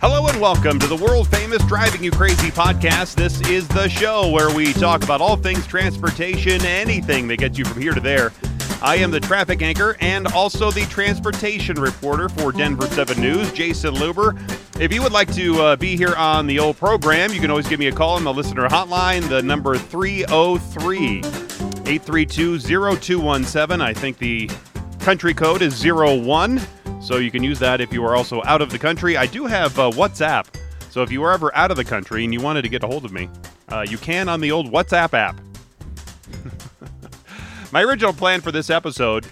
Hello 0.00 0.28
and 0.28 0.40
welcome 0.40 0.78
to 0.78 0.86
the 0.86 0.94
world 0.94 1.26
famous 1.26 1.60
Driving 1.64 2.04
You 2.04 2.12
Crazy 2.12 2.52
podcast. 2.52 3.16
This 3.16 3.40
is 3.48 3.66
the 3.66 3.88
show 3.88 4.30
where 4.30 4.54
we 4.54 4.72
talk 4.72 5.02
about 5.02 5.20
all 5.20 5.36
things 5.36 5.66
transportation, 5.66 6.64
anything 6.64 7.26
that 7.26 7.38
gets 7.38 7.58
you 7.58 7.64
from 7.64 7.82
here 7.82 7.92
to 7.92 8.00
there. 8.00 8.32
I 8.80 8.94
am 8.98 9.10
the 9.10 9.18
traffic 9.18 9.60
anchor 9.60 9.96
and 10.00 10.28
also 10.28 10.70
the 10.70 10.82
transportation 10.82 11.80
reporter 11.80 12.28
for 12.28 12.52
Denver 12.52 12.86
7 12.86 13.20
News, 13.20 13.50
Jayson 13.50 13.96
Luber. 13.96 14.38
If 14.80 14.92
you 14.92 15.02
would 15.02 15.10
like 15.10 15.34
to 15.34 15.60
uh, 15.60 15.74
be 15.74 15.96
here 15.96 16.14
on 16.14 16.46
the 16.46 16.60
old 16.60 16.76
program, 16.76 17.32
you 17.32 17.40
can 17.40 17.50
always 17.50 17.66
give 17.66 17.80
me 17.80 17.88
a 17.88 17.92
call 17.92 18.14
on 18.14 18.22
the 18.22 18.32
listener 18.32 18.68
hotline, 18.68 19.28
the 19.28 19.42
number 19.42 19.76
303 19.76 21.18
832 21.18 22.60
0217. 22.60 23.80
I 23.80 23.92
think 23.92 24.18
the 24.18 24.48
country 25.00 25.34
code 25.34 25.60
is 25.60 25.84
01. 25.84 26.60
So 27.08 27.16
you 27.16 27.30
can 27.30 27.42
use 27.42 27.58
that 27.60 27.80
if 27.80 27.90
you 27.90 28.04
are 28.04 28.14
also 28.14 28.42
out 28.44 28.60
of 28.60 28.68
the 28.68 28.78
country. 28.78 29.16
I 29.16 29.24
do 29.24 29.46
have 29.46 29.78
uh, 29.78 29.90
WhatsApp. 29.92 30.44
So 30.90 31.02
if 31.02 31.10
you 31.10 31.22
were 31.22 31.32
ever 31.32 31.56
out 31.56 31.70
of 31.70 31.78
the 31.78 31.84
country 31.84 32.22
and 32.22 32.34
you 32.34 32.40
wanted 32.42 32.60
to 32.60 32.68
get 32.68 32.84
a 32.84 32.86
hold 32.86 33.06
of 33.06 33.12
me, 33.12 33.30
uh, 33.70 33.86
you 33.88 33.96
can 33.96 34.28
on 34.28 34.42
the 34.42 34.52
old 34.52 34.70
WhatsApp 34.70 35.14
app. 35.14 35.40
My 37.72 37.82
original 37.82 38.12
plan 38.12 38.42
for 38.42 38.52
this 38.52 38.68
episode 38.68 39.26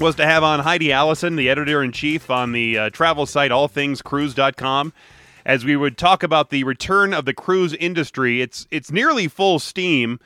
was 0.00 0.16
to 0.16 0.26
have 0.26 0.42
on 0.42 0.58
Heidi 0.58 0.90
Allison, 0.90 1.36
the 1.36 1.48
editor 1.48 1.80
in 1.80 1.92
chief 1.92 2.28
on 2.28 2.50
the 2.50 2.76
uh, 2.76 2.90
travel 2.90 3.24
site 3.24 3.52
allthingscruise.com, 3.52 4.92
as 5.46 5.64
we 5.64 5.76
would 5.76 5.96
talk 5.96 6.24
about 6.24 6.50
the 6.50 6.64
return 6.64 7.14
of 7.14 7.24
the 7.24 7.34
cruise 7.34 7.72
industry. 7.74 8.42
It's 8.42 8.66
it's 8.72 8.90
nearly 8.90 9.28
full 9.28 9.60
steam 9.60 10.18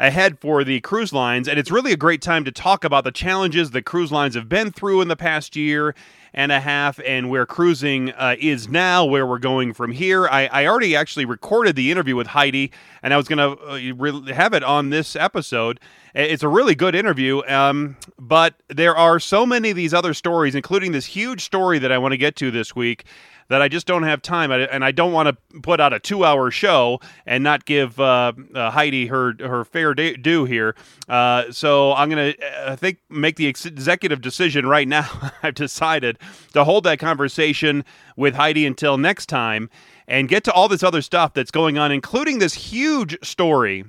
ahead 0.00 0.38
for 0.40 0.64
the 0.64 0.80
cruise 0.80 1.12
lines, 1.12 1.46
and 1.46 1.58
it's 1.58 1.70
really 1.70 1.92
a 1.92 1.96
great 1.96 2.22
time 2.22 2.42
to 2.44 2.50
talk 2.50 2.84
about 2.84 3.04
the 3.04 3.12
challenges 3.12 3.70
the 3.70 3.82
cruise 3.82 4.10
lines 4.10 4.34
have 4.34 4.48
been 4.48 4.72
through 4.72 5.02
in 5.02 5.08
the 5.08 5.16
past 5.16 5.54
year 5.54 5.94
and 6.32 6.50
a 6.50 6.60
half 6.60 6.98
and 7.04 7.28
where 7.28 7.44
cruising 7.44 8.10
uh, 8.12 8.34
is 8.38 8.68
now, 8.68 9.04
where 9.04 9.26
we're 9.26 9.38
going 9.38 9.74
from 9.74 9.92
here. 9.92 10.26
I, 10.28 10.46
I, 10.46 10.66
already 10.66 10.96
actually 10.96 11.24
recorded 11.24 11.76
the 11.76 11.90
interview 11.90 12.16
with 12.16 12.28
Heidi, 12.28 12.72
and 13.02 13.12
I 13.12 13.16
was 13.16 13.28
going 13.28 13.38
to 13.38 13.62
uh, 13.62 14.32
have 14.32 14.54
it 14.54 14.62
on 14.62 14.90
this 14.90 15.16
episode. 15.16 15.80
It's 16.14 16.42
a 16.42 16.48
really 16.48 16.74
good 16.74 16.94
interview, 16.94 17.42
um, 17.46 17.96
but 18.18 18.54
there 18.68 18.96
are 18.96 19.20
so 19.20 19.44
many 19.44 19.70
of 19.70 19.76
these 19.76 19.92
other 19.92 20.14
stories, 20.14 20.54
including 20.54 20.92
this 20.92 21.06
huge 21.06 21.42
story 21.42 21.78
that 21.78 21.92
I 21.92 21.98
want 21.98 22.12
to 22.12 22.18
get 22.18 22.36
to 22.36 22.50
this 22.50 22.74
week 22.74 23.04
that 23.50 23.60
I 23.60 23.66
just 23.66 23.84
don't 23.84 24.04
have 24.04 24.22
time, 24.22 24.52
and 24.52 24.84
I 24.84 24.92
don't 24.92 25.12
want 25.12 25.26
to 25.28 25.60
put 25.60 25.80
out 25.80 25.92
a 25.92 25.98
two-hour 25.98 26.52
show 26.52 27.00
and 27.26 27.42
not 27.42 27.64
give 27.64 27.98
uh, 27.98 28.32
uh, 28.54 28.70
Heidi 28.70 29.08
her 29.08 29.34
her 29.40 29.64
fair 29.64 29.92
due 29.92 30.44
here. 30.44 30.76
Uh, 31.08 31.50
so 31.50 31.92
I'm 31.92 32.08
gonna, 32.08 32.32
I 32.64 32.76
think, 32.76 32.98
make 33.08 33.34
the 33.34 33.48
executive 33.48 34.20
decision 34.20 34.66
right 34.66 34.86
now. 34.86 35.32
I've 35.42 35.54
decided 35.54 36.18
to 36.52 36.62
hold 36.62 36.84
that 36.84 37.00
conversation 37.00 37.84
with 38.16 38.36
Heidi 38.36 38.64
until 38.64 38.96
next 38.96 39.26
time, 39.26 39.68
and 40.06 40.28
get 40.28 40.44
to 40.44 40.52
all 40.52 40.68
this 40.68 40.84
other 40.84 41.02
stuff 41.02 41.34
that's 41.34 41.50
going 41.50 41.76
on, 41.76 41.90
including 41.90 42.38
this 42.38 42.54
huge 42.54 43.18
story 43.26 43.84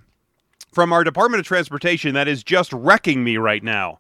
from 0.73 0.91
our 0.91 1.03
Department 1.03 1.39
of 1.39 1.45
Transportation 1.45 2.15
that 2.15 2.27
is 2.27 2.43
just 2.43 2.73
wrecking 2.73 3.23
me 3.23 3.37
right 3.37 3.63
now. 3.63 3.99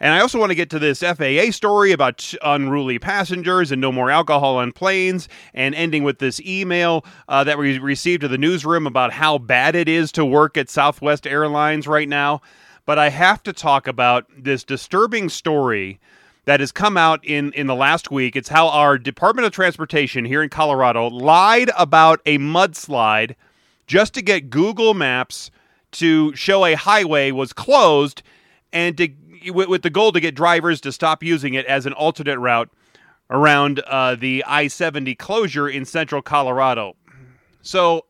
And 0.00 0.12
I 0.12 0.20
also 0.20 0.38
want 0.38 0.50
to 0.50 0.54
get 0.54 0.70
to 0.70 0.78
this 0.78 1.00
FAA 1.00 1.50
story 1.50 1.92
about 1.92 2.34
unruly 2.42 2.98
passengers 2.98 3.70
and 3.70 3.80
no 3.80 3.92
more 3.92 4.10
alcohol 4.10 4.56
on 4.56 4.72
planes, 4.72 5.28
and 5.52 5.74
ending 5.74 6.04
with 6.04 6.18
this 6.18 6.40
email 6.40 7.04
uh, 7.28 7.44
that 7.44 7.58
we 7.58 7.78
received 7.78 8.22
to 8.22 8.28
the 8.28 8.38
newsroom 8.38 8.86
about 8.86 9.12
how 9.12 9.38
bad 9.38 9.74
it 9.74 9.88
is 9.88 10.12
to 10.12 10.24
work 10.24 10.56
at 10.56 10.68
Southwest 10.68 11.26
Airlines 11.26 11.86
right 11.86 12.08
now. 12.08 12.40
But 12.86 12.98
I 12.98 13.08
have 13.08 13.42
to 13.44 13.52
talk 13.52 13.86
about 13.86 14.26
this 14.36 14.64
disturbing 14.64 15.28
story 15.28 16.00
that 16.44 16.60
has 16.60 16.72
come 16.72 16.96
out 16.96 17.24
in, 17.24 17.52
in 17.52 17.66
the 17.66 17.74
last 17.74 18.10
week. 18.10 18.36
It's 18.36 18.50
how 18.50 18.68
our 18.68 18.98
Department 18.98 19.46
of 19.46 19.52
Transportation 19.52 20.24
here 20.24 20.42
in 20.42 20.50
Colorado 20.50 21.08
lied 21.08 21.70
about 21.78 22.20
a 22.26 22.38
mudslide 22.38 23.34
just 23.86 24.14
to 24.14 24.22
get 24.22 24.50
Google 24.50 24.94
Maps 24.94 25.50
to 25.92 26.34
show 26.34 26.64
a 26.64 26.74
highway 26.74 27.30
was 27.30 27.52
closed 27.52 28.22
and 28.72 28.96
to 28.98 29.08
with, 29.50 29.68
with, 29.68 29.82
the 29.82 29.90
goal 29.90 30.12
to 30.12 30.20
get 30.20 30.34
drivers 30.34 30.80
to 30.82 30.92
stop 30.92 31.22
using 31.22 31.54
it 31.54 31.66
as 31.66 31.86
an 31.86 31.92
alternate 31.92 32.38
route 32.38 32.70
around 33.30 33.80
uh, 33.80 34.14
the 34.14 34.44
I 34.46 34.68
70 34.68 35.14
closure 35.14 35.68
in 35.68 35.84
central 35.84 36.22
Colorado. 36.22 36.96
So 37.62 38.06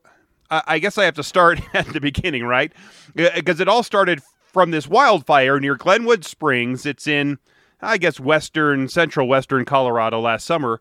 uh, 0.49 0.61
I 0.67 0.79
guess 0.79 0.97
I 0.97 1.05
have 1.05 1.15
to 1.15 1.23
start 1.23 1.61
at 1.73 1.87
the 1.87 2.01
beginning, 2.01 2.43
right? 2.43 2.71
Because 3.15 3.59
it 3.59 3.67
all 3.67 3.83
started 3.83 4.21
from 4.51 4.71
this 4.71 4.87
wildfire 4.87 5.59
near 5.59 5.75
Glenwood 5.75 6.25
Springs. 6.25 6.85
It's 6.85 7.07
in, 7.07 7.39
I 7.81 7.97
guess, 7.97 8.19
western, 8.19 8.87
central 8.87 9.27
western 9.27 9.65
Colorado 9.65 10.19
last 10.19 10.45
summer. 10.45 10.79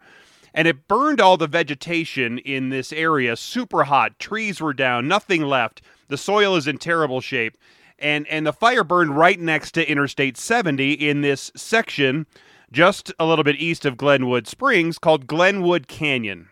And 0.53 0.69
it 0.69 0.87
burned 0.87 1.21
all 1.21 1.37
the 1.37 1.49
vegetation 1.49 2.39
in 2.39 2.69
this 2.69 2.93
area 2.93 3.37
super 3.37 3.85
hot. 3.85 4.19
Trees 4.21 4.61
were 4.61 4.73
down, 4.73 5.09
nothing 5.09 5.43
left. 5.43 5.83
The 6.09 6.17
soil 6.17 6.55
is 6.55 6.69
in 6.69 6.79
terrible 6.79 7.21
shape 7.21 7.57
and 7.99 8.27
and 8.29 8.47
the 8.47 8.53
fire 8.53 8.85
burned 8.85 9.17
right 9.17 9.39
next 9.39 9.73
to 9.73 9.89
Interstate 9.89 10.37
70 10.37 10.93
in 10.93 11.21
this 11.21 11.51
section 11.57 12.27
just 12.73 13.13
a 13.19 13.27
little 13.27 13.45
bit 13.45 13.57
east 13.57 13.85
of 13.85 13.97
Glenwood 13.97 14.47
Springs 14.49 14.99
called 14.99 15.27
Glenwood 15.27 15.87
Canyon. 15.87 16.49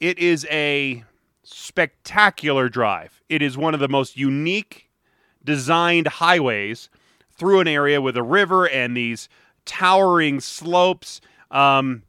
It 0.00 0.18
is 0.18 0.46
a 0.50 1.04
spectacular 1.44 2.68
drive. 2.68 3.22
It 3.28 3.42
is 3.42 3.56
one 3.56 3.74
of 3.74 3.80
the 3.80 3.88
most 3.88 4.16
unique 4.16 4.90
designed 5.44 6.08
highways 6.08 6.88
through 7.30 7.60
an 7.60 7.68
area 7.68 8.00
with 8.00 8.16
a 8.16 8.22
river 8.22 8.68
and 8.68 8.96
these 8.96 9.28
towering 9.64 10.40
slopes. 10.40 11.20
Um, 11.50 12.02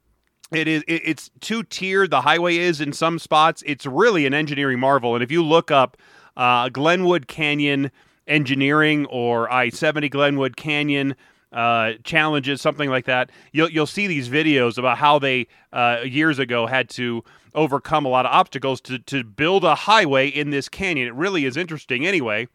it 0.50 0.68
is 0.68 0.82
it, 0.86 1.02
it's 1.04 1.30
two 1.40 1.62
tiered. 1.62 2.10
The 2.10 2.20
highway 2.22 2.56
is 2.56 2.80
in 2.80 2.92
some 2.92 3.18
spots. 3.18 3.62
It's 3.66 3.86
really 3.86 4.26
an 4.26 4.34
engineering 4.34 4.80
marvel. 4.80 5.14
And 5.14 5.22
if 5.22 5.30
you 5.30 5.44
look 5.44 5.70
up 5.70 5.96
uh, 6.36 6.68
Glenwood 6.68 7.28
Canyon 7.28 7.90
engineering 8.26 9.06
or 9.06 9.50
I 9.52 9.68
70 9.68 10.08
Glenwood 10.08 10.56
Canyon 10.56 11.14
uh, 11.52 11.92
challenges, 12.02 12.60
something 12.60 12.90
like 12.90 13.04
that. 13.06 13.30
You'll, 13.52 13.70
you'll 13.70 13.86
see 13.86 14.06
these 14.06 14.28
videos 14.28 14.76
about 14.76 14.98
how 14.98 15.18
they 15.18 15.46
uh, 15.72 16.00
years 16.04 16.38
ago 16.38 16.66
had 16.66 16.88
to 16.90 17.22
overcome 17.54 18.04
a 18.04 18.08
lot 18.08 18.26
of 18.26 18.32
obstacles 18.32 18.80
to, 18.82 18.98
to 18.98 19.22
build 19.22 19.64
a 19.64 19.74
highway 19.74 20.28
in 20.28 20.50
this 20.50 20.68
canyon. 20.68 21.06
It 21.06 21.14
really 21.14 21.44
is 21.44 21.56
interesting. 21.56 22.04
Anyway, 22.04 22.48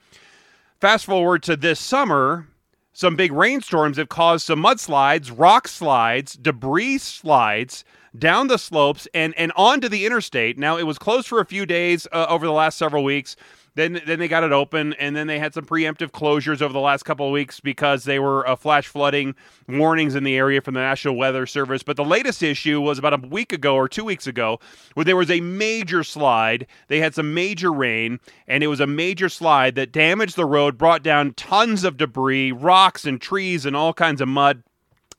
fast 0.82 1.06
forward 1.06 1.44
to 1.44 1.56
this 1.56 1.80
summer. 1.80 2.48
Some 2.92 3.16
big 3.16 3.32
rainstorms 3.32 3.96
have 3.96 4.10
caused 4.10 4.46
some 4.46 4.62
mudslides, 4.62 5.32
rock 5.34 5.70
slides, 5.70 6.34
debris 6.34 6.98
slides 6.98 7.86
down 8.18 8.48
the 8.48 8.58
slopes 8.58 9.08
and, 9.14 9.34
and 9.38 9.52
onto 9.56 9.90
the 9.90 10.06
interstate. 10.06 10.58
Now, 10.58 10.78
it 10.78 10.84
was 10.84 10.98
closed 10.98 11.28
for 11.28 11.40
a 11.40 11.46
few 11.46 11.66
days 11.66 12.08
uh, 12.12 12.26
over 12.30 12.46
the 12.46 12.52
last 12.52 12.78
several 12.78 13.04
weeks. 13.04 13.36
Then 13.76 14.02
then 14.06 14.20
they 14.20 14.28
got 14.28 14.44
it 14.44 14.52
open, 14.52 14.94
and 14.94 15.16
then 15.16 15.28
they 15.28 15.40
had 15.40 15.54
some 15.54 15.64
preemptive 15.64 16.12
closures 16.12 16.62
over 16.62 16.74
the 16.74 16.80
last 16.80 17.04
couple 17.04 17.28
of 17.28 17.32
weeks 17.32 17.60
because 17.60 18.04
they 18.04 18.20
were 18.20 18.46
uh, 18.46 18.56
flash 18.56 18.88
flooding 18.88 19.36
warnings 19.70 20.16
in 20.16 20.24
the 20.24 20.36
area 20.36 20.60
from 20.60 20.74
the 20.74 20.82
National 20.82 21.16
Weather 21.16 21.46
Service. 21.46 21.84
But 21.84 21.96
the 21.96 22.04
latest 22.04 22.44
issue 22.44 22.82
was 22.82 23.00
about 23.00 23.14
a 23.14 23.28
week 23.28 23.54
ago 23.54 23.76
or 23.76 23.88
two 23.88 24.04
weeks 24.04 24.28
ago, 24.28 24.60
where 24.96 25.06
there 25.06 25.16
was 25.16 25.32
a 25.32 25.40
major 25.40 26.04
slide. 26.04 26.68
They 26.88 27.00
had 27.00 27.16
some 27.16 27.34
major 27.34 27.72
rain, 27.72 28.20
and 28.48 28.64
it 28.64 28.68
was 28.68 28.80
a 28.80 28.88
major 28.88 29.30
slide 29.30 29.76
that 29.76 29.94
damaged 29.94 30.36
the 30.36 30.46
road, 30.46 30.78
brought 30.78 31.04
down 31.04 31.34
tons 31.36 31.84
of 31.84 31.96
debris, 31.96 32.52
rocks 32.52 33.06
and 33.06 33.22
trees, 33.22 33.66
and 33.66 33.78
all 33.78 33.94
kinds 33.94 34.20
of 34.20 34.28
mud. 34.28 34.64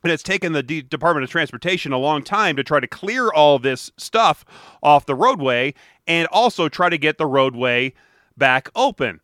And 0.03 0.13
it's 0.13 0.23
taken 0.23 0.53
the 0.53 0.63
D- 0.63 0.83
Department 0.83 1.25
of 1.25 1.31
Transportation 1.31 1.93
a 1.93 1.99
long 1.99 2.23
time 2.23 2.57
to 2.57 2.65
try 2.65 2.81
to 2.81 2.87
clear 2.87 3.31
all 3.31 3.59
this 3.59 3.91
stuff 3.97 4.45
off 4.83 5.07
the 5.07 5.15
roadway 5.15 5.75
and 6.07 6.27
also 6.29 6.69
try 6.69 6.89
to 6.89 6.99
get 6.99 7.19
the 7.19 7.27
roadway 7.27 7.93
back 8.37 8.71
open 8.75 9.21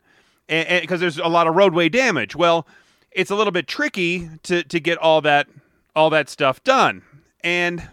because 0.48 1.00
there's 1.00 1.18
a 1.18 1.26
lot 1.26 1.46
of 1.46 1.54
roadway 1.54 1.88
damage. 1.88 2.36
Well, 2.36 2.66
it's 3.10 3.30
a 3.30 3.34
little 3.34 3.50
bit 3.50 3.66
tricky 3.66 4.28
to, 4.44 4.62
to 4.62 4.78
get 4.78 4.98
all 4.98 5.20
that 5.22 5.48
all 5.96 6.10
that 6.10 6.28
stuff 6.28 6.62
done. 6.62 7.02
And 7.42 7.88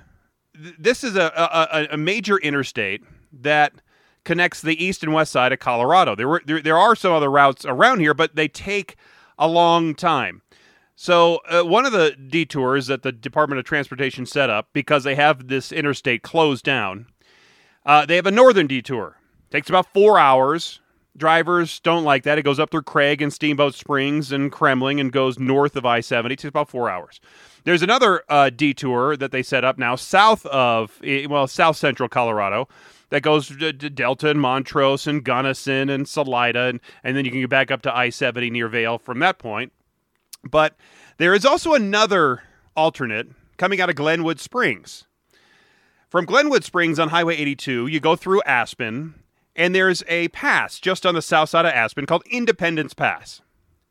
th- 0.62 0.76
this 0.78 1.04
is 1.06 1.16
a, 1.16 1.32
a, 1.36 1.94
a, 1.94 1.98
major 1.98 2.38
interstate 2.38 3.02
that 3.32 3.72
connects 4.26 4.62
the 4.62 4.84
east 4.84 5.04
and 5.04 5.14
west 5.14 5.32
side 5.32 5.54
of 5.54 5.60
Colorado. 5.60 6.14
There, 6.14 6.28
were, 6.28 6.42
there, 6.46 6.62
there 6.62 6.78
are 6.78 6.96
some 6.98 7.14
other 7.14 7.32
routes 7.32 7.64
around 7.64 8.02
here, 8.02 8.14
but 8.14 8.36
they 8.36 8.50
take 8.50 8.98
a 9.40 9.48
long 9.48 9.96
time. 9.96 10.42
So, 10.96 11.40
uh, 11.50 11.64
one 11.64 11.86
of 11.86 11.92
the 11.92 12.12
detours 12.12 12.88
that 12.88 13.02
the 13.02 13.12
Department 13.12 13.60
of 13.60 13.66
Transportation 13.66 14.26
set 14.26 14.50
up 14.50 14.70
because 14.74 15.04
they 15.04 15.16
have 15.16 15.48
this 15.48 15.72
interstate 15.72 16.22
closed 16.22 16.64
down, 16.64 17.08
uh, 17.86 18.06
they 18.06 18.16
have 18.16 18.28
a 18.28 18.32
northern 18.32 18.68
detour. 18.68 19.18
Takes 19.50 19.70
about 19.70 19.92
four 19.94 20.20
hours 20.20 20.82
Drivers 21.16 21.80
don't 21.80 22.04
like 22.04 22.24
that. 22.24 22.40
It 22.40 22.42
goes 22.42 22.60
up 22.60 22.72
through 22.72 22.84
Craig 22.84 23.22
and 23.22 23.32
Steamboat 23.32 23.76
Springs 23.76 24.32
and 24.32 24.52
Kremmling 24.52 25.00
and 25.00 25.12
goes 25.12 25.38
north 25.38 25.76
of 25.76 25.86
I 25.86 26.00
70. 26.00 26.34
It 26.34 26.38
takes 26.38 26.50
about 26.50 26.70
four 26.70 26.90
hours. 26.90 27.22
There's 27.66 27.84
another 27.84 28.24
uh, 28.30 28.50
detour 28.50 29.16
that 29.18 29.32
they 29.32 29.44
set 29.44 29.64
up 29.64 29.78
now 29.78 29.96
south 29.96 30.44
of, 30.48 31.00
eh, 31.04 31.28
well, 31.30 31.46
south 31.46 31.78
central 31.78 32.10
Colorado 32.10 32.68
that 33.10 33.22
goes 33.22 33.50
to 33.50 33.72
Delta 33.72 34.30
and 34.30 34.42
Montrose 34.42 35.06
and 35.06 35.24
Gunnison 35.24 35.88
and 35.88 36.08
Salida, 36.08 36.62
and, 36.62 36.80
and 37.04 37.16
then 37.16 37.26
you 37.26 37.32
can 37.32 37.42
get 37.42 37.50
back 37.50 37.70
up 37.70 37.84
to 37.84 37.96
I 37.96 38.10
70 38.10 38.50
near 38.50 38.68
Vail 38.68 38.98
from 38.98 39.20
that 39.20 39.38
point. 39.38 39.72
But 40.50 40.76
there 41.18 41.34
is 41.34 41.46
also 41.46 41.74
another 41.74 42.44
alternate 42.76 43.28
coming 43.58 43.80
out 43.80 43.90
of 43.90 43.96
Glenwood 43.96 44.40
Springs 44.40 45.06
From 46.10 46.26
Glenwood 46.26 46.64
Springs 46.64 47.00
on 47.00 47.10
Highway 47.10 47.36
82, 47.38 47.88
you 47.88 48.00
go 48.00 48.16
through 48.16 48.42
Aspen, 48.44 49.16
and 49.56 49.74
there's 49.74 50.04
a 50.08 50.28
pass 50.30 50.80
just 50.80 51.06
on 51.06 51.16
the 51.16 51.22
south 51.22 51.50
side 51.50 51.66
of 51.66 51.72
Aspen 51.74 52.06
called 52.06 52.24
Independence 52.30 52.94
Pass. 52.94 53.42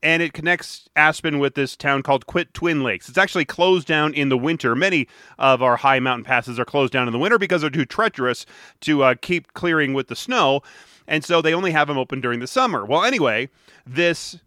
And 0.04 0.20
it 0.20 0.32
connects 0.32 0.88
Aspen 0.96 1.38
with 1.38 1.54
this 1.54 1.76
town 1.76 2.02
called 2.02 2.26
Quit 2.26 2.52
Twin 2.52 2.82
Lakes. 2.82 3.08
It's 3.08 3.18
actually 3.18 3.44
closed 3.44 3.86
down 3.86 4.12
in 4.14 4.30
the 4.30 4.36
winter. 4.36 4.74
Many 4.74 5.06
of 5.38 5.62
our 5.62 5.76
high 5.76 6.00
mountain 6.00 6.24
passes 6.24 6.58
are 6.58 6.64
closed 6.64 6.92
down 6.92 7.06
in 7.06 7.12
the 7.12 7.20
winter 7.20 7.38
because 7.38 7.60
they're 7.60 7.70
too 7.70 7.84
treacherous 7.84 8.44
to 8.80 9.04
uh, 9.04 9.14
keep 9.20 9.52
clearing 9.54 9.94
with 9.94 10.08
the 10.08 10.16
snow. 10.16 10.60
And 11.06 11.24
so 11.24 11.40
they 11.40 11.54
only 11.54 11.70
have 11.70 11.86
them 11.86 11.98
open 11.98 12.20
during 12.20 12.40
the 12.40 12.48
summer. 12.48 12.84
Well, 12.84 13.04
anyway, 13.04 13.48
this 13.86 14.40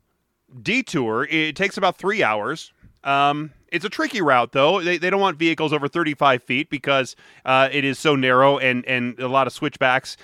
detour, 0.62 1.28
it 1.30 1.56
takes 1.56 1.78
about 1.78 1.98
three 1.98 2.24
hours. 2.24 2.72
Um, 3.04 3.52
it's 3.72 3.86
a 3.86 3.90
tricky 3.90 4.22
route, 4.22 4.52
though. 4.52 4.82
They, 4.82 4.98
they 4.98 5.10
don't 5.10 5.22
want 5.22 5.38
vehicles 5.38 5.74
over 5.74 5.88
35 5.88 6.44
feet 6.44 6.70
because 6.70 7.16
uh, 7.44 7.70
it 7.72 7.84
is 7.84 8.00
so 8.00 8.16
narrow 8.16 8.58
and, 8.58 8.86
and 8.86 9.20
a 9.20 9.28
lot 9.28 9.48
of 9.48 9.54
switchbacks 9.54 10.18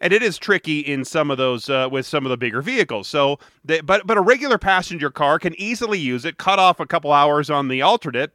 and 0.00 0.12
it 0.12 0.22
is 0.22 0.38
tricky 0.38 0.80
in 0.80 1.04
some 1.04 1.30
of 1.30 1.38
those 1.38 1.70
uh, 1.70 1.88
with 1.90 2.06
some 2.06 2.26
of 2.26 2.30
the 2.30 2.36
bigger 2.36 2.60
vehicles. 2.62 3.08
So, 3.08 3.38
they, 3.64 3.80
but 3.80 4.06
but 4.06 4.18
a 4.18 4.20
regular 4.20 4.58
passenger 4.58 5.10
car 5.10 5.38
can 5.38 5.58
easily 5.58 5.98
use 5.98 6.24
it, 6.24 6.38
cut 6.38 6.58
off 6.58 6.80
a 6.80 6.86
couple 6.86 7.12
hours 7.12 7.50
on 7.50 7.68
the 7.68 7.82
alternate, 7.82 8.32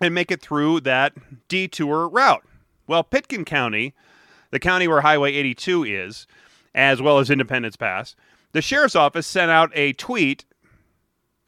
and 0.00 0.14
make 0.14 0.30
it 0.30 0.40
through 0.40 0.80
that 0.80 1.14
detour 1.48 2.08
route. 2.08 2.44
Well, 2.86 3.04
Pitkin 3.04 3.44
County, 3.44 3.94
the 4.50 4.58
county 4.58 4.88
where 4.88 5.02
Highway 5.02 5.34
82 5.34 5.84
is, 5.84 6.26
as 6.74 7.02
well 7.02 7.18
as 7.18 7.30
Independence 7.30 7.76
Pass, 7.76 8.16
the 8.52 8.62
sheriff's 8.62 8.96
office 8.96 9.26
sent 9.26 9.50
out 9.50 9.70
a 9.74 9.92
tweet 9.92 10.44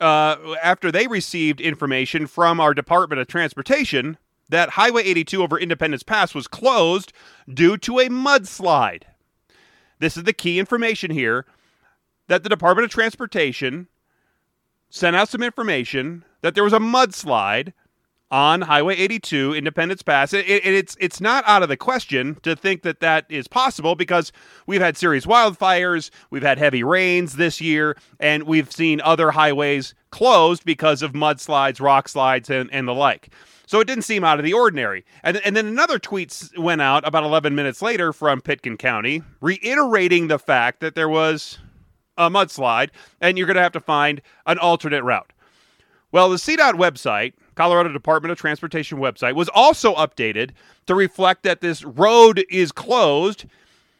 uh, 0.01 0.37
after 0.63 0.91
they 0.91 1.07
received 1.07 1.61
information 1.61 2.27
from 2.27 2.61
our 2.61 2.75
Department 2.75 3.21
of 3.21 3.29
Transportation 3.29 4.19
that 4.49 4.71
Highway 4.71 5.05
82 5.05 5.43
over 5.43 5.59
Independence 5.59 6.03
Pass 6.03 6.35
was 6.35 6.49
closed 6.49 7.13
due 7.53 7.77
to 7.79 8.01
a 8.01 8.09
mudslide. 8.09 9.03
This 9.99 10.17
is 10.17 10.25
the 10.25 10.33
key 10.33 10.59
information 10.59 11.11
here 11.11 11.47
that 12.27 12.43
the 12.43 12.49
Department 12.49 12.85
of 12.85 12.91
Transportation 12.91 13.89
sent 14.89 15.15
out 15.15 15.29
some 15.29 15.43
information 15.43 16.25
that 16.43 16.55
there 16.55 16.65
was 16.65 16.73
a 16.73 16.79
mudslide 16.79 17.73
on 18.31 18.63
Highway 18.63 18.97
82, 18.97 19.55
Independence 19.55 20.03
Pass. 20.03 20.33
It, 20.33 20.49
it, 20.49 20.65
it's 20.65 20.97
it's 21.01 21.21
not 21.21 21.45
out 21.47 21.63
of 21.63 21.69
the 21.69 21.77
question 21.77 22.37
to 22.43 22.55
think 22.55 22.83
that 22.83 23.01
that 23.01 23.27
is 23.29 23.49
possible 23.49 23.95
because 23.95 24.33
we've 24.67 24.81
had 24.81 24.97
serious 24.97 25.27
wildfires, 25.27 26.11
we've 26.31 26.43
had 26.43 26.59
heavy 26.59 26.83
rains 26.83 27.37
this 27.37 27.61
year, 27.61 27.97
and 28.19 28.45
we've 28.45 28.71
seen 28.71 29.01
other 29.01 29.33
highways 29.33 29.95
closed 30.11 30.65
because 30.65 31.03
of 31.03 31.13
mudslides, 31.13 31.81
rock 31.81 32.09
slides, 32.09 32.51
and, 32.51 32.73
and 32.73 32.87
the 32.87 32.95
like. 32.95 33.31
So 33.67 33.79
it 33.79 33.87
didn't 33.87 34.03
seem 34.03 34.25
out 34.25 34.41
of 34.41 34.45
the 34.45 34.53
ordinary. 34.53 35.05
And, 35.23 35.37
and 35.39 35.57
then 35.57 35.67
another 35.67 36.01
tweet 36.01 36.51
went 36.59 36.83
out 36.83 37.07
about 37.07 37.23
11 37.23 37.55
minutes 37.55 37.81
later 37.81 38.13
from 38.13 38.41
Pitkin 38.41 38.77
County, 38.77 39.23
reiterating 39.41 40.27
the 40.27 40.41
fact 40.41 40.81
that 40.81 40.97
there 40.97 41.09
was 41.09 41.59
a 42.17 42.29
mudslide 42.29 42.91
and 43.21 43.39
you're 43.39 43.47
going 43.47 43.57
to 43.57 43.63
have 43.63 43.71
to 43.73 43.81
find 43.81 44.23
an 44.47 44.59
alternate 44.59 45.05
route. 45.05 45.33
Well, 46.11 46.31
the 46.31 46.37
CDOT 46.37 46.73
website, 46.73 47.35
Colorado 47.61 47.93
Department 47.93 48.33
of 48.33 48.39
Transportation 48.39 48.97
website, 48.97 49.35
was 49.35 49.51
also 49.51 49.95
updated 49.97 50.53
to 50.87 50.95
reflect 50.95 51.43
that 51.43 51.61
this 51.61 51.85
road 51.85 52.43
is 52.49 52.73
closed, 52.73 53.45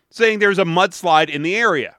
saying 0.09 0.39
there's 0.39 0.59
a 0.59 0.65
mudslide 0.65 1.29
in 1.29 1.43
the 1.43 1.55
area. 1.55 1.95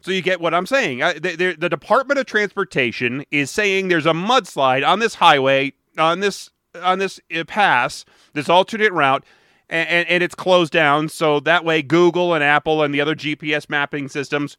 So 0.00 0.10
you 0.10 0.22
get 0.22 0.40
what 0.40 0.54
I'm 0.54 0.66
saying. 0.66 0.98
the, 0.98 1.56
the, 1.56 1.68
Department 1.68 2.18
of 2.18 2.26
Transportation 2.26 3.24
is 3.30 3.48
saying 3.48 3.86
there's 3.86 4.06
a 4.06 4.12
mudslide 4.12 4.84
on 4.84 4.98
this 4.98 5.14
highway, 5.14 5.72
on 5.96 6.18
this 6.18 6.50
on 6.74 6.98
this 6.98 7.20
uh, 7.32 7.44
pass, 7.44 8.04
this 8.32 8.48
alternate 8.48 8.92
route, 8.92 9.22
and, 9.70 9.88
and, 9.88 10.08
and 10.08 10.22
it's 10.24 10.34
closed 10.34 10.72
down. 10.72 11.08
So 11.08 11.38
that 11.38 11.64
way, 11.64 11.80
Google 11.80 12.34
and 12.34 12.42
Apple 12.42 12.82
and 12.82 12.92
the 12.92 13.00
other 13.00 13.14
GPS 13.14 13.70
mapping 13.70 14.08
systems 14.08 14.56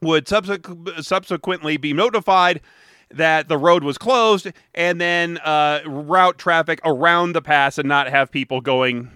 would 0.00 0.24
subsequ- 0.24 1.04
subsequently 1.04 1.76
be 1.76 1.92
notified 1.92 2.62
that 3.10 3.48
the 3.48 3.58
road 3.58 3.84
was 3.84 3.98
closed 3.98 4.48
and 4.74 5.00
then 5.00 5.38
uh, 5.38 5.80
route 5.86 6.38
traffic 6.38 6.80
around 6.84 7.32
the 7.32 7.42
pass 7.42 7.78
and 7.78 7.88
not 7.88 8.08
have 8.08 8.30
people 8.30 8.60
going 8.60 9.10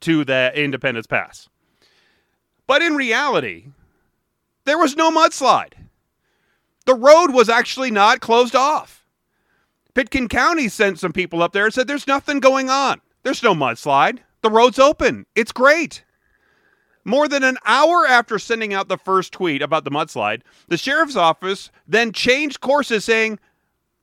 to 0.00 0.24
the 0.24 0.52
Independence 0.54 1.06
Pass. 1.06 1.48
But 2.66 2.82
in 2.82 2.94
reality, 2.94 3.66
there 4.64 4.78
was 4.78 4.96
no 4.96 5.10
mudslide. 5.10 5.74
The 6.86 6.94
road 6.94 7.32
was 7.32 7.48
actually 7.48 7.90
not 7.90 8.20
closed 8.20 8.56
off. 8.56 9.06
Pitkin 9.94 10.28
County 10.28 10.68
sent 10.68 10.98
some 10.98 11.12
people 11.12 11.42
up 11.42 11.52
there 11.52 11.66
and 11.66 11.74
said 11.74 11.86
there's 11.86 12.06
nothing 12.06 12.40
going 12.40 12.70
on. 12.70 13.00
There's 13.22 13.42
no 13.42 13.54
mudslide. 13.54 14.20
The 14.40 14.50
road's 14.50 14.78
open. 14.78 15.26
It's 15.34 15.52
great. 15.52 16.04
More 17.04 17.28
than 17.28 17.42
an 17.42 17.58
hour 17.64 18.06
after 18.06 18.38
sending 18.38 18.72
out 18.72 18.88
the 18.88 18.96
first 18.96 19.32
tweet 19.32 19.60
about 19.60 19.84
the 19.84 19.90
mudslide, 19.90 20.42
the 20.68 20.76
sheriff's 20.76 21.16
office 21.16 21.70
then 21.86 22.12
changed 22.12 22.60
courses, 22.60 23.04
saying 23.04 23.38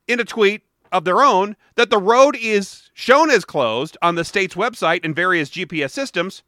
in 0.08 0.20
a 0.20 0.26
tweet 0.26 0.64
of 0.92 1.06
their 1.06 1.22
own 1.22 1.56
that 1.76 1.90
the 1.90 1.98
road 1.98 2.36
is 2.36 2.90
shown 2.94 3.30
as 3.30 3.46
closed 3.46 3.98
on 4.02 4.16
the 4.16 4.26
state's 4.26 4.56
website 4.56 5.06
and 5.06 5.16
various 5.16 5.50
GPS 5.50 5.92
systems 5.92 6.44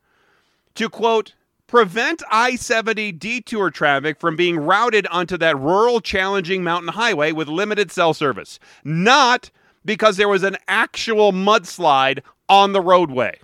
to 0.75 0.89
quote, 0.89 1.36
prevent 1.68 2.21
I 2.30 2.56
70 2.56 3.13
detour 3.13 3.69
traffic 3.69 4.19
from 4.19 4.36
being 4.36 4.57
routed 4.57 5.07
onto 5.07 5.38
that 5.38 5.57
rural, 5.57 6.01
challenging 6.01 6.63
mountain 6.63 6.94
highway 6.94 7.31
with 7.31 7.47
limited 7.47 7.92
cell 7.92 8.13
service, 8.13 8.59
not 8.83 9.51
because 9.86 10.18
there 10.18 10.27
was 10.30 10.44
an 10.44 10.57
actual 10.68 11.31
mudslide 11.31 12.19
on 12.50 12.74
the 12.74 12.81
roadway. 12.81 13.39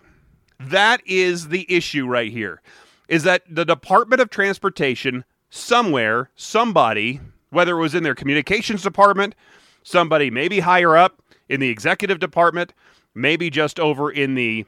That 0.60 1.02
is 1.06 1.50
the 1.50 1.66
issue 1.72 2.08
right 2.08 2.32
here. 2.32 2.62
Is 3.08 3.24
that 3.24 3.44
the 3.50 3.66
Department 3.66 4.22
of 4.22 4.30
Transportation, 4.30 5.24
somewhere, 5.50 6.30
somebody, 6.36 7.22
whether 7.50 7.78
it 7.78 7.82
was 7.82 7.96
in 7.96 8.04
their 8.04 8.16
communications 8.16 8.84
department, 8.84 9.36
somebody 9.84 10.30
maybe 10.30 10.60
higher 10.60 10.98
up 10.98 11.22
in 11.48 11.60
the 11.60 11.70
executive 11.70 12.20
department, 12.20 12.74
maybe 13.16 13.50
just 13.50 13.80
over 13.80 14.12
in 14.12 14.36
the 14.36 14.66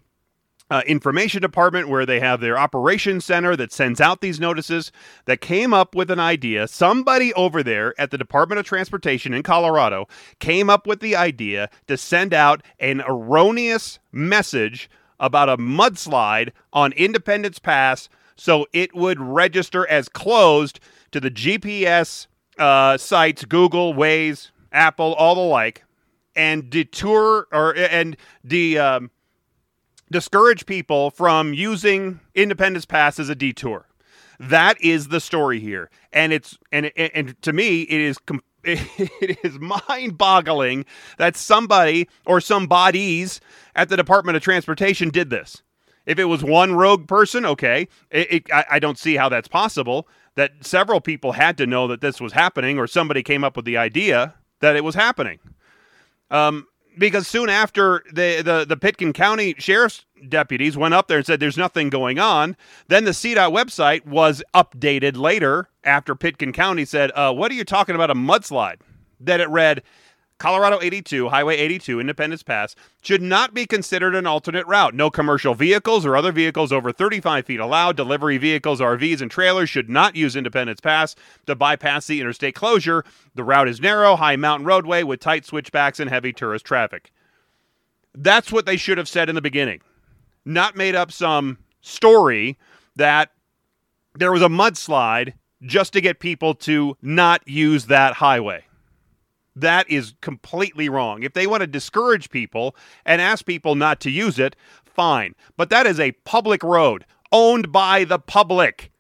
uh, 0.72 0.82
information 0.86 1.42
department 1.42 1.90
where 1.90 2.06
they 2.06 2.20
have 2.20 2.42
their 2.42 2.58
operations 2.58 3.26
center 3.26 3.56
that 3.56 3.72
sends 3.72 4.00
out 4.00 4.22
these 4.22 4.40
notices 4.40 4.92
that 5.26 5.42
came 5.42 5.74
up 5.74 5.96
with 5.96 6.12
an 6.12 6.20
idea. 6.20 6.68
Somebody 6.68 7.34
over 7.34 7.64
there 7.64 8.00
at 8.00 8.12
the 8.12 8.18
department 8.18 8.60
of 8.60 8.66
transportation 8.66 9.34
in 9.34 9.44
colorado 9.44 10.08
came 10.40 10.70
up 10.70 10.86
with 10.86 11.00
the 11.00 11.16
idea 11.16 11.70
to 11.88 11.98
send 11.98 12.34
out 12.34 12.62
an 12.80 13.02
erroneous 13.08 14.00
message 14.12 14.90
about 15.20 15.50
a 15.50 15.58
mudslide 15.58 16.52
on 16.72 16.92
independence 16.94 17.60
pass 17.60 18.08
so 18.40 18.66
it 18.74 18.96
would 18.96 19.20
register 19.20 19.88
as 19.88 20.10
closed 20.10 20.80
to 21.12 21.20
the 21.20 21.32
gps 21.32 22.28
uh, 22.58 22.98
sites 22.98 23.46
google 23.46 23.94
waze 23.94 24.52
apple 24.72 25.14
all 25.16 25.36
the 25.36 25.42
like 25.42 25.84
and 26.36 26.70
detour 26.70 27.48
or 27.52 27.76
and 27.76 28.16
the 28.44 28.80
um, 28.80 29.12
discourage 30.12 30.66
people 30.66 31.12
from 31.12 31.54
using 31.54 32.20
Independence 32.34 32.86
Pass 32.86 33.20
as 33.20 33.30
a 33.30 33.36
detour. 33.36 33.88
That 34.40 34.82
is 34.82 35.10
the 35.10 35.20
story 35.20 35.60
here, 35.60 35.90
and 36.14 36.32
it's 36.32 36.58
and 36.72 36.92
and 36.96 37.40
to 37.42 37.54
me 37.54 37.82
it 37.82 38.02
is. 38.02 38.18
it 38.66 39.40
is 39.42 39.58
mind-boggling 39.58 40.84
that 41.18 41.38
somebody 41.38 42.10
or 42.26 42.42
some 42.42 42.68
bodies 42.68 43.40
at 43.74 43.88
the 43.88 43.96
Department 43.96 44.36
of 44.36 44.44
Transportation 44.44 45.10
did 45.10 45.30
this. 45.30 45.64
If 46.10 46.18
it 46.18 46.26
was 46.26 46.44
one 46.44 46.74
rogue 46.74 47.08
person, 47.08 47.46
okay, 47.46 47.88
it, 48.10 48.34
it, 48.34 48.52
I, 48.52 48.66
I 48.72 48.80
don't 48.80 48.98
see 48.98 49.16
how 49.16 49.30
that's 49.30 49.48
possible. 49.48 50.08
That 50.34 50.66
several 50.66 51.02
people 51.02 51.34
had 51.34 51.56
to 51.60 51.68
know 51.68 51.88
that 51.88 52.02
this 52.02 52.20
was 52.20 52.34
happening, 52.34 52.80
or 52.80 52.88
somebody 52.88 53.22
came 53.22 53.44
up 53.44 53.56
with 53.56 53.66
the 53.66 53.78
idea 53.78 54.34
that 54.60 54.76
it 54.76 54.84
was 54.84 54.96
happening. 54.96 55.38
Um, 56.32 56.66
because 56.98 57.28
soon 57.28 57.48
after 57.48 58.04
the, 58.12 58.42
the, 58.42 58.66
the 58.68 58.76
Pitkin 58.76 59.14
County 59.14 59.54
Sheriff's 59.60 60.06
deputies 60.28 60.76
went 60.76 60.96
up 60.96 61.08
there 61.08 61.18
and 61.18 61.28
said 61.28 61.40
there's 61.40 61.58
nothing 61.58 61.92
going 61.92 62.18
on, 62.18 62.58
then 62.88 63.06
the 63.06 63.12
CDOT 63.12 63.54
website 63.54 64.04
was 64.08 64.42
updated 64.56 65.16
later 65.16 65.70
after 65.84 66.16
Pitkin 66.16 66.54
County 66.54 66.86
said, 66.86 67.12
uh, 67.14 67.32
What 67.32 67.52
are 67.52 67.56
you 67.56 67.64
talking 67.64 67.94
about? 67.94 68.10
A 68.10 68.16
mudslide? 68.16 68.80
That 69.20 69.42
it 69.42 69.50
read, 69.50 69.84
Colorado 70.40 70.80
82, 70.82 71.28
Highway 71.28 71.58
82, 71.58 72.00
Independence 72.00 72.44
Pass, 72.44 72.74
should 73.02 73.22
not 73.22 73.54
be 73.54 73.66
considered 73.66 74.16
an 74.16 74.26
alternate 74.26 74.66
route. 74.68 74.94
No 74.96 75.10
commercial 75.10 75.54
vehicles 75.54 76.06
or 76.06 76.16
other 76.16 76.32
vehicles 76.32 76.72
over 76.72 76.94
35 76.94 77.46
feet 77.46 77.60
allowed. 77.60 77.98
Delivery 77.98 78.38
vehicles, 78.38 78.80
RVs, 78.80 79.20
and 79.22 79.30
trailers 79.30 79.70
should 79.70 79.90
not 79.90 80.16
use 80.16 80.38
Independence 80.38 80.80
Pass 80.80 81.16
to 81.46 81.56
bypass 81.56 82.08
the 82.08 82.22
interstate 82.22 82.56
closure. 82.56 83.04
The 83.36 83.44
route 83.44 83.68
is 83.68 83.82
narrow, 83.82 84.16
high 84.16 84.38
mountain 84.38 84.66
roadway 84.66 85.04
with 85.04 85.20
tight 85.20 85.46
switchbacks 85.46 86.00
and 86.00 86.10
heavy 86.10 86.32
tourist 86.32 86.64
traffic. 86.66 87.12
That's 88.16 88.52
what 88.52 88.66
they 88.66 88.78
should 88.78 88.98
have 88.98 89.10
said 89.10 89.28
in 89.28 89.36
the 89.36 89.42
beginning, 89.42 89.82
not 90.46 90.78
made 90.78 90.96
up 90.96 91.12
some 91.12 91.58
story 91.82 92.58
that 92.96 93.32
there 94.16 94.32
was 94.32 94.42
a 94.42 94.48
mudslide 94.48 95.34
just 95.64 95.92
to 95.94 96.02
get 96.02 96.20
people 96.20 96.54
to 96.56 96.96
not 97.02 97.46
use 97.46 97.88
that 97.88 98.14
highway. 98.14 98.64
That 99.60 99.90
is 99.90 100.14
completely 100.22 100.90
wrong. 100.90 101.24
If 101.24 101.34
they 101.34 101.48
want 101.48 101.62
to 101.62 101.68
discourage 101.68 102.30
people 102.30 102.76
and 103.06 103.22
ask 103.22 103.46
people 103.46 103.76
not 103.76 104.00
to 104.02 104.12
use 104.12 104.40
it, 104.40 104.56
fine. 104.86 105.36
But 105.58 105.70
that 105.70 105.86
is 105.86 106.00
a 106.00 106.14
public 106.24 106.64
road 106.64 107.06
owned 107.32 107.72
by 107.72 108.04
the 108.04 108.20
public. 108.20 108.92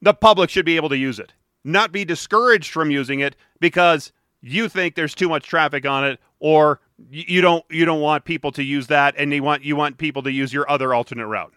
The 0.00 0.14
public 0.14 0.50
should 0.50 0.66
be 0.66 0.76
able 0.76 0.88
to 0.88 0.96
use 0.96 1.18
it, 1.18 1.32
not 1.64 1.92
be 1.92 2.04
discouraged 2.04 2.72
from 2.72 2.90
using 2.90 3.20
it 3.20 3.36
because 3.60 4.12
you 4.40 4.68
think 4.68 4.94
there's 4.94 5.14
too 5.14 5.28
much 5.28 5.46
traffic 5.46 5.86
on 5.86 6.04
it 6.04 6.20
or 6.40 6.80
you 7.10 7.40
don't 7.40 7.64
you 7.70 7.84
don't 7.84 8.00
want 8.00 8.24
people 8.24 8.50
to 8.52 8.62
use 8.62 8.88
that 8.88 9.14
and 9.16 9.32
you 9.32 9.42
want 9.42 9.64
you 9.64 9.76
want 9.76 9.98
people 9.98 10.22
to 10.22 10.32
use 10.32 10.52
your 10.52 10.68
other 10.68 10.92
alternate 10.92 11.26
route. 11.26 11.54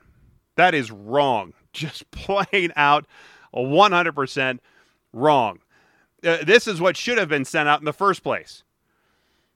That 0.55 0.73
is 0.75 0.91
wrong. 0.91 1.53
Just 1.73 2.09
plain 2.11 2.71
out 2.75 3.05
100% 3.53 4.59
wrong. 5.11 5.59
Uh, 6.25 6.43
this 6.43 6.67
is 6.67 6.81
what 6.81 6.97
should 6.97 7.17
have 7.17 7.29
been 7.29 7.45
sent 7.45 7.69
out 7.69 7.79
in 7.79 7.85
the 7.85 7.93
first 7.93 8.23
place. 8.23 8.63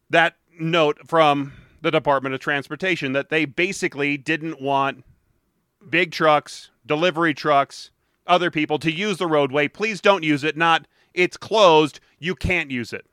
That 0.10 0.36
note 0.60 1.00
from 1.08 1.54
the 1.82 1.92
Department 1.92 2.36
of 2.36 2.42
Transportation 2.42 3.14
that 3.14 3.30
they 3.30 3.46
basically 3.46 4.18
didn't 4.18 4.62
want 4.62 5.04
big 5.90 6.12
trucks, 6.12 6.70
delivery 6.86 7.34
trucks, 7.34 7.92
other 8.28 8.52
people 8.52 8.78
to 8.80 8.92
use 8.92 9.18
the 9.18 9.28
roadway. 9.28 9.68
Please 9.68 10.02
don't 10.02 10.24
use 10.24 10.44
it. 10.44 10.56
Not, 10.56 10.88
it's 11.14 11.38
closed. 11.38 12.00
You 12.20 12.36
can't 12.36 12.70
use 12.70 12.94
it. 12.94 13.06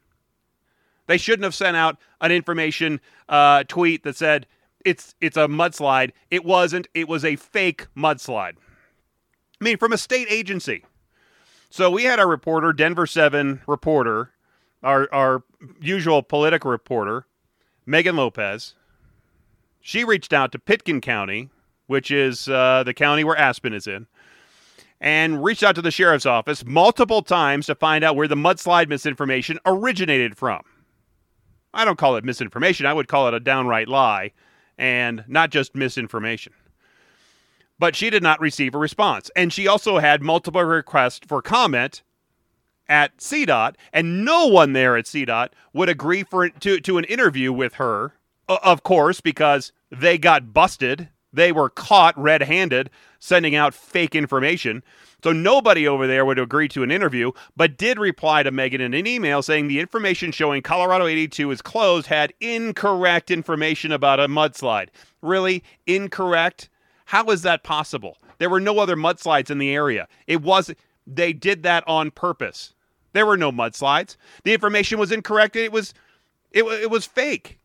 They 1.06 1.16
shouldn't 1.16 1.44
have 1.44 1.54
sent 1.54 1.76
out 1.76 1.98
an 2.20 2.32
information 2.32 3.00
uh, 3.28 3.64
tweet 3.64 4.02
that 4.02 4.16
said 4.16 4.46
it's 4.84 5.14
it's 5.20 5.36
a 5.36 5.46
mudslide. 5.46 6.10
It 6.30 6.44
wasn't. 6.44 6.88
It 6.94 7.08
was 7.08 7.24
a 7.24 7.36
fake 7.36 7.86
mudslide. 7.96 8.54
I 9.60 9.64
mean, 9.64 9.78
from 9.78 9.92
a 9.92 9.98
state 9.98 10.28
agency. 10.30 10.84
So 11.70 11.90
we 11.90 12.04
had 12.04 12.18
our 12.18 12.28
reporter, 12.28 12.72
Denver 12.72 13.06
Seven 13.06 13.60
reporter, 13.66 14.32
our 14.82 15.12
our 15.12 15.42
usual 15.80 16.22
political 16.22 16.70
reporter, 16.70 17.26
Meghan 17.86 18.16
Lopez. 18.16 18.74
She 19.80 20.04
reached 20.04 20.32
out 20.32 20.52
to 20.52 20.58
Pitkin 20.58 21.00
County, 21.00 21.50
which 21.86 22.10
is 22.10 22.48
uh, 22.48 22.82
the 22.84 22.94
county 22.94 23.24
where 23.24 23.36
Aspen 23.36 23.72
is 23.72 23.86
in, 23.86 24.06
and 25.00 25.44
reached 25.44 25.62
out 25.62 25.74
to 25.76 25.82
the 25.82 25.90
sheriff's 25.90 26.26
office 26.26 26.64
multiple 26.64 27.22
times 27.22 27.66
to 27.66 27.74
find 27.74 28.02
out 28.02 28.16
where 28.16 28.28
the 28.28 28.34
mudslide 28.34 28.88
misinformation 28.88 29.58
originated 29.64 30.36
from. 30.36 30.62
I 31.72 31.84
don't 31.84 31.98
call 31.98 32.16
it 32.16 32.24
misinformation, 32.24 32.86
I 32.86 32.94
would 32.94 33.08
call 33.08 33.28
it 33.28 33.34
a 33.34 33.40
downright 33.40 33.88
lie, 33.88 34.32
and 34.78 35.24
not 35.28 35.50
just 35.50 35.74
misinformation. 35.74 36.52
But 37.78 37.94
she 37.94 38.10
did 38.10 38.22
not 38.22 38.40
receive 38.40 38.74
a 38.74 38.78
response. 38.78 39.30
And 39.36 39.52
she 39.52 39.66
also 39.66 39.98
had 39.98 40.22
multiple 40.22 40.64
requests 40.64 41.20
for 41.26 41.42
comment 41.42 42.02
at 42.88 43.16
CDOT, 43.18 43.74
and 43.92 44.24
no 44.24 44.46
one 44.46 44.72
there 44.72 44.96
at 44.96 45.06
CDOT 45.06 45.48
would 45.72 45.88
agree 45.88 46.22
for 46.22 46.48
to, 46.48 46.80
to 46.80 46.98
an 46.98 47.04
interview 47.04 47.52
with 47.52 47.74
her, 47.74 48.14
of 48.48 48.82
course, 48.82 49.20
because 49.20 49.72
they 49.90 50.18
got 50.18 50.52
busted. 50.52 51.08
They 51.32 51.52
were 51.52 51.68
caught 51.68 52.16
red 52.18 52.42
handed 52.42 52.90
sending 53.18 53.54
out 53.54 53.74
fake 53.74 54.14
information. 54.14 54.82
So 55.22 55.32
nobody 55.32 55.88
over 55.88 56.06
there 56.06 56.24
would 56.24 56.38
agree 56.38 56.68
to 56.68 56.82
an 56.82 56.90
interview, 56.90 57.32
but 57.56 57.76
did 57.76 57.98
reply 57.98 58.42
to 58.42 58.52
Meghan 58.52 58.80
in 58.80 58.94
an 58.94 59.06
email 59.06 59.42
saying 59.42 59.66
the 59.66 59.80
information 59.80 60.30
showing 60.30 60.62
Colorado 60.62 61.06
82 61.06 61.50
is 61.50 61.62
closed 61.62 62.06
had 62.06 62.32
incorrect 62.40 63.30
information 63.30 63.90
about 63.90 64.20
a 64.20 64.28
mudslide. 64.28 64.88
Really? 65.22 65.64
Incorrect? 65.86 66.68
How 67.06 67.24
is 67.26 67.42
that 67.42 67.62
possible? 67.62 68.18
There 68.38 68.50
were 68.50 68.60
no 68.60 68.78
other 68.78 68.96
mudslides 68.96 69.50
in 69.50 69.58
the 69.58 69.74
area. 69.74 70.08
It 70.26 70.42
was 70.42 70.72
they 71.06 71.32
did 71.32 71.62
that 71.62 71.84
on 71.86 72.10
purpose. 72.10 72.74
There 73.12 73.26
were 73.26 73.36
no 73.36 73.50
mudslides. 73.50 74.16
The 74.44 74.52
information 74.52 74.98
was 74.98 75.12
incorrect. 75.12 75.56
It 75.56 75.72
was 75.72 75.94
it, 76.52 76.64
it 76.64 76.90
was 76.90 77.06
fake. 77.06 77.58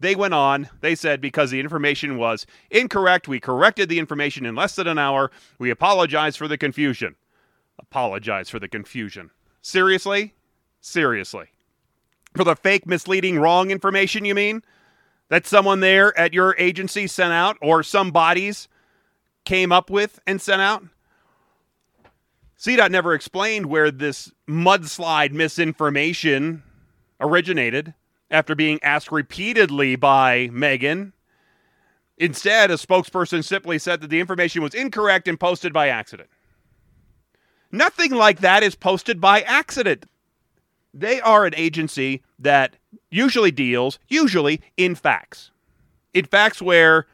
They 0.00 0.14
went 0.14 0.34
on. 0.34 0.68
They 0.80 0.94
said 0.94 1.20
because 1.20 1.50
the 1.50 1.60
information 1.60 2.16
was 2.16 2.46
incorrect, 2.70 3.26
we 3.28 3.40
corrected 3.40 3.88
the 3.88 3.98
information 3.98 4.46
in 4.46 4.54
less 4.54 4.76
than 4.76 4.86
an 4.86 4.98
hour. 4.98 5.30
We 5.58 5.70
apologize 5.70 6.36
for 6.36 6.48
the 6.48 6.58
confusion. 6.58 7.16
Apologize 7.78 8.48
for 8.48 8.58
the 8.58 8.68
confusion. 8.68 9.30
Seriously? 9.62 10.34
Seriously. 10.80 11.46
For 12.36 12.44
the 12.44 12.56
fake, 12.56 12.86
misleading, 12.86 13.38
wrong 13.38 13.70
information, 13.70 14.24
you 14.24 14.34
mean? 14.34 14.62
That 15.28 15.46
someone 15.46 15.80
there 15.80 16.16
at 16.18 16.34
your 16.34 16.54
agency 16.58 17.06
sent 17.06 17.32
out 17.32 17.56
or 17.62 17.82
some 17.82 18.10
bodies 18.10 18.68
came 19.44 19.72
up 19.72 19.90
with 19.90 20.20
and 20.26 20.40
sent 20.40 20.60
out? 20.60 20.84
CDOT 22.58 22.90
never 22.90 23.14
explained 23.14 23.66
where 23.66 23.90
this 23.90 24.32
mudslide 24.48 25.32
misinformation 25.32 26.62
originated 27.20 27.94
after 28.30 28.54
being 28.54 28.82
asked 28.82 29.12
repeatedly 29.12 29.96
by 29.96 30.48
Meghan. 30.48 31.12
Instead, 32.16 32.70
a 32.70 32.74
spokesperson 32.74 33.44
simply 33.44 33.78
said 33.78 34.00
that 34.00 34.08
the 34.08 34.20
information 34.20 34.62
was 34.62 34.74
incorrect 34.74 35.28
and 35.28 35.38
posted 35.38 35.72
by 35.72 35.88
accident. 35.88 36.28
Nothing 37.72 38.12
like 38.12 38.40
that 38.40 38.62
is 38.62 38.76
posted 38.76 39.20
by 39.20 39.40
accident. 39.42 40.06
They 40.94 41.20
are 41.20 41.44
an 41.44 41.54
agency 41.56 42.22
that 42.38 42.76
usually 43.10 43.50
deals, 43.50 43.98
usually, 44.08 44.60
in 44.76 44.94
facts. 44.94 45.50
In 46.14 46.24
facts 46.24 46.62
where 46.62 47.06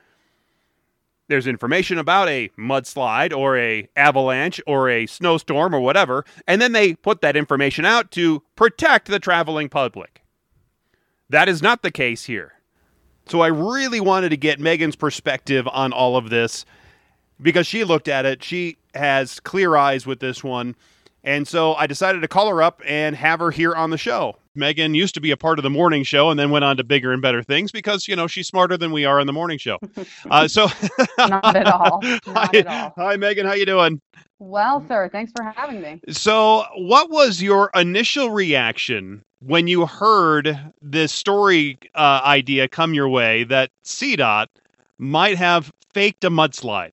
there's 1.29 1.47
information 1.47 1.97
about 1.97 2.29
a 2.29 2.51
mudslide 2.59 3.35
or 3.35 3.57
a 3.57 3.89
avalanche 3.97 4.61
or 4.67 4.91
a 4.91 5.07
snowstorm 5.07 5.75
or 5.75 5.81
whatever, 5.81 6.27
and 6.47 6.61
then 6.61 6.73
they 6.73 6.95
put 6.95 7.23
that 7.23 7.37
information 7.37 7.87
out 7.87 8.11
to 8.11 8.43
protect 8.55 9.09
the 9.09 9.19
traveling 9.19 9.71
public. 9.71 10.23
That 11.31 11.49
is 11.49 11.63
not 11.63 11.83
the 11.83 11.93
case 11.93 12.25
here. 12.25 12.55
So 13.27 13.41
I 13.41 13.47
really 13.47 14.01
wanted 14.01 14.31
to 14.31 14.37
get 14.37 14.59
Meghan's 14.59 14.97
perspective 14.97 15.67
on 15.69 15.93
all 15.93 16.17
of 16.17 16.29
this 16.29 16.67
because 17.41 17.67
she 17.67 17.85
looked 17.85 18.09
at 18.09 18.27
it. 18.27 18.43
She 18.43 18.77
has 18.95 19.41
clear 19.41 19.77
eyes 19.77 20.05
with 20.05 20.19
this 20.19 20.43
one. 20.43 20.75
And 21.23 21.47
so 21.47 21.75
I 21.75 21.87
decided 21.87 22.23
to 22.23 22.29
call 22.29 22.49
her 22.49 22.63
up 22.63 22.81
and 22.87 23.15
have 23.17 23.41
her 23.41 23.51
here 23.51 23.75
on 23.75 23.91
the 23.91 23.99
show. 23.99 24.37
Meghan 24.57 24.95
used 24.95 25.15
to 25.15 25.21
be 25.21 25.31
a 25.31 25.37
part 25.37 25.59
of 25.59 25.63
the 25.63 25.71
morning 25.71 26.03
show 26.03 26.31
and 26.31 26.39
then 26.39 26.51
went 26.51 26.65
on 26.65 26.77
to 26.77 26.85
bigger 26.85 27.13
and 27.13 27.23
better 27.23 27.43
things 27.43 27.71
because, 27.71 28.09
you 28.09 28.17
know, 28.17 28.27
she's 28.27 28.49
smarter 28.49 28.77
than 28.77 28.91
we 28.91 29.05
are 29.05 29.21
on 29.21 29.27
the 29.27 29.33
morning 29.33 29.59
show. 29.59 29.79
Uh, 30.31 30.47
so 30.47 30.69
not 31.19 31.57
at 31.57 31.67
all. 31.67 32.01
Not 32.03 32.25
hi, 32.27 32.59
at 32.59 32.67
all. 32.67 32.93
Hi, 32.97 33.17
Meghan. 33.17 33.45
How 33.45 33.55
you 33.55 33.67
doing? 33.67 34.01
Well, 34.39 34.85
sir, 34.87 35.09
thanks 35.11 35.33
for 35.37 35.43
having 35.45 35.81
me. 35.81 36.01
So 36.09 36.65
what 36.77 37.11
was 37.11 37.43
your 37.43 37.71
initial 37.75 38.31
reaction 38.31 39.23
when 39.41 39.67
you 39.67 39.87
heard 39.87 40.59
this 40.81 41.13
story 41.13 41.79
uh, 41.95 42.21
idea 42.25 42.69
come 42.69 42.95
your 42.95 43.09
way 43.09 43.45
that 43.45 43.71
CDOT 43.85 44.47
might 44.99 45.37
have 45.37 45.73
faked 45.93 46.25
a 46.25 46.31
mudslide? 46.31 46.93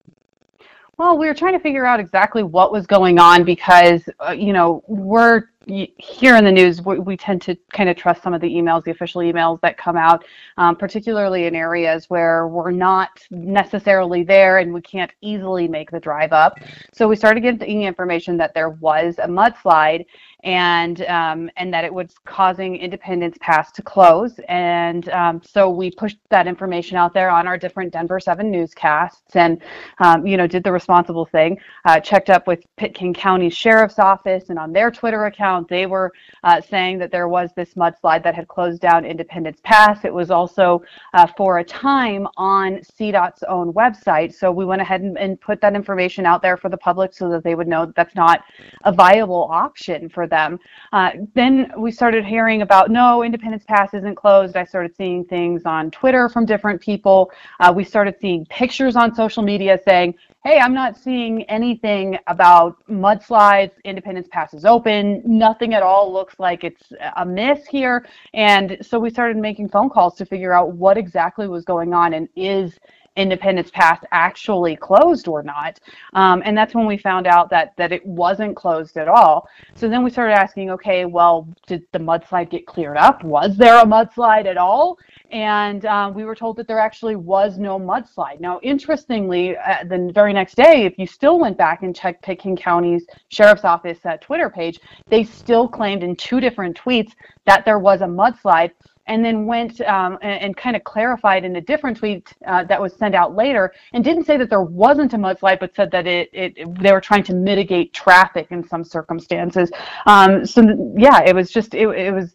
Well, 0.97 1.15
we 1.15 1.27
were 1.27 1.35
trying 1.35 1.53
to 1.53 1.59
figure 1.59 1.85
out 1.85 1.99
exactly 1.99 2.41
what 2.41 2.71
was 2.71 2.87
going 2.87 3.19
on 3.19 3.43
because, 3.43 4.09
uh, 4.19 4.31
you 4.31 4.51
know, 4.51 4.83
we're 4.87 5.43
here 5.67 6.35
in 6.37 6.43
the 6.43 6.51
news, 6.51 6.81
we, 6.81 6.97
we, 6.97 7.15
tend 7.15 7.41
to 7.43 7.55
kind 7.71 7.87
of 7.87 7.95
trust 7.95 8.23
some 8.23 8.33
of 8.33 8.41
the 8.41 8.49
emails, 8.49 8.83
the 8.83 8.91
official 8.91 9.21
emails 9.21 9.61
that 9.61 9.77
come 9.77 9.95
out, 9.95 10.25
um, 10.57 10.75
particularly 10.75 11.45
in 11.45 11.53
areas 11.53 12.09
where 12.09 12.47
we're 12.47 12.71
not 12.71 13.09
necessarily 13.29 14.23
there 14.23 14.57
and 14.57 14.73
we 14.73 14.81
can't 14.81 15.11
easily 15.21 15.67
make 15.67 15.91
the 15.91 15.99
drive 15.99 16.33
up. 16.33 16.57
So 16.93 17.07
we 17.07 17.15
started 17.15 17.41
getting 17.41 17.83
information 17.83 18.37
that 18.37 18.55
there 18.55 18.69
was 18.69 19.19
a 19.19 19.27
mudslide 19.27 20.05
and 20.43 21.01
um, 21.05 21.49
and 21.57 21.73
that 21.73 21.83
it 21.83 21.93
was 21.93 22.13
causing 22.25 22.75
Independence 22.75 23.37
Pass 23.41 23.71
to 23.71 23.81
close. 23.81 24.39
And 24.47 25.09
um, 25.09 25.41
so 25.43 25.69
we 25.69 25.89
pushed 25.89 26.17
that 26.29 26.47
information 26.47 26.95
out 26.95 27.13
there 27.13 27.29
on 27.29 27.47
our 27.47 27.57
different 27.57 27.91
Denver 27.91 28.19
Seven 28.19 28.51
newscasts, 28.51 29.35
and 29.35 29.61
um, 29.99 30.27
you 30.27 30.37
know 30.37 30.45
did 30.45 30.63
the 30.63 30.71
responsible 30.71 31.25
thing. 31.25 31.57
Uh, 31.85 31.99
checked 31.99 32.29
up 32.29 32.45
with 32.45 32.63
Pitkin 32.77 33.13
County 33.13 33.49
Sheriff's 33.49 33.97
Office, 33.97 34.49
and 34.49 34.59
on 34.59 34.71
their 34.71 34.91
Twitter 34.91 35.25
account, 35.25 35.67
they 35.67 35.87
were 35.87 36.13
uh, 36.43 36.61
saying 36.61 36.99
that 36.99 37.11
there 37.11 37.27
was 37.27 37.49
this 37.55 37.73
mudslide 37.73 38.23
that 38.23 38.35
had 38.35 38.47
closed 38.47 38.81
down 38.81 39.05
Independence 39.05 39.59
Pass. 39.63 40.05
It 40.05 40.13
was 40.13 40.29
also 40.29 40.83
uh, 41.13 41.25
for 41.35 41.59
a 41.59 41.63
time 41.63 42.27
on 42.37 42.75
CDOT's 42.77 43.43
own 43.43 43.73
website. 43.73 44.33
So 44.33 44.51
we 44.51 44.65
went 44.65 44.81
ahead 44.81 45.01
and, 45.01 45.17
and 45.17 45.41
put 45.41 45.61
that 45.61 45.73
information 45.73 46.25
out 46.25 46.43
there 46.43 46.57
for 46.57 46.69
the 46.69 46.77
public 46.77 47.13
so 47.13 47.29
that 47.29 47.43
they 47.43 47.55
would 47.55 47.67
know 47.67 47.87
that 47.87 47.95
that's 47.95 48.15
not 48.15 48.43
a 48.83 48.91
viable 48.91 49.47
option 49.51 50.09
for 50.09 50.26
them. 50.27 50.59
Uh, 50.93 51.11
then 51.33 51.71
we 51.77 51.91
started 51.91 52.25
hearing 52.25 52.61
about 52.61 52.91
no, 52.91 53.23
Independence 53.23 53.63
Pass 53.67 53.93
isn't 53.93 54.15
closed. 54.15 54.55
I 54.55 54.65
started 54.65 54.95
seeing 54.95 55.25
things 55.25 55.63
on 55.65 55.91
Twitter 55.91 56.29
from 56.29 56.45
different 56.45 56.81
people. 56.81 57.31
Uh, 57.59 57.73
we 57.75 57.83
started 57.83 58.15
seeing 58.19 58.45
pictures 58.45 58.95
on 58.95 59.15
social 59.15 59.43
media 59.43 59.79
saying, 59.85 60.15
hey, 60.43 60.59
I'm 60.59 60.73
not 60.73 60.95
seeing 60.95 61.43
anything 61.43 62.17
about 62.27 62.77
mudslides. 62.87 63.71
Independence 63.83 64.27
Pass 64.31 64.53
is 64.53 64.63
open. 64.63 65.21
Nothing 65.25 65.73
at 65.73 65.83
all 65.83 66.13
looks 66.13 66.35
like 66.39 66.63
it's 66.63 66.93
a 67.17 67.25
miss 67.25 67.67
here. 67.67 68.05
And 68.33 68.77
so 68.81 68.97
we 68.97 69.09
started 69.09 69.35
making 69.35 69.69
phone 69.69 69.89
calls 69.89 70.15
to 70.15 70.25
figure 70.25 70.53
out 70.53 70.71
what 70.71 70.97
exactly 70.97 71.47
was 71.49 71.65
going 71.65 71.93
on 71.93 72.13
and 72.13 72.29
is 72.35 72.79
Independence 73.17 73.69
Pass 73.71 73.99
actually 74.11 74.75
closed 74.75 75.27
or 75.27 75.43
not. 75.43 75.79
Um, 76.13 76.41
and 76.45 76.57
that's 76.57 76.73
when 76.73 76.85
we 76.85 76.97
found 76.97 77.27
out 77.27 77.49
that 77.49 77.73
that 77.77 77.91
it 77.91 78.05
wasn't 78.05 78.55
closed 78.55 78.97
at 78.97 79.07
all. 79.07 79.49
So 79.75 79.89
then 79.89 80.03
we 80.03 80.09
started 80.09 80.33
asking, 80.33 80.69
okay, 80.71 81.05
well, 81.05 81.47
did 81.65 81.83
the 81.91 81.99
mudslide 81.99 82.49
get 82.49 82.65
cleared 82.65 82.97
up? 82.97 83.23
Was 83.23 83.57
there 83.57 83.79
a 83.79 83.85
mudslide 83.85 84.45
at 84.45 84.57
all? 84.57 84.97
And 85.31 85.85
um, 85.85 86.13
we 86.13 86.23
were 86.23 86.35
told 86.35 86.55
that 86.57 86.67
there 86.67 86.79
actually 86.79 87.15
was 87.15 87.57
no 87.57 87.77
mudslide. 87.79 88.39
Now, 88.39 88.59
interestingly, 88.63 89.57
uh, 89.57 89.83
the 89.83 90.11
very 90.13 90.31
next 90.31 90.55
day, 90.55 90.85
if 90.85 90.97
you 90.97 91.05
still 91.05 91.39
went 91.39 91.57
back 91.57 91.83
and 91.83 91.95
checked 91.95 92.23
Pitkin 92.23 92.55
County's 92.55 93.05
Sheriff's 93.29 93.65
Office 93.65 93.99
uh, 94.05 94.17
Twitter 94.17 94.49
page, 94.49 94.79
they 95.07 95.23
still 95.23 95.67
claimed 95.67 96.03
in 96.03 96.15
two 96.15 96.39
different 96.39 96.79
tweets 96.79 97.11
that 97.45 97.65
there 97.65 97.79
was 97.79 98.01
a 98.01 98.05
mudslide 98.05 98.71
and 99.07 99.23
then 99.23 99.45
went 99.45 99.81
um, 99.81 100.17
and, 100.21 100.41
and, 100.41 100.57
kind 100.57 100.75
of 100.75 100.83
clarified 100.83 101.45
in 101.45 101.55
a 101.55 101.61
different 101.61 101.97
tweet 101.97 102.33
uh, 102.45 102.63
that 102.65 102.79
was 102.79 102.93
sent 102.93 103.15
out 103.15 103.35
later 103.35 103.73
and 103.93 104.03
didn't 104.03 104.25
say 104.25 104.37
that 104.37 104.49
there 104.49 104.61
wasn't 104.61 105.13
a 105.13 105.17
mudslide 105.17 105.59
but 105.59 105.75
said 105.75 105.91
that 105.91 106.05
it, 106.07 106.29
it, 106.33 106.53
it 106.57 106.81
they 106.81 106.91
were 106.91 107.01
trying 107.01 107.23
to 107.23 107.33
mitigate 107.33 107.93
traffic 107.93 108.47
in 108.51 108.67
some 108.67 108.83
circumstances. 108.83 109.71
Um, 110.05 110.45
so 110.45 110.93
yeah 110.97 111.21
it 111.23 111.33
was 111.33 111.51
just 111.51 111.73
it, 111.73 111.87
it 111.89 112.13
was 112.13 112.33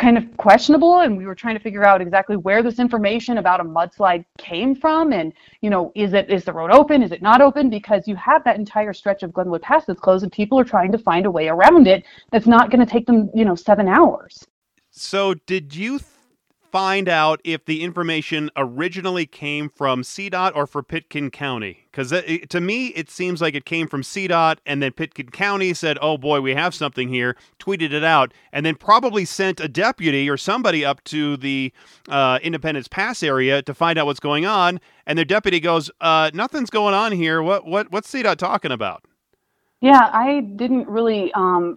kind 0.00 0.16
of 0.16 0.36
questionable 0.38 1.00
and 1.00 1.16
we 1.16 1.26
were 1.26 1.34
trying 1.34 1.54
to 1.54 1.62
figure 1.62 1.84
out 1.84 2.00
exactly 2.00 2.34
where 2.34 2.62
this 2.62 2.78
information 2.78 3.36
about 3.36 3.60
a 3.60 3.64
mudslide 3.64 4.24
came 4.38 4.74
from 4.74 5.12
and 5.12 5.32
you 5.60 5.68
know 5.68 5.92
is 5.94 6.14
it 6.14 6.30
is 6.30 6.44
the 6.44 6.52
road 6.52 6.70
open? 6.70 7.02
Is 7.02 7.12
it 7.12 7.20
not 7.20 7.42
open? 7.42 7.68
Because 7.68 8.08
you 8.08 8.16
have 8.16 8.42
that 8.44 8.56
entire 8.56 8.94
stretch 8.94 9.22
of 9.22 9.32
glenwood 9.32 9.60
pass 9.62 9.84
that's 9.84 10.00
closed 10.00 10.22
and 10.22 10.32
people 10.32 10.58
are 10.58 10.64
trying 10.64 10.90
to 10.92 10.98
find 10.98 11.26
a 11.26 11.30
way 11.30 11.48
around 11.48 11.86
it 11.86 12.04
that's 12.30 12.46
not 12.46 12.70
going 12.70 12.84
to 12.84 12.90
take 12.90 13.06
them 13.06 13.30
you 13.34 13.44
know 13.44 13.54
seven 13.54 13.88
hours 13.88 14.46
so, 15.00 15.34
did 15.34 15.74
you 15.74 15.98
th- 15.98 16.10
find 16.70 17.08
out 17.08 17.40
if 17.42 17.64
the 17.64 17.82
information 17.82 18.50
originally 18.56 19.26
came 19.26 19.68
from 19.68 20.02
CDOT 20.02 20.54
or 20.54 20.66
for 20.66 20.82
Pitkin 20.82 21.30
County? 21.30 21.86
Because 21.90 22.10
to 22.10 22.60
me, 22.60 22.88
it 22.88 23.10
seems 23.10 23.40
like 23.40 23.54
it 23.54 23.64
came 23.64 23.88
from 23.88 24.02
CDOT, 24.02 24.58
and 24.66 24.82
then 24.82 24.92
Pitkin 24.92 25.30
County 25.30 25.74
said, 25.74 25.98
"Oh 26.00 26.18
boy, 26.18 26.40
we 26.40 26.54
have 26.54 26.74
something 26.74 27.08
here," 27.08 27.36
tweeted 27.58 27.92
it 27.92 28.04
out, 28.04 28.32
and 28.52 28.64
then 28.64 28.74
probably 28.74 29.24
sent 29.24 29.58
a 29.58 29.68
deputy 29.68 30.28
or 30.28 30.36
somebody 30.36 30.84
up 30.84 31.02
to 31.04 31.36
the 31.36 31.72
uh, 32.08 32.38
Independence 32.42 32.86
Pass 32.86 33.22
area 33.22 33.62
to 33.62 33.74
find 33.74 33.98
out 33.98 34.06
what's 34.06 34.20
going 34.20 34.46
on. 34.46 34.80
And 35.06 35.16
their 35.16 35.24
deputy 35.24 35.60
goes, 35.60 35.90
uh, 36.00 36.30
"Nothing's 36.34 36.70
going 36.70 36.94
on 36.94 37.12
here. 37.12 37.42
What 37.42 37.66
what 37.66 37.90
what's 37.90 38.12
CDOT 38.12 38.36
talking 38.36 38.70
about?" 38.70 39.04
Yeah, 39.80 40.10
I 40.12 40.40
didn't 40.56 40.88
really 40.88 41.32
um, 41.32 41.76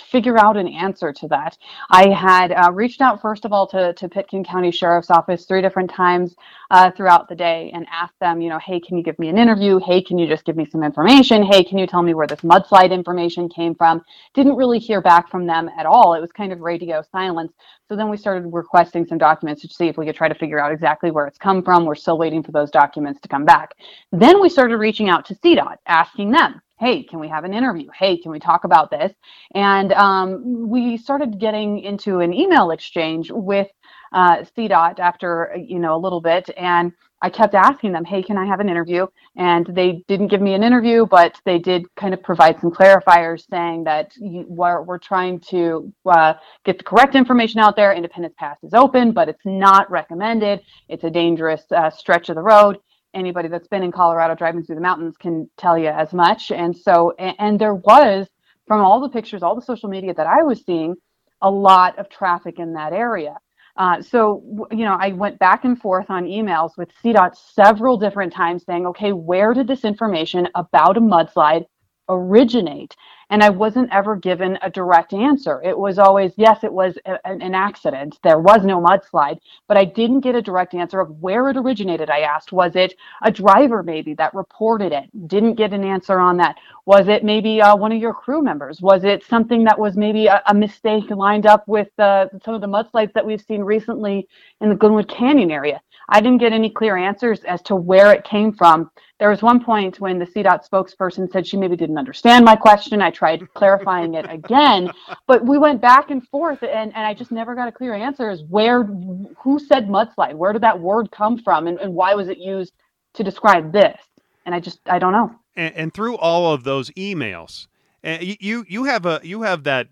figure 0.00 0.38
out 0.38 0.56
an 0.56 0.68
answer 0.68 1.12
to 1.12 1.28
that. 1.28 1.56
I 1.90 2.08
had 2.08 2.52
uh, 2.52 2.72
reached 2.72 3.00
out 3.00 3.20
first 3.20 3.44
of 3.44 3.52
all 3.52 3.66
to, 3.68 3.92
to 3.92 4.08
Pitkin 4.08 4.44
County 4.44 4.70
Sheriff's 4.70 5.10
Office 5.10 5.44
three 5.44 5.60
different 5.60 5.90
times 5.90 6.34
uh, 6.70 6.90
throughout 6.90 7.28
the 7.28 7.34
day 7.34 7.70
and 7.74 7.86
asked 7.90 8.18
them, 8.20 8.40
you 8.40 8.48
know, 8.48 8.58
hey, 8.58 8.80
can 8.80 8.96
you 8.96 9.02
give 9.02 9.18
me 9.18 9.28
an 9.28 9.38
interview? 9.38 9.78
Hey, 9.78 10.02
can 10.02 10.18
you 10.18 10.26
just 10.26 10.44
give 10.44 10.56
me 10.56 10.66
some 10.66 10.82
information? 10.82 11.42
Hey, 11.42 11.62
can 11.62 11.78
you 11.78 11.86
tell 11.86 12.02
me 12.02 12.14
where 12.14 12.26
this 12.26 12.40
mudslide 12.40 12.92
information 12.92 13.48
came 13.48 13.74
from? 13.74 14.02
Didn't 14.34 14.56
really 14.56 14.78
hear 14.78 15.00
back 15.00 15.30
from 15.30 15.46
them 15.46 15.68
at 15.78 15.86
all. 15.86 16.14
It 16.14 16.20
was 16.20 16.32
kind 16.32 16.52
of 16.52 16.60
radio 16.60 17.02
silence. 17.12 17.52
So 17.88 17.96
then 17.96 18.08
we 18.08 18.16
started 18.16 18.48
requesting 18.50 19.04
some 19.06 19.18
documents 19.18 19.60
to 19.62 19.68
see 19.68 19.88
if 19.88 19.98
we 19.98 20.06
could 20.06 20.14
try 20.14 20.28
to 20.28 20.34
figure 20.34 20.58
out 20.58 20.72
exactly 20.72 21.10
where 21.10 21.26
it's 21.26 21.38
come 21.38 21.62
from. 21.62 21.84
We're 21.84 21.94
still 21.94 22.16
waiting 22.16 22.42
for 22.42 22.52
those 22.52 22.70
documents 22.70 23.20
to 23.20 23.28
come 23.28 23.44
back. 23.44 23.74
Then 24.12 24.40
we 24.40 24.48
started 24.48 24.78
reaching 24.78 25.10
out 25.10 25.26
to 25.26 25.34
CDOT, 25.34 25.76
asking 25.86 26.30
them, 26.30 26.62
hey, 26.82 27.00
can 27.00 27.20
we 27.20 27.28
have 27.28 27.44
an 27.44 27.54
interview? 27.54 27.88
Hey, 27.96 28.16
can 28.16 28.32
we 28.32 28.40
talk 28.40 28.64
about 28.64 28.90
this? 28.90 29.12
And 29.54 29.92
um, 29.92 30.68
we 30.68 30.96
started 30.96 31.38
getting 31.38 31.78
into 31.78 32.18
an 32.18 32.34
email 32.34 32.72
exchange 32.72 33.30
with 33.30 33.68
uh, 34.12 34.38
CDOT 34.56 34.98
after 34.98 35.56
you 35.56 35.78
know 35.78 35.94
a 35.94 36.02
little 36.04 36.20
bit, 36.20 36.50
and 36.56 36.90
I 37.22 37.30
kept 37.30 37.54
asking 37.54 37.92
them, 37.92 38.04
hey, 38.04 38.20
can 38.20 38.36
I 38.36 38.44
have 38.46 38.58
an 38.58 38.68
interview? 38.68 39.06
And 39.36 39.64
they 39.66 40.02
didn't 40.08 40.26
give 40.26 40.40
me 40.40 40.54
an 40.54 40.64
interview, 40.64 41.06
but 41.06 41.40
they 41.44 41.60
did 41.60 41.84
kind 41.94 42.12
of 42.14 42.20
provide 42.20 42.60
some 42.60 42.72
clarifiers 42.72 43.48
saying 43.48 43.84
that 43.84 44.10
you, 44.16 44.44
we're, 44.48 44.82
we're 44.82 44.98
trying 44.98 45.38
to 45.50 45.92
uh, 46.04 46.34
get 46.64 46.78
the 46.78 46.84
correct 46.84 47.14
information 47.14 47.60
out 47.60 47.76
there. 47.76 47.92
Independence 47.92 48.34
Pass 48.36 48.58
is 48.64 48.74
open, 48.74 49.12
but 49.12 49.28
it's 49.28 49.44
not 49.44 49.88
recommended. 49.88 50.62
It's 50.88 51.04
a 51.04 51.10
dangerous 51.10 51.62
uh, 51.70 51.90
stretch 51.90 52.28
of 52.28 52.34
the 52.34 52.42
road 52.42 52.80
anybody 53.14 53.48
that's 53.48 53.68
been 53.68 53.82
in 53.82 53.92
Colorado 53.92 54.34
driving 54.34 54.62
through 54.62 54.76
the 54.76 54.80
mountains 54.80 55.16
can 55.16 55.48
tell 55.56 55.78
you 55.78 55.88
as 55.88 56.12
much. 56.12 56.50
And 56.50 56.76
so, 56.76 57.12
and, 57.18 57.36
and 57.38 57.60
there 57.60 57.74
was, 57.74 58.28
from 58.66 58.80
all 58.80 59.00
the 59.00 59.08
pictures, 59.08 59.42
all 59.42 59.54
the 59.54 59.62
social 59.62 59.88
media 59.88 60.14
that 60.14 60.26
I 60.26 60.42
was 60.42 60.64
seeing, 60.64 60.94
a 61.40 61.50
lot 61.50 61.98
of 61.98 62.08
traffic 62.08 62.58
in 62.58 62.72
that 62.74 62.92
area. 62.92 63.36
Uh, 63.76 64.02
so, 64.02 64.66
you 64.70 64.84
know, 64.84 64.96
I 65.00 65.12
went 65.12 65.38
back 65.38 65.64
and 65.64 65.80
forth 65.80 66.10
on 66.10 66.24
emails 66.24 66.70
with 66.76 66.90
CDOT 67.02 67.36
several 67.54 67.96
different 67.96 68.32
times 68.32 68.64
saying, 68.64 68.86
okay, 68.86 69.12
where 69.12 69.54
did 69.54 69.66
this 69.66 69.84
information 69.84 70.46
about 70.54 70.96
a 70.96 71.00
mudslide 71.00 71.64
originate? 72.08 72.94
and 73.32 73.42
I 73.42 73.48
wasn't 73.48 73.90
ever 73.90 74.14
given 74.14 74.58
a 74.60 74.68
direct 74.68 75.14
answer. 75.14 75.62
It 75.64 75.76
was 75.76 75.98
always, 75.98 76.32
yes, 76.36 76.62
it 76.64 76.72
was 76.72 76.98
a, 77.06 77.18
an 77.26 77.54
accident. 77.54 78.18
There 78.22 78.38
was 78.38 78.62
no 78.62 78.78
mudslide, 78.78 79.38
but 79.68 79.78
I 79.78 79.86
didn't 79.86 80.20
get 80.20 80.34
a 80.34 80.42
direct 80.42 80.74
answer 80.74 81.00
of 81.00 81.22
where 81.22 81.48
it 81.48 81.56
originated. 81.56 82.10
I 82.10 82.20
asked, 82.20 82.52
was 82.52 82.76
it 82.76 82.94
a 83.22 83.30
driver 83.30 83.82
maybe 83.82 84.12
that 84.14 84.34
reported 84.34 84.92
it? 84.92 85.28
Didn't 85.28 85.54
get 85.54 85.72
an 85.72 85.82
answer 85.82 86.18
on 86.18 86.36
that. 86.36 86.56
Was 86.84 87.08
it 87.08 87.24
maybe 87.24 87.62
uh, 87.62 87.74
one 87.74 87.90
of 87.90 87.98
your 88.02 88.12
crew 88.12 88.42
members? 88.42 88.82
Was 88.82 89.02
it 89.02 89.24
something 89.24 89.64
that 89.64 89.78
was 89.78 89.96
maybe 89.96 90.26
a, 90.26 90.42
a 90.46 90.52
mistake 90.52 91.08
lined 91.08 91.46
up 91.46 91.66
with 91.66 91.88
uh, 91.98 92.26
some 92.44 92.52
of 92.52 92.60
the 92.60 92.66
mudslides 92.66 93.14
that 93.14 93.24
we've 93.24 93.40
seen 93.40 93.62
recently 93.62 94.28
in 94.60 94.68
the 94.68 94.74
Glenwood 94.74 95.08
Canyon 95.08 95.50
area? 95.50 95.80
I 96.08 96.20
didn't 96.20 96.38
get 96.38 96.52
any 96.52 96.70
clear 96.70 96.96
answers 96.96 97.40
as 97.44 97.62
to 97.62 97.76
where 97.76 98.12
it 98.12 98.24
came 98.24 98.52
from. 98.52 98.90
There 99.18 99.30
was 99.30 99.42
one 99.42 99.62
point 99.62 100.00
when 100.00 100.18
the 100.18 100.26
CDOT 100.26 100.68
spokesperson 100.68 101.30
said 101.30 101.46
she 101.46 101.56
maybe 101.56 101.76
didn't 101.76 101.98
understand 101.98 102.44
my 102.44 102.56
question. 102.56 103.00
I 103.00 103.10
tried 103.10 103.46
clarifying 103.54 104.14
it 104.14 104.26
again, 104.28 104.90
but 105.26 105.44
we 105.44 105.58
went 105.58 105.80
back 105.80 106.10
and 106.10 106.26
forth, 106.28 106.62
and, 106.62 106.94
and 106.94 107.06
I 107.06 107.14
just 107.14 107.30
never 107.30 107.54
got 107.54 107.68
a 107.68 107.72
clear 107.72 107.94
answer 107.94 108.30
as 108.30 108.42
where, 108.48 108.84
who 108.84 109.58
said 109.58 109.88
mudslide? 109.88 110.34
Where 110.34 110.52
did 110.52 110.62
that 110.62 110.78
word 110.78 111.10
come 111.10 111.38
from, 111.38 111.66
and, 111.66 111.78
and 111.78 111.94
why 111.94 112.14
was 112.14 112.28
it 112.28 112.38
used 112.38 112.72
to 113.14 113.22
describe 113.22 113.72
this? 113.72 114.00
And 114.44 114.54
I 114.54 114.60
just, 114.60 114.80
I 114.86 114.98
don't 114.98 115.12
know. 115.12 115.34
And, 115.54 115.74
and 115.74 115.94
through 115.94 116.16
all 116.16 116.52
of 116.52 116.64
those 116.64 116.90
emails, 116.90 117.68
uh, 118.04 118.18
you 118.20 118.64
you 118.68 118.84
have 118.84 119.06
a 119.06 119.20
you 119.22 119.42
have 119.42 119.62
that 119.64 119.86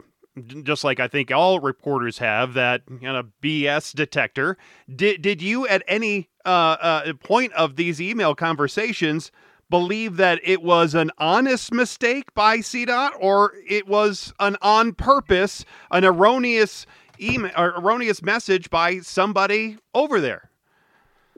just 0.63 0.85
like 0.85 1.01
I 1.01 1.09
think 1.09 1.31
all 1.33 1.61
reporters 1.61 2.19
have 2.19 2.55
that 2.55 2.83
kind 2.87 3.17
of 3.17 3.29
BS 3.43 3.95
detector. 3.95 4.57
Did 4.95 5.23
did 5.23 5.43
you 5.43 5.67
at 5.67 5.83
any 5.89 6.29
uh, 6.45 6.77
uh, 6.81 7.13
point 7.15 7.53
of 7.55 7.77
these 7.77 8.01
email 8.01 8.35
conversations 8.35 9.31
believe 9.69 10.17
that 10.17 10.41
it 10.43 10.63
was 10.63 10.95
an 10.95 11.11
honest 11.19 11.73
mistake 11.73 12.35
by 12.35 12.59
CDOT 12.59 13.11
or 13.21 13.55
it 13.69 13.87
was 13.87 14.33
an 14.41 14.57
on 14.63 14.93
purpose, 14.93 15.65
an 15.91 16.05
erroneous 16.05 16.87
email 17.21 17.53
or 17.57 17.75
erroneous 17.79 18.23
message 18.23 18.71
by 18.71 18.99
somebody 18.99 19.79
over 19.95 20.21
there? 20.21 20.51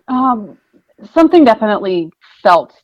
Um, 0.09 0.59
something 1.15 1.45
definitely 1.45 2.11
felt 2.43 2.75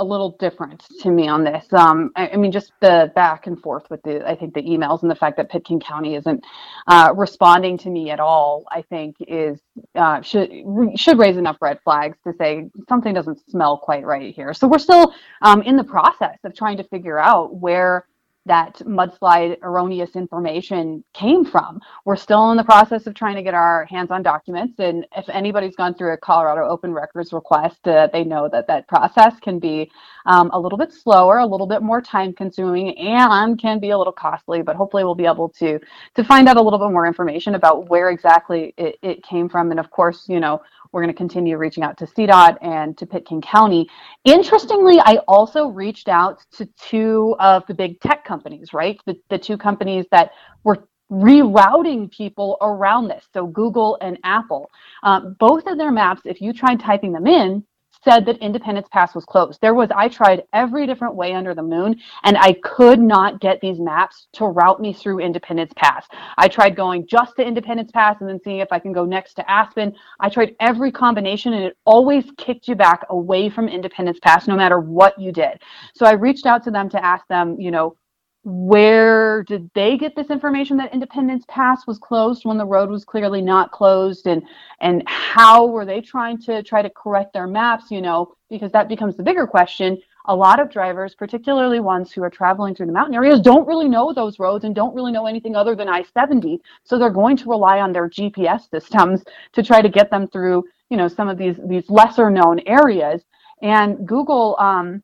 a 0.00 0.04
little 0.04 0.34
different 0.40 0.82
to 1.00 1.10
me 1.10 1.28
on 1.28 1.44
this. 1.44 1.70
Um, 1.72 2.10
I, 2.16 2.28
I, 2.28 2.36
mean, 2.36 2.50
just 2.50 2.72
the 2.80 3.12
back 3.14 3.46
and 3.46 3.60
forth 3.60 3.84
with 3.90 4.02
the, 4.02 4.26
I 4.26 4.34
think 4.34 4.54
the 4.54 4.62
emails 4.62 5.02
and 5.02 5.10
the 5.10 5.14
fact 5.14 5.36
that 5.36 5.50
Pitkin 5.50 5.78
County 5.78 6.14
isn't 6.14 6.42
uh, 6.86 7.12
responding 7.14 7.76
to 7.78 7.90
me 7.90 8.10
at 8.10 8.18
all, 8.18 8.64
I 8.70 8.80
think 8.82 9.16
is 9.20 9.60
uh, 9.94 10.22
should 10.22 10.50
should 10.96 11.18
raise 11.18 11.36
enough 11.36 11.58
red 11.60 11.80
flags 11.84 12.16
to 12.26 12.32
say 12.38 12.70
something 12.88 13.12
doesn't 13.12 13.48
smell 13.50 13.76
quite 13.76 14.04
right 14.04 14.34
here. 14.34 14.54
So 14.54 14.66
we're 14.66 14.78
still 14.78 15.14
um, 15.42 15.60
in 15.62 15.76
the 15.76 15.84
process 15.84 16.38
of 16.44 16.54
trying 16.56 16.78
to 16.78 16.84
figure 16.84 17.18
out 17.18 17.54
where 17.54 18.06
that 18.46 18.76
mudslide 18.86 19.56
erroneous 19.62 20.16
information 20.16 21.04
came 21.12 21.44
from. 21.44 21.80
We're 22.04 22.16
still 22.16 22.50
in 22.50 22.56
the 22.56 22.64
process 22.64 23.06
of 23.06 23.14
trying 23.14 23.36
to 23.36 23.42
get 23.42 23.54
our 23.54 23.84
hands 23.84 24.10
on 24.10 24.22
documents. 24.22 24.78
And 24.78 25.06
if 25.16 25.28
anybody's 25.28 25.76
gone 25.76 25.94
through 25.94 26.14
a 26.14 26.16
Colorado 26.16 26.66
Open 26.68 26.92
Records 26.92 27.32
request, 27.32 27.86
uh, 27.86 28.08
they 28.12 28.24
know 28.24 28.48
that 28.50 28.66
that 28.68 28.88
process 28.88 29.38
can 29.40 29.58
be 29.58 29.90
um, 30.26 30.50
a 30.52 30.58
little 30.58 30.78
bit 30.78 30.92
slower, 30.92 31.38
a 31.38 31.46
little 31.46 31.66
bit 31.66 31.82
more 31.82 32.00
time 32.00 32.32
consuming, 32.32 32.96
and 32.98 33.60
can 33.60 33.78
be 33.78 33.90
a 33.90 33.98
little 33.98 34.12
costly. 34.12 34.62
But 34.62 34.76
hopefully, 34.76 35.04
we'll 35.04 35.14
be 35.14 35.26
able 35.26 35.50
to 35.50 35.78
to 36.14 36.24
find 36.24 36.48
out 36.48 36.56
a 36.56 36.62
little 36.62 36.78
bit 36.78 36.90
more 36.90 37.06
information 37.06 37.54
about 37.54 37.88
where 37.88 38.10
exactly 38.10 38.74
it, 38.76 38.96
it 39.02 39.22
came 39.22 39.48
from. 39.48 39.70
And 39.70 39.78
of 39.78 39.90
course, 39.90 40.24
you 40.28 40.40
know, 40.40 40.62
we're 40.92 41.02
going 41.02 41.12
to 41.12 41.16
continue 41.16 41.56
reaching 41.56 41.84
out 41.84 41.96
to 41.98 42.06
CDOT 42.06 42.56
and 42.62 42.98
to 42.98 43.06
Pitkin 43.06 43.40
County. 43.40 43.88
Interestingly, 44.24 44.98
I 45.00 45.18
also 45.28 45.68
reached 45.68 46.08
out 46.08 46.40
to 46.56 46.66
two 46.76 47.36
of 47.38 47.64
the 47.68 47.74
big 47.74 48.00
tech 48.00 48.24
companies, 48.32 48.68
right? 48.82 48.96
The, 49.08 49.16
the 49.32 49.40
two 49.46 49.58
companies 49.68 50.06
that 50.14 50.26
were 50.66 50.78
rerouting 51.10 52.00
people 52.20 52.50
around 52.70 53.04
this. 53.08 53.24
So 53.34 53.40
Google 53.60 53.98
and 54.00 54.14
Apple. 54.38 54.64
Um, 55.02 55.20
both 55.46 55.64
of 55.66 55.76
their 55.76 55.90
maps, 55.90 56.22
if 56.24 56.40
you 56.44 56.50
tried 56.52 56.78
typing 56.78 57.12
them 57.12 57.26
in, 57.26 57.64
said 58.04 58.24
that 58.26 58.38
Independence 58.38 58.88
Pass 58.90 59.14
was 59.14 59.24
closed. 59.24 59.58
There 59.60 59.74
was, 59.74 59.90
I 60.04 60.08
tried 60.08 60.44
every 60.62 60.86
different 60.86 61.14
way 61.14 61.34
under 61.34 61.54
the 61.54 61.62
moon, 61.74 61.90
and 62.24 62.36
I 62.38 62.50
could 62.76 63.00
not 63.00 63.40
get 63.40 63.60
these 63.60 63.78
maps 63.78 64.16
to 64.34 64.46
route 64.46 64.80
me 64.80 64.92
through 64.94 65.18
Independence 65.20 65.72
Pass. 65.76 66.06
I 66.38 66.48
tried 66.48 66.76
going 66.76 67.06
just 67.06 67.32
to 67.36 67.42
Independence 67.46 67.90
Pass 67.92 68.16
and 68.20 68.28
then 68.28 68.40
seeing 68.42 68.60
if 68.60 68.72
I 68.72 68.78
can 68.78 68.92
go 68.92 69.04
next 69.04 69.34
to 69.34 69.50
Aspen. 69.50 69.94
I 70.18 70.28
tried 70.30 70.56
every 70.60 70.90
combination, 70.92 71.52
and 71.52 71.64
it 71.64 71.76
always 71.84 72.24
kicked 72.38 72.68
you 72.68 72.76
back 72.86 73.00
away 73.10 73.50
from 73.50 73.68
Independence 73.68 74.18
Pass, 74.22 74.46
no 74.46 74.56
matter 74.56 74.78
what 74.80 75.18
you 75.18 75.30
did. 75.44 75.54
So 75.94 76.06
I 76.06 76.12
reached 76.12 76.46
out 76.46 76.62
to 76.64 76.70
them 76.70 76.88
to 76.90 77.04
ask 77.04 77.26
them, 77.26 77.60
you 77.60 77.70
know, 77.70 77.96
where 78.42 79.42
did 79.42 79.70
they 79.74 79.98
get 79.98 80.16
this 80.16 80.30
information 80.30 80.78
that 80.78 80.94
Independence 80.94 81.44
Pass 81.48 81.86
was 81.86 81.98
closed 81.98 82.44
when 82.44 82.56
the 82.56 82.64
road 82.64 82.88
was 82.88 83.04
clearly 83.04 83.42
not 83.42 83.70
closed? 83.70 84.26
And 84.26 84.42
and 84.80 85.02
how 85.06 85.66
were 85.66 85.84
they 85.84 86.00
trying 86.00 86.38
to 86.42 86.62
try 86.62 86.80
to 86.80 86.90
correct 86.90 87.32
their 87.32 87.46
maps 87.46 87.90
you 87.90 88.00
know? 88.00 88.34
Because 88.48 88.72
that 88.72 88.88
becomes 88.88 89.16
the 89.16 89.22
bigger 89.22 89.46
question. 89.46 89.98
A 90.26 90.34
lot 90.34 90.60
of 90.60 90.70
drivers 90.70 91.14
particularly 91.14 91.80
ones 91.80 92.12
who 92.12 92.22
are 92.22 92.30
traveling 92.30 92.74
through 92.74 92.86
the 92.86 92.92
mountain 92.92 93.14
areas 93.14 93.40
don't 93.40 93.66
really 93.66 93.88
know 93.88 94.12
those 94.12 94.38
roads 94.38 94.64
and 94.64 94.74
don't 94.74 94.94
really 94.94 95.12
know 95.12 95.26
anything 95.26 95.56
other 95.56 95.74
than 95.74 95.88
I-70 95.88 96.58
so 96.84 96.98
they're 96.98 97.10
going 97.10 97.36
to 97.38 97.48
rely 97.48 97.80
on 97.80 97.92
their 97.92 98.08
GPS 98.08 98.70
systems 98.70 99.22
to 99.52 99.62
try 99.62 99.82
to 99.82 99.88
get 99.88 100.10
them 100.10 100.28
through 100.28 100.64
you 100.88 100.96
know 100.96 101.08
some 101.08 101.28
of 101.28 101.38
these 101.38 101.56
these 101.66 101.88
lesser 101.90 102.30
known 102.30 102.60
areas. 102.66 103.22
And 103.62 104.08
Google 104.08 104.56
um, 104.58 105.02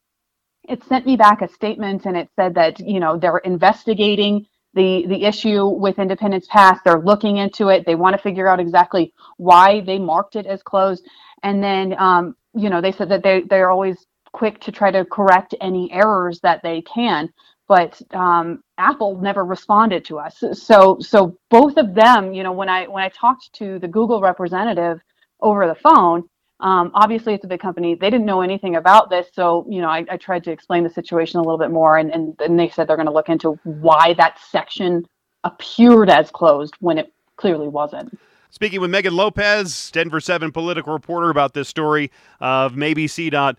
it 0.69 0.85
sent 0.85 1.07
me 1.07 1.17
back 1.17 1.43
a 1.43 1.49
statement 1.49 2.07
and 2.07 2.17
it 2.17 2.29
said 2.37 2.55
that 2.55 2.81
you 2.81 3.01
know 3.01 3.19
they're 3.19 3.39
investigating 3.39 4.47
the 4.75 5.07
the 5.09 5.25
issue 5.25 5.67
with 5.67 5.99
Independence 5.99 6.47
Pass. 6.49 6.79
They're 6.85 7.01
looking 7.01 7.39
into 7.39 7.69
it. 7.69 7.87
They 7.87 7.95
want 7.95 8.17
to 8.17 8.23
figure 8.23 8.49
out 8.49 8.61
exactly 8.61 9.13
why 9.39 9.81
they 9.81 9.99
marked 9.99 10.37
it 10.37 10.47
as 10.47 10.63
closed. 10.63 11.07
And 11.43 11.63
then 11.63 11.95
um, 11.99 12.37
you 12.55 12.71
know 12.71 12.81
they 12.81 12.93
said 12.93 13.09
that 13.11 13.23
they 13.23 13.43
they're 13.43 13.71
always 13.71 14.07
quick 14.33 14.61
to 14.61 14.73
try 14.73 14.91
to 14.91 15.05
correct 15.07 15.55
any 15.61 15.91
errors 15.93 16.41
that 16.41 16.63
they 16.63 16.83
can. 16.83 17.33
But 17.69 18.01
um, 18.13 18.63
Apple 18.79 19.21
never 19.21 19.45
responded 19.45 20.05
to 20.07 20.19
us. 20.19 20.43
So 20.53 20.99
so 21.01 21.39
both 21.51 21.77
of 21.79 21.95
them, 21.95 22.33
you 22.33 22.43
know, 22.43 22.53
when 22.53 22.69
I 22.69 22.87
when 22.87 23.03
I 23.03 23.09
talked 23.09 23.53
to 23.55 23.79
the 23.79 23.89
Google 23.89 24.21
representative 24.21 25.01
over 25.41 25.67
the 25.67 25.75
phone, 25.75 26.29
um, 26.61 26.91
obviously, 26.95 27.35
it's 27.35 27.45
a 27.45 27.49
big 27.49 27.61
company. 27.61 27.95
They 27.95 28.09
didn't 28.09 28.25
know 28.25 28.41
anything 28.41 28.77
about 28.77 29.11
this, 29.11 29.27
so 29.33 29.67
you 29.69 29.81
know, 29.81 29.89
I, 29.89 30.05
I 30.11 30.17
tried 30.17 30.43
to 30.45 30.51
explain 30.51 30.85
the 30.85 30.91
situation 30.91 31.39
a 31.39 31.43
little 31.43 31.59
bit 31.59 31.71
more, 31.71 31.99
and 31.99 32.11
and, 32.13 32.35
and 32.41 32.59
they 32.59 32.69
said 32.69 32.89
they're 32.89 32.97
going 32.97 33.07
to 33.07 33.13
look 33.13 33.29
into 33.29 33.59
why 33.65 34.15
that 34.15 34.39
section 34.39 35.07
appeared 35.45 36.09
as 36.09 36.31
closed 36.31 36.75
when 36.81 36.99
it 36.99 37.13
clearly 37.37 37.69
wasn't. 37.69 38.19
Speaking 38.51 38.81
with 38.81 38.91
Meghan 38.91 39.13
Lopez, 39.13 39.91
Denver 39.91 40.19
7 40.19 40.51
political 40.51 40.93
reporter, 40.93 41.29
about 41.29 41.53
this 41.53 41.69
story 41.69 42.11
of 42.41 42.75
maybe 42.75 43.07
CDOT 43.07 43.57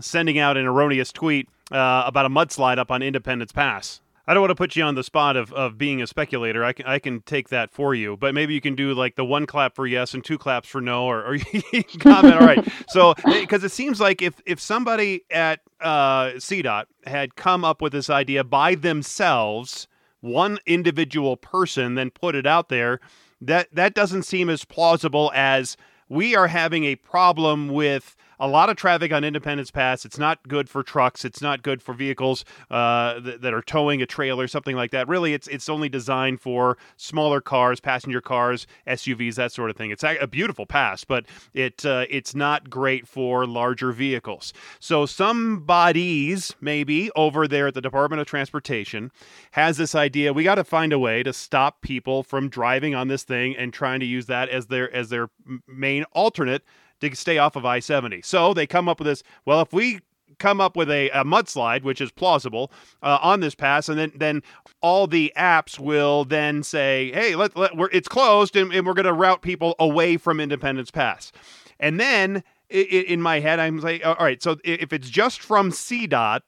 sending 0.00 0.38
out 0.38 0.56
an 0.56 0.66
erroneous 0.66 1.12
tweet 1.12 1.48
uh, 1.70 2.02
about 2.06 2.26
a 2.26 2.28
mudslide 2.28 2.78
up 2.78 2.90
on 2.90 3.00
Independence 3.02 3.52
Pass. 3.52 4.00
I 4.30 4.32
don't 4.32 4.42
want 4.42 4.52
to 4.52 4.54
put 4.54 4.76
you 4.76 4.84
on 4.84 4.94
the 4.94 5.02
spot 5.02 5.36
of, 5.36 5.52
of 5.54 5.76
being 5.76 6.00
a 6.00 6.06
speculator. 6.06 6.62
I 6.62 6.72
can 6.72 6.86
I 6.86 7.00
can 7.00 7.20
take 7.22 7.48
that 7.48 7.72
for 7.72 7.96
you, 7.96 8.16
but 8.16 8.32
maybe 8.32 8.54
you 8.54 8.60
can 8.60 8.76
do 8.76 8.94
like 8.94 9.16
the 9.16 9.24
one 9.24 9.44
clap 9.44 9.74
for 9.74 9.88
yes 9.88 10.14
and 10.14 10.24
two 10.24 10.38
claps 10.38 10.68
for 10.68 10.80
no, 10.80 11.06
or, 11.06 11.34
or 11.34 11.38
comment. 11.98 12.34
All 12.34 12.46
right. 12.46 12.64
So 12.90 13.14
because 13.26 13.64
it 13.64 13.72
seems 13.72 14.00
like 14.00 14.22
if 14.22 14.34
if 14.46 14.60
somebody 14.60 15.24
at 15.32 15.60
uh, 15.80 16.26
CDOT 16.36 16.84
had 17.06 17.34
come 17.34 17.64
up 17.64 17.82
with 17.82 17.92
this 17.92 18.08
idea 18.08 18.44
by 18.44 18.76
themselves, 18.76 19.88
one 20.20 20.58
individual 20.64 21.36
person, 21.36 21.96
then 21.96 22.10
put 22.10 22.36
it 22.36 22.46
out 22.46 22.68
there, 22.68 23.00
that 23.40 23.74
that 23.74 23.94
doesn't 23.94 24.22
seem 24.22 24.48
as 24.48 24.64
plausible 24.64 25.32
as 25.34 25.76
we 26.08 26.36
are 26.36 26.46
having 26.46 26.84
a 26.84 26.94
problem 26.94 27.68
with 27.68 28.14
a 28.40 28.48
lot 28.48 28.70
of 28.70 28.76
traffic 28.76 29.12
on 29.12 29.22
Independence 29.22 29.70
Pass. 29.70 30.04
It's 30.04 30.18
not 30.18 30.48
good 30.48 30.68
for 30.68 30.82
trucks. 30.82 31.24
It's 31.24 31.42
not 31.42 31.62
good 31.62 31.82
for 31.82 31.92
vehicles 31.92 32.44
uh, 32.70 33.20
that, 33.20 33.42
that, 33.42 33.54
are 33.54 33.62
towing 33.62 34.00
a 34.00 34.06
trailer, 34.06 34.48
something 34.48 34.74
like 34.74 34.90
that. 34.92 35.06
Really, 35.06 35.34
it's 35.34 35.46
it's 35.48 35.68
only 35.68 35.88
designed 35.88 36.40
for 36.40 36.78
smaller 36.96 37.40
cars, 37.40 37.80
passenger 37.80 38.20
cars, 38.20 38.66
SUVs, 38.86 39.34
that 39.34 39.52
sort 39.52 39.70
of 39.70 39.76
thing. 39.76 39.90
It's 39.90 40.02
a 40.02 40.26
beautiful 40.26 40.66
pass, 40.66 41.04
but 41.04 41.26
it 41.52 41.84
uh, 41.84 42.06
it's 42.08 42.34
not 42.34 42.70
great 42.70 43.06
for 43.06 43.46
larger 43.46 43.92
vehicles. 43.92 44.52
So 44.80 45.04
somebody's 45.04 46.54
maybe 46.60 47.10
over 47.14 47.46
there 47.46 47.68
at 47.68 47.74
the 47.74 47.82
Department 47.82 48.20
of 48.20 48.26
Transportation 48.26 49.12
has 49.52 49.76
this 49.76 49.94
idea. 49.94 50.32
We 50.32 50.44
got 50.44 50.54
to 50.54 50.64
find 50.64 50.92
a 50.92 50.98
way 50.98 51.22
to 51.22 51.32
stop 51.32 51.82
people 51.82 52.22
from 52.22 52.48
driving 52.48 52.94
on 52.94 53.08
this 53.08 53.22
thing 53.22 53.54
and 53.56 53.72
trying 53.72 54.00
to 54.00 54.06
use 54.06 54.26
that 54.26 54.48
as 54.48 54.66
their 54.68 54.90
as 54.94 55.10
their 55.10 55.28
main 55.66 56.04
alternate 56.12 56.64
to 57.00 57.16
stay 57.16 57.38
off 57.38 57.56
of 57.56 57.64
I 57.64 57.80
70. 57.80 58.22
So 58.22 58.54
they 58.54 58.66
come 58.66 58.88
up 58.88 59.00
with 59.00 59.06
this 59.06 59.22
well, 59.44 59.60
if 59.60 59.72
we 59.72 60.00
come 60.40 60.60
up 60.60 60.74
with 60.74 60.90
a, 60.90 61.10
a 61.10 61.24
mudslide, 61.24 61.82
which 61.82 62.00
is 62.00 62.10
plausible, 62.10 62.72
uh, 63.02 63.18
on 63.22 63.40
this 63.40 63.54
pass, 63.54 63.88
and 63.88 63.98
then 63.98 64.12
then 64.16 64.42
all 64.80 65.06
the 65.06 65.32
apps 65.36 65.78
will 65.78 66.24
then 66.24 66.64
say, 66.64 67.12
"Hey, 67.12 67.36
let, 67.36 67.56
let 67.56 67.72
it's 67.92 68.08
closed, 68.08 68.56
and, 68.56 68.72
and 68.72 68.84
we're 68.84 68.94
going 68.94 69.06
to 69.06 69.12
route 69.12 69.42
people 69.42 69.76
away 69.78 70.16
from 70.16 70.40
Independence 70.40 70.90
Pass." 70.90 71.30
And 71.78 72.00
then 72.00 72.42
in 72.68 73.22
my 73.22 73.40
head, 73.40 73.60
I'm 73.60 73.78
like, 73.78 74.04
"All 74.04 74.16
right, 74.18 74.42
so 74.42 74.56
if 74.64 74.92
it's 74.92 75.10
just 75.10 75.40
from 75.40 75.70
CDOT, 75.70 76.40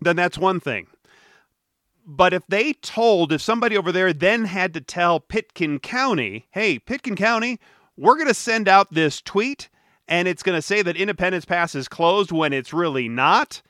then 0.00 0.16
that's 0.16 0.38
one 0.38 0.58
thing." 0.58 0.88
But 2.06 2.32
if 2.32 2.44
they 2.48 2.72
told, 2.72 3.32
if 3.32 3.40
somebody 3.40 3.76
over 3.76 3.92
there 3.92 4.12
then 4.12 4.46
had 4.46 4.74
to 4.74 4.80
tell 4.80 5.20
Pitkin 5.20 5.78
County, 5.78 6.46
"Hey, 6.50 6.78
Pitkin 6.78 7.14
County, 7.14 7.60
we're 7.96 8.16
going 8.16 8.26
to 8.28 8.34
send 8.34 8.66
out 8.66 8.92
this 8.92 9.20
tweet 9.20 9.68
and 10.10 10.26
it's 10.26 10.42
going 10.42 10.58
to 10.58 10.62
say 10.62 10.82
that 10.82 10.96
Independence 10.96 11.44
Pass 11.44 11.74
is 11.74 11.88
closed 11.88 12.32
when 12.32 12.52
it's 12.52 12.72
really 12.72 13.08
not, 13.08 13.62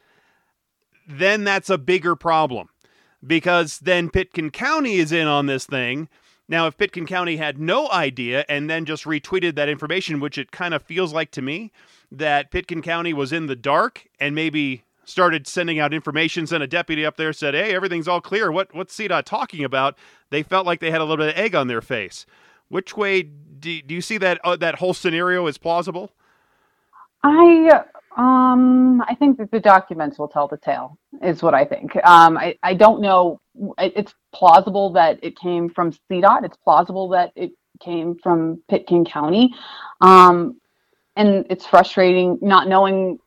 then 1.06 1.44
that's 1.44 1.68
a 1.70 1.78
bigger 1.78 2.16
problem 2.16 2.70
because 3.24 3.78
then 3.80 4.08
Pitkin 4.08 4.50
County 4.50 4.96
is 4.96 5.12
in 5.12 5.26
on 5.26 5.46
this 5.46 5.66
thing. 5.66 6.08
Now, 6.48 6.66
if 6.66 6.78
Pitkin 6.78 7.06
County 7.06 7.36
had 7.36 7.60
no 7.60 7.90
idea 7.90 8.44
and 8.48 8.68
then 8.68 8.86
just 8.86 9.04
retweeted 9.04 9.54
that 9.54 9.68
information, 9.68 10.18
which 10.18 10.38
it 10.38 10.50
kind 10.50 10.74
of 10.74 10.82
feels 10.82 11.12
like 11.12 11.30
to 11.32 11.42
me 11.42 11.70
that 12.10 12.50
Pitkin 12.50 12.82
County 12.82 13.12
was 13.12 13.32
in 13.32 13.46
the 13.46 13.54
dark 13.54 14.08
and 14.18 14.34
maybe 14.34 14.82
started 15.04 15.46
sending 15.46 15.78
out 15.78 15.92
information, 15.92 16.46
sent 16.46 16.62
a 16.62 16.66
deputy 16.66 17.04
up 17.04 17.16
there, 17.16 17.32
said, 17.32 17.54
"Hey, 17.54 17.74
everything's 17.74 18.08
all 18.08 18.20
clear. 18.20 18.50
What 18.50 18.74
what's 18.74 18.96
CDOT 18.96 19.24
talking 19.24 19.62
about?" 19.62 19.96
They 20.30 20.42
felt 20.42 20.66
like 20.66 20.80
they 20.80 20.90
had 20.90 21.00
a 21.00 21.04
little 21.04 21.24
bit 21.24 21.34
of 21.34 21.38
egg 21.38 21.54
on 21.54 21.68
their 21.68 21.82
face. 21.82 22.26
Which 22.68 22.96
way 22.96 23.22
do, 23.22 23.82
do 23.82 23.94
you 23.94 24.00
see 24.00 24.18
that 24.18 24.40
uh, 24.42 24.56
that 24.56 24.76
whole 24.76 24.94
scenario 24.94 25.46
is 25.46 25.58
plausible? 25.58 26.12
I 27.22 27.82
um 28.16 29.02
I 29.02 29.14
think 29.14 29.38
that 29.38 29.50
the 29.50 29.60
documents 29.60 30.18
will 30.18 30.28
tell 30.28 30.48
the 30.48 30.56
tale 30.56 30.98
is 31.22 31.42
what 31.42 31.54
I 31.54 31.64
think. 31.64 31.96
Um 32.04 32.38
I, 32.38 32.56
I 32.62 32.74
don't 32.74 33.00
know 33.00 33.40
it's 33.78 34.14
plausible 34.34 34.92
that 34.94 35.18
it 35.22 35.38
came 35.38 35.68
from 35.68 35.92
CDOT. 36.10 36.44
It's 36.44 36.56
plausible 36.56 37.08
that 37.10 37.32
it 37.36 37.52
came 37.80 38.16
from 38.22 38.62
Pitkin 38.68 39.04
County. 39.04 39.54
Um 40.00 40.56
and 41.16 41.44
it's 41.50 41.66
frustrating 41.66 42.38
not 42.40 42.68
knowing 42.68 43.18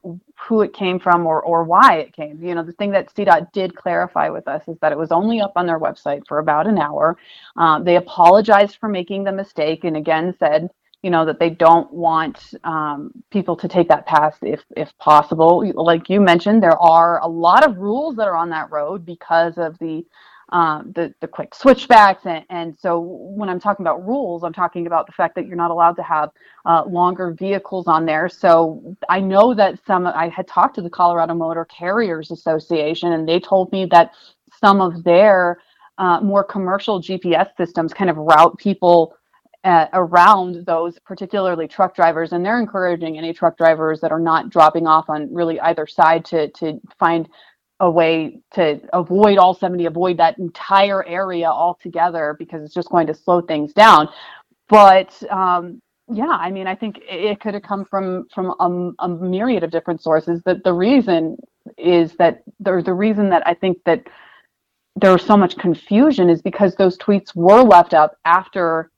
who 0.47 0.61
it 0.61 0.73
came 0.73 0.99
from 0.99 1.25
or, 1.27 1.41
or 1.41 1.63
why 1.63 1.97
it 1.99 2.13
came. 2.13 2.43
You 2.43 2.55
know, 2.55 2.63
the 2.63 2.73
thing 2.73 2.91
that 2.91 3.13
CDOT 3.13 3.51
did 3.53 3.75
clarify 3.75 4.29
with 4.29 4.47
us 4.47 4.67
is 4.67 4.77
that 4.81 4.91
it 4.91 4.97
was 4.97 5.11
only 5.11 5.39
up 5.41 5.53
on 5.55 5.67
their 5.67 5.79
website 5.79 6.23
for 6.27 6.39
about 6.39 6.67
an 6.67 6.79
hour. 6.79 7.17
Um, 7.55 7.83
they 7.83 7.97
apologized 7.97 8.77
for 8.79 8.89
making 8.89 9.23
the 9.23 9.31
mistake 9.31 9.83
and 9.83 9.95
again 9.95 10.35
said, 10.39 10.69
you 11.03 11.09
know, 11.09 11.25
that 11.25 11.37
they 11.37 11.49
don't 11.49 11.91
want 11.93 12.53
um, 12.63 13.11
people 13.29 13.55
to 13.57 13.67
take 13.67 13.89
that 13.89 14.07
path 14.07 14.37
if, 14.41 14.63
if 14.75 14.97
possible. 14.97 15.69
Like 15.75 16.09
you 16.09 16.21
mentioned, 16.21 16.63
there 16.63 16.81
are 16.81 17.19
a 17.19 17.27
lot 17.27 17.67
of 17.67 17.77
rules 17.77 18.15
that 18.15 18.27
are 18.27 18.37
on 18.37 18.49
that 18.49 18.71
road 18.71 19.05
because 19.05 19.57
of 19.57 19.77
the 19.79 20.05
um, 20.49 20.91
the, 20.93 21.11
the 21.19 21.27
quick 21.27 21.55
switchbacks. 21.55 22.27
And, 22.27 22.45
and 22.49 22.77
so 22.77 22.99
when 22.99 23.49
I'm 23.49 23.59
talking 23.59 23.83
about 23.83 24.05
rules, 24.05 24.43
I'm 24.43 24.53
talking 24.53 24.85
about 24.85 25.07
the 25.07 25.11
fact 25.11 25.33
that 25.35 25.47
you're 25.47 25.55
not 25.55 25.71
allowed 25.71 25.95
to 25.95 26.03
have 26.03 26.29
uh, 26.65 26.83
longer 26.85 27.31
vehicles 27.31 27.87
on 27.87 28.05
there. 28.05 28.29
So 28.29 28.95
I 29.09 29.19
know 29.19 29.55
that 29.55 29.79
some, 29.87 30.05
I 30.05 30.29
had 30.29 30.47
talked 30.47 30.75
to 30.75 30.83
the 30.83 30.91
Colorado 30.91 31.33
Motor 31.33 31.65
Carriers 31.65 32.29
Association, 32.29 33.13
and 33.13 33.27
they 33.27 33.39
told 33.39 33.71
me 33.71 33.85
that 33.85 34.13
some 34.61 34.79
of 34.79 35.03
their 35.03 35.59
uh, 35.97 36.19
more 36.21 36.43
commercial 36.43 37.01
GPS 37.01 37.47
systems 37.57 37.91
kind 37.91 38.11
of 38.11 38.17
route 38.17 38.55
people 38.59 39.15
uh, 39.63 39.87
around 39.93 40.65
those, 40.65 40.99
particularly 40.99 41.67
truck 41.67 41.95
drivers, 41.95 42.33
and 42.33 42.45
they're 42.45 42.59
encouraging 42.59 43.17
any 43.17 43.33
truck 43.33 43.57
drivers 43.57 44.01
that 44.01 44.11
are 44.11 44.19
not 44.19 44.49
dropping 44.49 44.87
off 44.87 45.09
on 45.09 45.33
really 45.33 45.59
either 45.61 45.87
side 45.87 46.25
to 46.25 46.49
to 46.49 46.79
find 46.99 47.29
a 47.79 47.89
way 47.89 48.39
to 48.53 48.79
avoid 48.93 49.37
all 49.37 49.53
70, 49.53 49.85
avoid 49.85 50.17
that 50.17 50.37
entire 50.37 51.05
area 51.05 51.47
altogether 51.47 52.35
because 52.37 52.63
it's 52.63 52.73
just 52.73 52.89
going 52.89 53.07
to 53.07 53.13
slow 53.13 53.41
things 53.41 53.73
down. 53.73 54.07
But 54.69 55.21
um, 55.31 55.81
yeah, 56.11 56.29
I 56.29 56.51
mean, 56.51 56.67
I 56.67 56.75
think 56.75 56.99
it 57.07 57.39
could 57.39 57.53
have 57.53 57.63
come 57.63 57.85
from 57.85 58.27
from 58.33 58.53
a, 58.59 59.05
a 59.05 59.09
myriad 59.09 59.63
of 59.63 59.71
different 59.71 60.01
sources. 60.01 60.41
That 60.45 60.63
the 60.63 60.73
reason 60.73 61.37
is 61.77 62.15
that 62.15 62.43
the 62.59 62.81
the 62.83 62.93
reason 62.93 63.29
that 63.29 63.47
I 63.47 63.53
think 63.53 63.77
that 63.85 64.03
there 64.95 65.11
was 65.11 65.23
so 65.23 65.35
much 65.35 65.57
confusion 65.57 66.29
is 66.29 66.41
because 66.41 66.75
those 66.75 66.97
tweets 66.97 67.35
were 67.35 67.63
left 67.63 67.93
up 67.93 68.17
after 68.25 68.91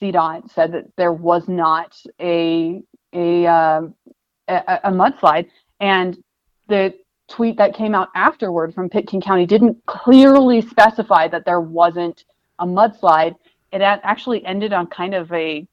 CDOT 0.00 0.52
said 0.52 0.72
that 0.72 0.84
there 0.96 1.12
was 1.12 1.48
not 1.48 1.96
a 2.20 2.82
a 3.12 3.46
uh, 3.46 3.82
a, 4.48 4.80
a 4.84 4.90
mudslide. 4.90 5.48
And 5.80 6.22
the 6.68 6.94
tweet 7.28 7.56
that 7.58 7.74
came 7.74 7.94
out 7.94 8.08
afterward 8.14 8.74
from 8.74 8.88
Pitkin 8.88 9.20
County 9.20 9.46
didn't 9.46 9.84
clearly 9.86 10.60
specify 10.60 11.28
that 11.28 11.44
there 11.44 11.60
wasn't 11.60 12.24
a 12.58 12.66
mudslide. 12.66 13.34
It 13.72 13.82
actually 13.82 14.44
ended 14.44 14.72
on 14.72 14.86
kind 14.86 15.14
of 15.14 15.30
a 15.32 15.66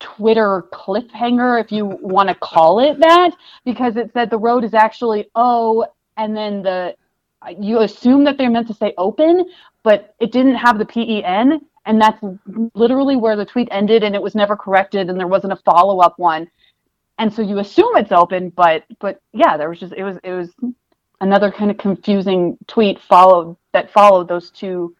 Twitter 0.00 0.64
cliffhanger, 0.72 1.60
if 1.60 1.72
you 1.72 1.86
want 1.86 2.28
to 2.28 2.34
call 2.34 2.80
it 2.80 2.98
that, 3.00 3.32
because 3.64 3.96
it 3.96 4.12
said 4.12 4.30
the 4.30 4.38
road 4.38 4.64
is 4.64 4.74
actually 4.74 5.28
oh, 5.34 5.86
and 6.16 6.36
then 6.36 6.62
the 6.62 6.94
you 7.58 7.80
assume 7.80 8.24
that 8.24 8.36
they're 8.36 8.50
meant 8.50 8.66
to 8.66 8.74
say 8.74 8.92
open, 8.98 9.48
but 9.84 10.14
it 10.18 10.32
didn't 10.32 10.56
have 10.56 10.78
the 10.78 10.84
PEN, 10.84 11.60
and 11.88 12.00
that's 12.00 12.22
literally 12.74 13.16
where 13.16 13.34
the 13.34 13.46
tweet 13.46 13.66
ended, 13.70 14.04
and 14.04 14.14
it 14.14 14.22
was 14.22 14.34
never 14.34 14.56
corrected, 14.56 15.08
and 15.08 15.18
there 15.18 15.26
wasn't 15.26 15.52
a 15.52 15.56
follow 15.56 16.00
up 16.00 16.18
one, 16.18 16.46
and 17.18 17.32
so 17.32 17.42
you 17.42 17.58
assume 17.58 17.96
it's 17.96 18.12
open, 18.12 18.50
but 18.50 18.84
but 19.00 19.20
yeah, 19.32 19.56
there 19.56 19.70
was 19.70 19.80
just 19.80 19.94
it 19.94 20.04
was 20.04 20.18
it 20.22 20.32
was 20.32 20.50
another 21.20 21.50
kind 21.50 21.70
of 21.70 21.78
confusing 21.78 22.58
tweet 22.68 23.00
followed 23.00 23.56
that 23.72 23.90
followed 23.90 24.28
those 24.28 24.50
two 24.50 24.94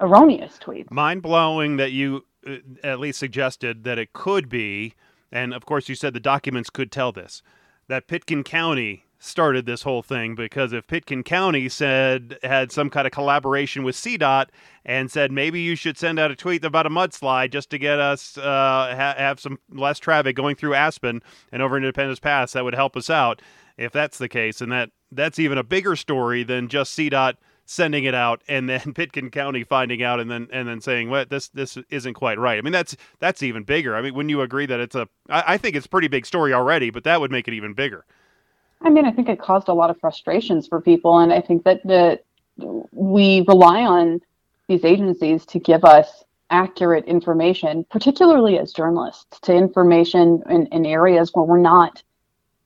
erroneous 0.00 0.58
tweets. 0.58 0.90
Mind 0.90 1.22
blowing 1.22 1.76
that 1.76 1.92
you 1.92 2.24
uh, 2.46 2.56
at 2.82 2.98
least 2.98 3.18
suggested 3.18 3.84
that 3.84 3.98
it 3.98 4.14
could 4.14 4.48
be, 4.48 4.94
and 5.30 5.52
of 5.52 5.66
course 5.66 5.88
you 5.88 5.94
said 5.94 6.14
the 6.14 6.20
documents 6.20 6.70
could 6.70 6.90
tell 6.90 7.12
this, 7.12 7.42
that 7.88 8.08
Pitkin 8.08 8.42
County 8.42 9.01
started 9.22 9.66
this 9.66 9.82
whole 9.82 10.02
thing 10.02 10.34
because 10.34 10.72
if 10.72 10.86
Pitkin 10.86 11.22
County 11.22 11.68
said 11.68 12.38
had 12.42 12.72
some 12.72 12.90
kind 12.90 13.06
of 13.06 13.12
collaboration 13.12 13.84
with 13.84 13.94
CDOT 13.94 14.48
and 14.84 15.10
said 15.10 15.30
maybe 15.30 15.60
you 15.60 15.76
should 15.76 15.96
send 15.96 16.18
out 16.18 16.32
a 16.32 16.36
tweet 16.36 16.64
about 16.64 16.86
a 16.86 16.90
mudslide 16.90 17.52
just 17.52 17.70
to 17.70 17.78
get 17.78 18.00
us 18.00 18.36
uh, 18.36 18.42
ha- 18.42 19.14
have 19.16 19.38
some 19.38 19.58
less 19.70 20.00
traffic 20.00 20.34
going 20.34 20.56
through 20.56 20.74
Aspen 20.74 21.22
and 21.52 21.62
over 21.62 21.76
Independence 21.76 22.18
Pass, 22.18 22.52
that 22.52 22.64
would 22.64 22.74
help 22.74 22.96
us 22.96 23.08
out. 23.08 23.40
If 23.78 23.92
that's 23.92 24.18
the 24.18 24.28
case, 24.28 24.60
and 24.60 24.70
that 24.70 24.90
that's 25.10 25.38
even 25.38 25.56
a 25.56 25.64
bigger 25.64 25.96
story 25.96 26.42
than 26.42 26.68
just 26.68 26.96
CDOT 26.96 27.36
sending 27.64 28.04
it 28.04 28.14
out 28.14 28.42
and 28.48 28.68
then 28.68 28.92
Pitkin 28.94 29.30
County 29.30 29.64
finding 29.64 30.02
out 30.02 30.20
and 30.20 30.30
then 30.30 30.48
and 30.52 30.68
then 30.68 30.80
saying, 30.80 31.08
"Well, 31.08 31.24
this 31.28 31.48
this 31.48 31.78
isn't 31.90 32.14
quite 32.14 32.38
right." 32.38 32.58
I 32.58 32.60
mean, 32.60 32.72
that's 32.72 32.96
that's 33.18 33.42
even 33.42 33.62
bigger. 33.62 33.96
I 33.96 34.02
mean, 34.02 34.14
when 34.14 34.28
you 34.28 34.40
agree 34.40 34.66
that 34.66 34.80
it's 34.80 34.96
a, 34.96 35.08
I, 35.28 35.54
I 35.54 35.58
think 35.58 35.76
it's 35.76 35.86
a 35.86 35.88
pretty 35.88 36.08
big 36.08 36.26
story 36.26 36.52
already, 36.52 36.90
but 36.90 37.04
that 37.04 37.20
would 37.20 37.30
make 37.30 37.48
it 37.48 37.54
even 37.54 37.72
bigger. 37.72 38.04
I 38.84 38.90
mean, 38.90 39.04
I 39.04 39.12
think 39.12 39.28
it 39.28 39.40
caused 39.40 39.68
a 39.68 39.74
lot 39.74 39.90
of 39.90 39.98
frustrations 40.00 40.66
for 40.66 40.80
people, 40.80 41.18
and 41.18 41.32
I 41.32 41.40
think 41.40 41.64
that 41.64 41.82
the 41.84 42.20
we 42.92 43.44
rely 43.48 43.82
on 43.82 44.20
these 44.68 44.84
agencies 44.84 45.46
to 45.46 45.58
give 45.58 45.84
us 45.84 46.24
accurate 46.50 47.06
information, 47.06 47.84
particularly 47.90 48.58
as 48.58 48.72
journalists, 48.72 49.40
to 49.40 49.54
information 49.54 50.42
in, 50.50 50.66
in 50.66 50.84
areas 50.84 51.30
where 51.32 51.44
we're 51.44 51.58
not 51.58 52.02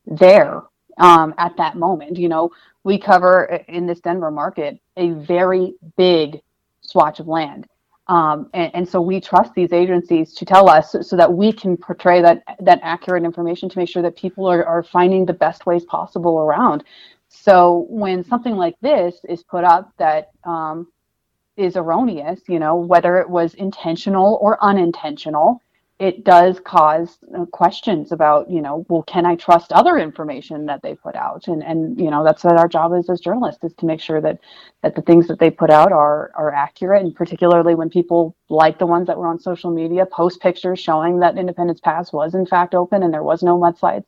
there 0.06 0.62
um, 0.98 1.34
at 1.38 1.56
that 1.56 1.76
moment. 1.76 2.16
You 2.16 2.28
know, 2.28 2.50
we 2.84 2.98
cover 2.98 3.44
in 3.68 3.86
this 3.86 4.00
Denver 4.00 4.30
market 4.30 4.80
a 4.96 5.10
very 5.10 5.74
big 5.96 6.40
swatch 6.80 7.20
of 7.20 7.28
land. 7.28 7.66
Um, 8.08 8.48
and, 8.54 8.72
and, 8.72 8.88
so 8.88 9.00
we 9.00 9.20
trust 9.20 9.52
these 9.54 9.72
agencies 9.72 10.32
to 10.34 10.44
tell 10.44 10.70
us 10.70 10.92
so, 10.92 11.02
so, 11.02 11.16
that 11.16 11.32
we 11.32 11.52
can 11.52 11.76
portray 11.76 12.22
that 12.22 12.44
that 12.60 12.78
accurate 12.84 13.24
information 13.24 13.68
to 13.68 13.78
make 13.78 13.88
sure 13.88 14.02
that 14.02 14.14
people 14.14 14.46
are, 14.46 14.64
are 14.64 14.84
finding 14.84 15.26
the 15.26 15.32
best 15.32 15.66
ways 15.66 15.84
possible 15.84 16.38
around. 16.38 16.84
So 17.28 17.86
when 17.88 18.22
something 18.22 18.54
like 18.54 18.76
this 18.80 19.16
is 19.28 19.42
put 19.42 19.64
up 19.64 19.92
that 19.98 20.30
um, 20.44 20.86
is 21.56 21.76
erroneous, 21.76 22.40
you 22.48 22.58
know, 22.58 22.76
whether 22.76 23.18
it 23.18 23.28
was 23.28 23.54
intentional 23.54 24.38
or 24.40 24.62
unintentional, 24.62 25.62
it 25.98 26.24
does 26.24 26.60
cause 26.60 27.18
uh, 27.36 27.46
questions 27.46 28.12
about 28.12 28.50
you 28.50 28.60
know 28.60 28.84
well 28.88 29.02
can 29.04 29.24
i 29.24 29.34
trust 29.34 29.72
other 29.72 29.96
information 29.96 30.66
that 30.66 30.82
they 30.82 30.94
put 30.94 31.14
out 31.16 31.48
and 31.48 31.62
and 31.62 31.98
you 31.98 32.10
know 32.10 32.22
that's 32.22 32.44
what 32.44 32.58
our 32.58 32.68
job 32.68 32.92
is 32.92 33.08
as 33.08 33.20
journalists 33.20 33.64
is 33.64 33.72
to 33.74 33.86
make 33.86 34.00
sure 34.00 34.20
that 34.20 34.38
that 34.82 34.94
the 34.94 35.02
things 35.02 35.26
that 35.26 35.38
they 35.38 35.50
put 35.50 35.70
out 35.70 35.92
are 35.92 36.30
are 36.34 36.52
accurate 36.52 37.02
and 37.02 37.14
particularly 37.14 37.74
when 37.74 37.88
people 37.88 38.36
like 38.48 38.78
the 38.78 38.86
ones 38.86 39.06
that 39.06 39.16
were 39.16 39.26
on 39.26 39.38
social 39.38 39.70
media 39.70 40.04
post 40.04 40.40
pictures 40.40 40.78
showing 40.78 41.18
that 41.20 41.38
independence 41.38 41.80
pass 41.80 42.12
was 42.12 42.34
in 42.34 42.44
fact 42.44 42.74
open 42.74 43.02
and 43.02 43.14
there 43.14 43.22
was 43.22 43.42
no 43.42 43.58
mudslides 43.58 44.04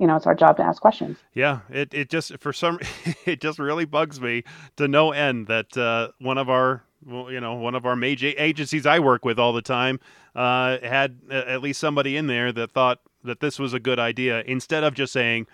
you 0.00 0.06
know, 0.06 0.16
it's 0.16 0.26
our 0.26 0.34
job 0.34 0.56
to 0.56 0.62
ask 0.62 0.80
questions. 0.80 1.18
Yeah, 1.34 1.60
it, 1.68 1.92
it 1.92 2.08
just 2.08 2.38
for 2.38 2.54
some 2.54 2.80
it 3.26 3.42
just 3.42 3.58
really 3.58 3.84
bugs 3.84 4.18
me 4.18 4.44
to 4.76 4.88
no 4.88 5.12
end 5.12 5.46
that 5.48 5.76
uh, 5.76 6.08
one 6.18 6.38
of 6.38 6.48
our 6.48 6.82
well, 7.04 7.30
you 7.30 7.40
know, 7.40 7.54
one 7.54 7.74
of 7.74 7.86
our 7.86 7.96
major 7.96 8.32
agencies 8.36 8.86
I 8.86 8.98
work 8.98 9.26
with 9.26 9.38
all 9.38 9.52
the 9.52 9.62
time 9.62 10.00
uh, 10.34 10.78
had 10.82 11.18
at 11.30 11.62
least 11.62 11.80
somebody 11.80 12.16
in 12.16 12.26
there 12.26 12.52
that 12.52 12.72
thought 12.72 13.00
that 13.24 13.40
this 13.40 13.58
was 13.58 13.74
a 13.74 13.80
good 13.80 13.98
idea 13.98 14.42
instead 14.46 14.84
of 14.84 14.94
just 14.94 15.12
saying, 15.12 15.46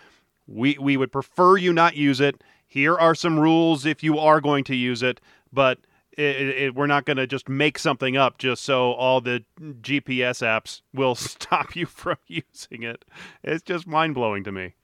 we, 0.47 0.77
we 0.79 0.97
would 0.97 1.11
prefer 1.11 1.57
you 1.57 1.73
not 1.73 1.97
use 1.97 2.21
it. 2.21 2.43
Here 2.67 2.97
are 2.97 3.15
some 3.15 3.39
rules 3.39 3.85
if 3.87 4.03
you 4.03 4.19
are 4.19 4.41
going 4.41 4.65
to 4.65 4.77
use 4.77 5.03
it, 5.03 5.21
but 5.53 5.79
it, 6.17 6.49
it, 6.49 6.75
we're 6.75 6.87
not 6.87 7.05
going 7.05 7.17
to 7.17 7.27
just 7.27 7.49
make 7.49 7.79
something 7.79 8.17
up 8.17 8.39
just 8.39 8.63
so 8.63 8.93
all 8.93 9.21
the 9.21 9.45
GPS 9.61 10.43
apps 10.43 10.81
will 10.95 11.15
stop 11.17 11.77
you 11.77 11.87
from 11.87 12.17
using 12.27 12.83
it. 12.83 13.05
It's 13.43 13.63
just 13.63 13.87
mind 13.87 14.15
blowing 14.15 14.45
to 14.45 14.53
me. 14.53 14.75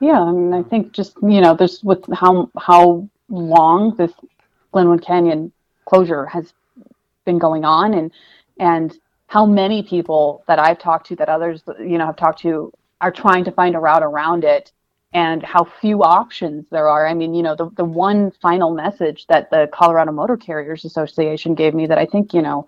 Yeah, 0.00 0.20
I 0.20 0.32
mean, 0.32 0.52
I 0.52 0.62
think 0.62 0.92
just 0.92 1.16
you 1.22 1.40
know, 1.40 1.54
there's 1.54 1.82
with 1.82 2.04
how 2.12 2.50
how 2.58 3.08
long 3.30 3.94
this 3.96 4.12
Glenwood 4.72 5.02
Canyon 5.02 5.52
closure 5.86 6.26
has 6.26 6.52
been 7.24 7.38
going 7.38 7.64
on 7.64 7.94
and 7.94 8.12
and 8.58 8.98
how 9.26 9.44
many 9.44 9.82
people 9.82 10.44
that 10.46 10.58
I've 10.58 10.78
talked 10.78 11.06
to 11.08 11.16
that 11.16 11.28
others 11.28 11.62
you 11.78 11.98
know 11.98 12.06
have 12.06 12.16
talked 12.16 12.40
to 12.40 12.72
are 13.00 13.12
trying 13.12 13.44
to 13.44 13.52
find 13.52 13.74
a 13.74 13.78
route 13.78 14.02
around 14.02 14.44
it 14.44 14.72
and 15.12 15.42
how 15.42 15.64
few 15.64 16.02
options 16.02 16.66
there 16.70 16.88
are. 16.88 17.06
I 17.06 17.14
mean, 17.14 17.34
you 17.34 17.42
know, 17.42 17.54
the, 17.54 17.70
the 17.76 17.84
one 17.84 18.30
final 18.42 18.74
message 18.74 19.26
that 19.28 19.50
the 19.50 19.68
Colorado 19.72 20.12
Motor 20.12 20.36
Carriers 20.36 20.84
Association 20.84 21.54
gave 21.54 21.74
me 21.74 21.86
that 21.86 21.98
I 21.98 22.06
think, 22.06 22.34
you 22.34 22.42
know, 22.42 22.66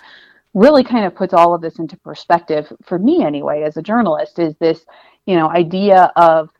really 0.54 0.82
kind 0.82 1.04
of 1.04 1.14
puts 1.14 1.34
all 1.34 1.54
of 1.54 1.60
this 1.60 1.78
into 1.78 1.96
perspective 1.98 2.72
for 2.82 2.98
me 2.98 3.22
anyway 3.22 3.62
as 3.62 3.76
a 3.76 3.82
journalist 3.82 4.38
is 4.38 4.56
this, 4.56 4.86
you 5.26 5.36
know, 5.36 5.50
idea 5.50 6.10
of 6.16 6.50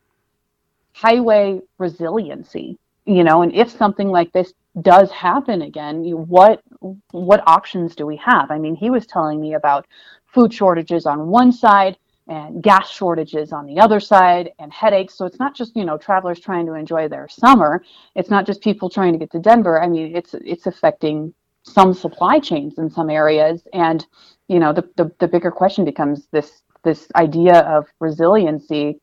highway 0.93 1.61
resiliency, 1.79 2.79
you 3.09 3.25
know, 3.25 3.41
and 3.41 3.55
if 3.55 3.71
something 3.71 4.09
like 4.09 4.33
this 4.33 4.53
does 4.83 5.11
happen 5.11 5.63
again, 5.63 6.05
what 6.29 6.61
what 7.11 7.43
options 7.47 7.97
do 7.97 8.05
we 8.07 8.17
have? 8.17 8.51
I 8.51 8.59
mean, 8.59 8.77
he 8.77 8.91
was 8.91 9.07
telling 9.07 9.41
me 9.41 9.55
about 9.55 9.87
food 10.27 10.53
shortages 10.53 11.07
on 11.07 11.29
one 11.29 11.51
side 11.51 11.97
and 12.29 12.63
gas 12.63 12.91
shortages 12.91 13.51
on 13.51 13.65
the 13.65 13.81
other 13.81 13.99
side 13.99 14.51
and 14.59 14.71
headaches. 14.71 15.15
So 15.15 15.25
it's 15.25 15.39
not 15.39 15.57
just, 15.57 15.75
you 15.75 15.87
know, 15.87 15.97
travelers 15.97 16.39
trying 16.39 16.67
to 16.67 16.75
enjoy 16.75 17.09
their 17.09 17.27
summer. 17.29 17.83
It's 18.15 18.29
not 18.29 18.45
just 18.45 18.61
people 18.61 18.91
trying 18.91 19.15
to 19.15 19.19
get 19.19 19.31
to 19.33 19.39
Denver. 19.39 19.83
I 19.83 19.89
mean, 19.89 20.15
it's 20.15 20.35
it's 20.35 20.67
affecting 20.67 21.33
some 21.63 21.95
supply 21.95 22.39
chains 22.39 22.75
in 22.77 22.91
some 22.91 23.09
areas. 23.09 23.67
And, 23.73 24.07
you 24.49 24.59
know, 24.59 24.75
the, 24.75 24.89
the, 24.97 25.11
the 25.19 25.29
bigger 25.29 25.51
question 25.51 25.87
becomes 25.87 26.29
this 26.31 26.63
this 26.85 27.09
idea 27.17 27.61
of 27.61 27.87
resiliency 28.01 29.01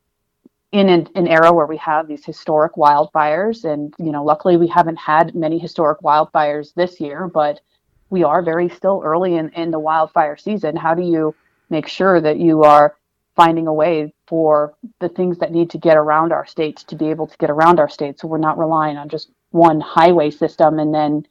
in 0.79 0.89
an, 0.89 1.07
an, 1.15 1.27
era 1.27 1.53
where 1.53 1.65
we 1.65 1.77
have 1.77 2.07
these 2.07 2.25
historic 2.25 2.73
wildfires 2.73 3.63
and 3.63 3.93
you 3.97 4.11
know 4.11 4.23
luckily 4.23 4.57
we 4.57 4.67
haven't 4.67 4.97
had 4.97 5.33
many 5.33 5.57
historic 5.57 5.99
wildfires 6.01 6.73
this 6.73 6.99
year 6.99 7.27
but 7.27 7.61
we 8.09 8.23
are 8.23 8.41
very 8.41 8.69
still 8.69 9.01
early 9.03 9.35
in, 9.35 9.49
in 9.49 9.71
the 9.71 9.79
wildfire 9.79 10.38
season. 10.38 10.75
How 10.75 10.93
do 10.93 11.01
you 11.01 11.35
make 11.69 11.88
sure 11.88 12.21
that 12.21 12.38
you 12.38 12.63
are 12.63 12.95
finding 13.35 13.67
a 13.67 13.73
way 13.73 14.13
for 14.27 14.73
the 14.99 15.09
things 15.09 15.38
that 15.39 15.51
need 15.51 15.69
to 15.71 15.77
get 15.77 15.97
around 15.97 16.31
our 16.31 16.45
states 16.45 16.83
to 16.85 16.95
be 16.95 17.09
able 17.09 17.27
to 17.27 17.38
get 17.38 17.49
around 17.49 17.79
our 17.79 17.89
states? 17.89 18.21
So 18.21 18.27
we're 18.27 18.38
not 18.38 18.57
relying 18.57 18.97
on 18.97 19.09
just 19.09 19.31
one 19.51 19.81
highway 19.81 20.29
system 20.29 20.79
and 20.79 20.93
then 20.93 21.25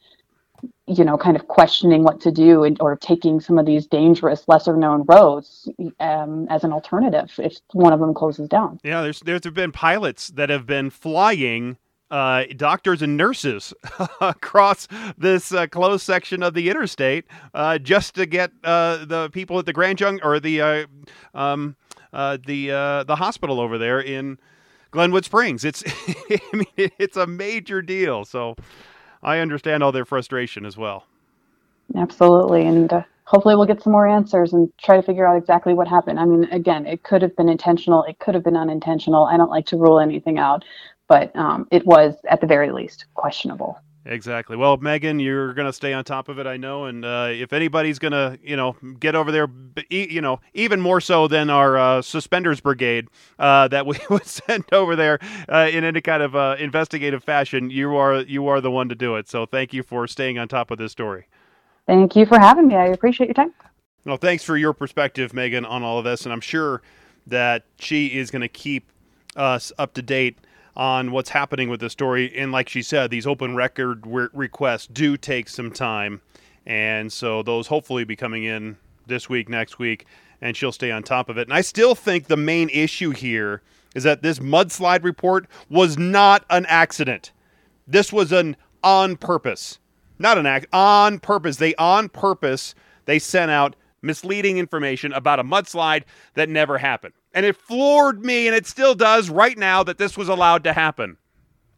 you 0.87 1.05
know, 1.05 1.17
kind 1.17 1.37
of 1.37 1.49
questioning 1.49 2.03
what 2.03 2.21
to 2.21 2.31
do 2.31 2.63
and, 2.65 2.77
or 2.81 2.97
taking 2.97 3.41
some 3.41 3.59
of 3.59 3.65
these 3.65 3.87
dangerous, 3.87 4.47
lesser 4.49 4.77
known 4.77 5.05
roads 5.09 5.69
um, 6.01 6.47
as 6.51 6.63
an 6.63 6.73
alternative 6.73 7.33
if 7.39 7.59
one 7.73 7.93
of 7.93 8.01
them 8.01 8.13
closes 8.13 8.49
down. 8.49 8.79
Yeah, 8.85 9.03
there's 9.03 9.21
there's 9.21 9.41
been 9.41 9.73
pilots 9.73 10.29
that 10.29 10.51
have 10.51 10.67
been 10.67 10.91
flying 10.91 11.79
uh, 12.11 12.45
doctors 12.57 13.01
and 13.03 13.17
nurses 13.17 13.73
across 14.21 14.87
this 15.17 15.53
uh, 15.53 15.67
closed 15.67 16.05
section 16.05 16.43
of 16.43 16.55
the 16.55 16.69
interstate 16.69 17.25
uh, 17.55 17.79
just 17.79 18.15
to 18.15 18.27
get 18.27 18.53
uh, 18.63 19.05
the 19.05 19.31
people 19.33 19.59
at 19.59 19.67
the 19.67 19.73
Grand 19.73 20.01
Jung 20.01 20.21
or 20.23 20.39
the 20.39 20.61
uh, 20.61 20.87
um, 21.35 21.77
uh, 22.13 22.37
the 22.47 22.69
the 23.07 23.17
hospital 23.17 23.59
over 23.59 23.79
there 23.79 24.01
in 24.01 24.39
Glenwood 24.91 25.25
Springs. 25.25 25.65
It's 25.65 25.83
I 26.09 26.41
mean 26.53 26.91
it's 26.99 27.17
a 27.17 27.27
major 27.27 27.81
deal. 27.81 28.27
So 28.27 28.55
I 29.25 29.39
understand 29.39 29.83
all 29.83 29.93
their 29.93 30.05
frustration 30.05 30.67
as 30.67 30.77
well. 30.77 31.07
Absolutely, 31.97 32.67
and 32.67 32.93
uh, 32.93 33.03
hopefully 33.25 33.57
we'll 33.57 33.67
get 33.67 33.83
some 33.83 33.93
more 33.93 34.07
answers 34.07 34.53
and 34.53 34.71
try 34.79 34.97
to 34.97 35.03
figure 35.03 35.27
out 35.27 35.37
exactly 35.37 35.75
what 35.75 35.89
happened. 35.89 36.21
I 36.21 36.25
mean, 36.25 36.45
again, 36.45 36.87
it 36.87 37.03
could 37.03 37.23
have 37.23 37.35
been 37.37 37.49
intentional, 37.49 38.05
it 38.05 38.19
could 38.19 38.35
have 38.35 38.45
been 38.45 38.57
unintentional. 38.57 39.25
I 39.25 39.37
don't 39.37 39.51
like 39.51 39.67
to 39.67 39.77
rule 39.77 39.99
anything 39.99 40.39
out, 40.39 40.65
but 41.09 41.35
um, 41.37 41.67
it 41.71 41.87
was 41.87 42.15
at 42.29 42.41
the 42.41 42.47
very 42.47 42.71
least 42.71 43.07
questionable. 43.15 43.79
Exactly. 44.07 44.57
Well, 44.57 44.77
Meghan, 44.77 45.23
you're 45.23 45.55
going 45.55 45.67
to 45.67 45.73
stay 45.73 45.95
on 45.95 46.05
top 46.05 46.29
of 46.29 46.39
it, 46.39 46.47
I 46.47 46.59
know. 46.59 46.85
And 46.85 47.07
uh, 47.07 47.29
if 47.31 47.55
anybody's 47.55 47.99
going 47.99 48.13
to, 48.13 48.39
you 48.43 48.55
know, 48.55 48.77
get 49.01 49.15
over 49.15 49.33
there, 49.33 49.49
you 49.89 50.21
know, 50.21 50.41
even 50.53 50.81
more 50.81 51.01
so 51.01 51.27
than 51.27 51.49
our 51.49 51.79
uh, 51.79 52.03
suspenders 52.03 52.61
brigade 52.61 53.09
uh, 53.39 53.69
that 53.69 53.87
we 53.87 53.99
would 54.11 54.27
send 54.27 54.65
over 54.73 54.95
there 54.95 55.19
uh, 55.49 55.71
in 55.73 55.85
any 55.85 56.03
kind 56.03 56.23
of 56.23 56.37
uh, 56.37 56.57
investigative 56.59 57.25
fashion, 57.25 57.71
you 57.71 57.97
are 57.97 58.21
you 58.21 58.47
are 58.47 58.61
the 58.61 58.71
one 58.71 58.91
to 58.91 58.95
do 58.95 59.17
it. 59.17 59.29
So 59.29 59.47
thank 59.47 59.73
you 59.73 59.83
for 59.83 60.07
staying 60.07 60.39
on 60.39 60.49
top 60.49 60.71
of 60.71 60.77
this 60.77 60.93
story. 60.93 61.27
Thank 61.87 62.15
you 62.15 62.27
for 62.27 62.39
having 62.39 62.67
me. 62.69 62.77
I 62.77 62.87
appreciate 62.87 63.29
your 63.29 63.35
time. 63.35 63.55
Well, 64.05 64.19
thanks 64.19 64.45
for 64.45 64.57
your 64.59 64.75
perspective, 64.75 65.33
Meghan, 65.33 65.67
on 65.69 65.83
all 65.83 65.99
of 65.99 66.05
this, 66.05 66.25
and 66.27 66.33
I'm 66.33 66.43
sure 66.43 66.83
that 67.27 67.65
she 67.79 68.09
is 68.09 68.31
going 68.31 68.43
to 68.43 68.49
keep 68.49 68.91
us 69.35 69.73
up 69.79 69.95
to 69.95 70.03
date 70.03 70.37
on 70.77 71.11
what's 71.13 71.31
happening 71.31 71.69
with 71.69 71.81
the 71.81 71.91
story. 71.91 72.37
And 72.37 72.53
like 72.53 72.69
she 72.69 72.83
said, 72.83 73.11
these 73.11 73.27
open 73.27 73.55
record 73.55 74.03
re- 74.07 74.29
requests 74.33 74.87
do 74.87 75.17
take 75.17 75.49
some 75.49 75.71
time. 75.71 76.21
And 76.67 77.13
so 77.13 77.43
those 77.43 77.67
hopefully 77.67 78.05
be 78.05 78.17
coming 78.17 78.45
in 78.45 78.77
this 79.07 79.29
week, 79.29 79.49
next 79.49 79.79
week, 79.79 80.07
and 80.41 80.57
she'll 80.57 80.73
stay 80.73 80.91
on 80.91 81.03
top 81.03 81.29
of 81.29 81.39
it. 81.39 81.43
And 81.43 81.53
I 81.53 81.61
still 81.61 81.95
think 81.95 82.27
the 82.27 82.37
main 82.37 82.69
issue 82.71 83.11
here 83.11 83.63
is 83.95 84.03
that 84.05 84.23
this 84.23 84.39
mudslide 84.39 85.05
report 85.05 85.47
was 85.69 85.99
not 85.99 86.45
an 86.51 86.67
accident. 86.67 87.33
This 87.87 88.13
was 88.13 88.33
an 88.33 88.57
on 88.83 89.17
purpose. 89.17 89.79
Not 90.19 90.39
an 90.39 90.47
act, 90.47 90.67
on 90.73 91.19
purpose. 91.19 91.57
They 91.57 91.75
on 91.75 92.09
purpose 92.09 92.75
they 93.05 93.19
sent 93.19 93.51
out 93.51 93.77
misleading 94.03 94.59
information 94.59 95.13
about 95.13 95.41
a 95.41 95.45
mudslide 95.45 96.05
that 96.35 96.49
never 96.49 96.79
happened. 96.79 97.15
And 97.35 97.45
it 97.45 97.57
floored 97.57 98.25
me, 98.25 98.47
and 98.47 98.57
it 98.57 98.67
still 98.67 98.95
does 98.95 99.29
right 99.29 99.59
now, 99.59 99.83
that 99.83 99.99
this 99.99 100.17
was 100.17 100.29
allowed 100.29 100.65
to 100.65 100.73
happen. 100.73 101.19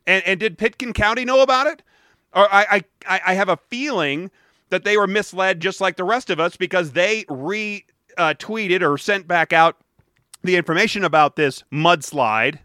And, 0.06 0.22
and 0.24 0.38
did 0.38 0.58
Pitkin 0.58 0.92
County 0.92 1.24
know 1.24 1.40
about 1.40 1.66
it? 1.66 1.82
Or 2.32 2.46
I, 2.52 2.84
I, 3.08 3.20
I 3.26 3.34
have 3.34 3.48
a 3.48 3.58
feeling 3.70 4.30
that 4.68 4.84
they 4.84 4.96
were 4.96 5.06
misled 5.06 5.60
just 5.60 5.80
like 5.80 5.96
the 5.96 6.04
rest 6.04 6.28
of 6.28 6.38
us 6.38 6.56
because 6.56 6.92
they 6.92 7.24
retweeted 7.24 8.82
uh, 8.82 8.86
or 8.86 8.98
sent 8.98 9.26
back 9.26 9.52
out 9.52 9.78
the 10.42 10.56
information 10.56 11.02
about 11.02 11.36
this 11.36 11.64
mudslide. 11.72 12.58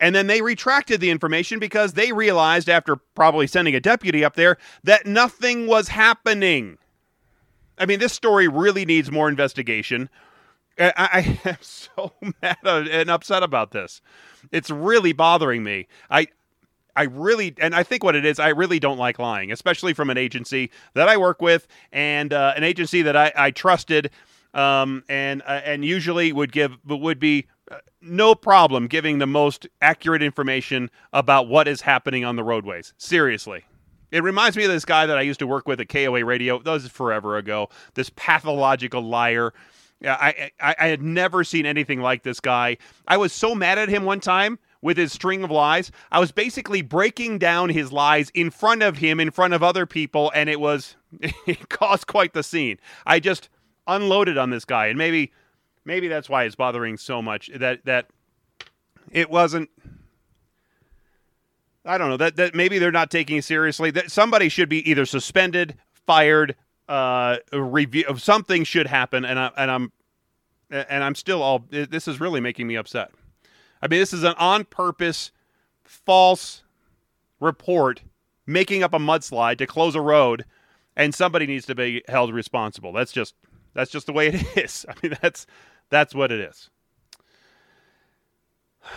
And 0.00 0.14
then 0.14 0.26
they 0.26 0.42
retracted 0.42 1.00
the 1.00 1.10
information 1.10 1.58
because 1.58 1.92
they 1.92 2.12
realized, 2.12 2.68
after 2.68 2.96
probably 2.96 3.46
sending 3.46 3.74
a 3.74 3.80
deputy 3.80 4.24
up 4.24 4.34
there, 4.34 4.58
that 4.84 5.06
nothing 5.06 5.66
was 5.66 5.88
happening. 5.88 6.78
I 7.78 7.86
mean, 7.86 8.00
this 8.00 8.12
story 8.12 8.48
really 8.48 8.84
needs 8.84 9.10
more 9.10 9.28
investigation. 9.28 10.10
I, 10.78 10.92
I 10.96 11.40
am 11.48 11.56
so 11.60 12.12
mad 12.42 12.58
and 12.64 13.10
upset 13.10 13.42
about 13.42 13.70
this. 13.72 14.00
It's 14.52 14.70
really 14.70 15.12
bothering 15.12 15.62
me. 15.62 15.88
I 16.10 16.28
I 16.96 17.04
really, 17.04 17.54
and 17.60 17.74
I 17.74 17.82
think 17.82 18.02
what 18.02 18.16
it 18.16 18.24
is, 18.24 18.38
I 18.38 18.48
really 18.48 18.80
don't 18.80 18.96
like 18.96 19.18
lying, 19.18 19.52
especially 19.52 19.92
from 19.92 20.08
an 20.08 20.16
agency 20.16 20.70
that 20.94 21.08
I 21.08 21.18
work 21.18 21.42
with 21.42 21.68
and 21.92 22.32
uh, 22.32 22.54
an 22.56 22.64
agency 22.64 23.02
that 23.02 23.14
I, 23.14 23.32
I 23.36 23.50
trusted, 23.50 24.10
um, 24.54 25.04
and 25.08 25.42
uh, 25.42 25.60
and 25.64 25.84
usually 25.84 26.32
would 26.32 26.52
give 26.52 26.78
would 26.86 27.18
be 27.18 27.46
uh, 27.70 27.76
no 28.00 28.34
problem 28.34 28.86
giving 28.86 29.18
the 29.18 29.26
most 29.26 29.66
accurate 29.82 30.22
information 30.22 30.90
about 31.12 31.48
what 31.48 31.68
is 31.68 31.82
happening 31.82 32.24
on 32.24 32.36
the 32.36 32.44
roadways. 32.44 32.94
Seriously. 32.96 33.64
It 34.12 34.22
reminds 34.22 34.56
me 34.56 34.64
of 34.64 34.70
this 34.70 34.84
guy 34.84 35.04
that 35.04 35.18
I 35.18 35.22
used 35.22 35.40
to 35.40 35.46
work 35.46 35.66
with 35.66 35.80
at 35.80 35.88
KOA 35.88 36.24
Radio. 36.24 36.62
That 36.62 36.70
was 36.70 36.88
forever 36.88 37.36
ago. 37.36 37.68
This 37.94 38.10
pathological 38.14 39.02
liar 39.02 39.52
I, 40.04 40.50
I, 40.60 40.74
I 40.78 40.86
had 40.88 41.02
never 41.02 41.42
seen 41.42 41.64
anything 41.64 42.00
like 42.00 42.22
this 42.22 42.40
guy. 42.40 42.76
I 43.08 43.16
was 43.16 43.32
so 43.32 43.54
mad 43.54 43.78
at 43.78 43.88
him 43.88 44.04
one 44.04 44.20
time 44.20 44.58
with 44.82 44.96
his 44.96 45.12
string 45.12 45.42
of 45.42 45.50
lies. 45.50 45.90
I 46.12 46.20
was 46.20 46.32
basically 46.32 46.82
breaking 46.82 47.38
down 47.38 47.70
his 47.70 47.92
lies 47.92 48.30
in 48.34 48.50
front 48.50 48.82
of 48.82 48.98
him, 48.98 49.20
in 49.20 49.30
front 49.30 49.54
of 49.54 49.62
other 49.62 49.86
people, 49.86 50.30
and 50.34 50.48
it 50.48 50.60
was 50.60 50.96
it 51.46 51.68
caused 51.68 52.06
quite 52.06 52.34
the 52.34 52.42
scene. 52.42 52.78
I 53.06 53.20
just 53.20 53.48
unloaded 53.86 54.36
on 54.38 54.50
this 54.50 54.64
guy, 54.64 54.86
and 54.86 54.98
maybe 54.98 55.32
maybe 55.84 56.08
that's 56.08 56.28
why 56.28 56.44
it's 56.44 56.56
bothering 56.56 56.98
so 56.98 57.22
much 57.22 57.50
that 57.54 57.84
that 57.84 58.08
it 59.10 59.30
wasn't. 59.30 59.70
I 61.84 61.98
don't 61.98 62.08
know 62.08 62.16
that 62.16 62.36
that 62.36 62.54
maybe 62.54 62.78
they're 62.78 62.92
not 62.92 63.10
taking 63.10 63.38
it 63.38 63.44
seriously. 63.44 63.90
That 63.90 64.10
somebody 64.10 64.48
should 64.48 64.68
be 64.68 64.88
either 64.88 65.06
suspended, 65.06 65.76
fired, 65.94 66.54
uh, 66.88 67.38
review 67.52 68.04
of 68.08 68.22
something 68.22 68.64
should 68.64 68.86
happen, 68.86 69.24
and 69.24 69.38
I 69.38 69.50
and 69.56 69.70
I'm 69.70 69.92
and 70.70 71.04
I'm 71.04 71.14
still 71.14 71.42
all. 71.42 71.64
This 71.70 72.08
is 72.08 72.20
really 72.20 72.40
making 72.40 72.66
me 72.66 72.76
upset. 72.76 73.10
I 73.82 73.88
mean, 73.88 74.00
this 74.00 74.12
is 74.12 74.24
an 74.24 74.34
on 74.38 74.64
purpose 74.64 75.30
false 75.84 76.62
report 77.40 78.02
making 78.46 78.82
up 78.82 78.94
a 78.94 78.98
mudslide 78.98 79.58
to 79.58 79.66
close 79.66 79.94
a 79.94 80.00
road, 80.00 80.44
and 80.96 81.14
somebody 81.14 81.46
needs 81.46 81.66
to 81.66 81.74
be 81.74 82.02
held 82.08 82.32
responsible. 82.32 82.92
That's 82.92 83.12
just 83.12 83.34
that's 83.74 83.90
just 83.90 84.06
the 84.06 84.12
way 84.12 84.28
it 84.28 84.56
is. 84.56 84.86
I 84.88 84.94
mean, 85.02 85.16
that's 85.20 85.46
that's 85.90 86.14
what 86.14 86.32
it 86.32 86.40
is. 86.40 86.70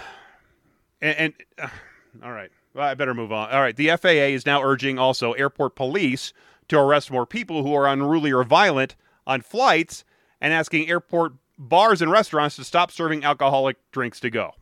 And, 1.02 1.18
and 1.18 1.34
uh, 1.58 1.70
all 2.26 2.34
right, 2.34 2.52
well, 2.74 2.86
I 2.86 2.94
better 2.94 3.14
move 3.14 3.32
on. 3.32 3.50
All 3.52 3.62
right, 3.62 3.74
the 3.74 3.96
FAA 3.96 4.34
is 4.36 4.46
now 4.46 4.62
urging 4.62 5.00
also 5.00 5.32
airport 5.32 5.78
police 5.78 6.34
to 6.70 6.80
arrest 6.80 7.12
more 7.12 7.26
people 7.26 7.64
who 7.64 7.74
are 7.74 7.88
unruly 7.88 8.32
or 8.32 8.44
violent 8.44 8.96
on 9.28 9.42
flights 9.42 10.04
and 10.40 10.54
asking 10.54 10.90
airport 10.90 11.34
bars 11.58 12.02
and 12.02 12.12
restaurants 12.12 12.56
to 12.56 12.64
stop 12.64 12.92
serving 12.92 13.24
alcoholic 13.24 13.78
drinks 13.92 14.20
to 14.22 14.30
go. 14.30 14.54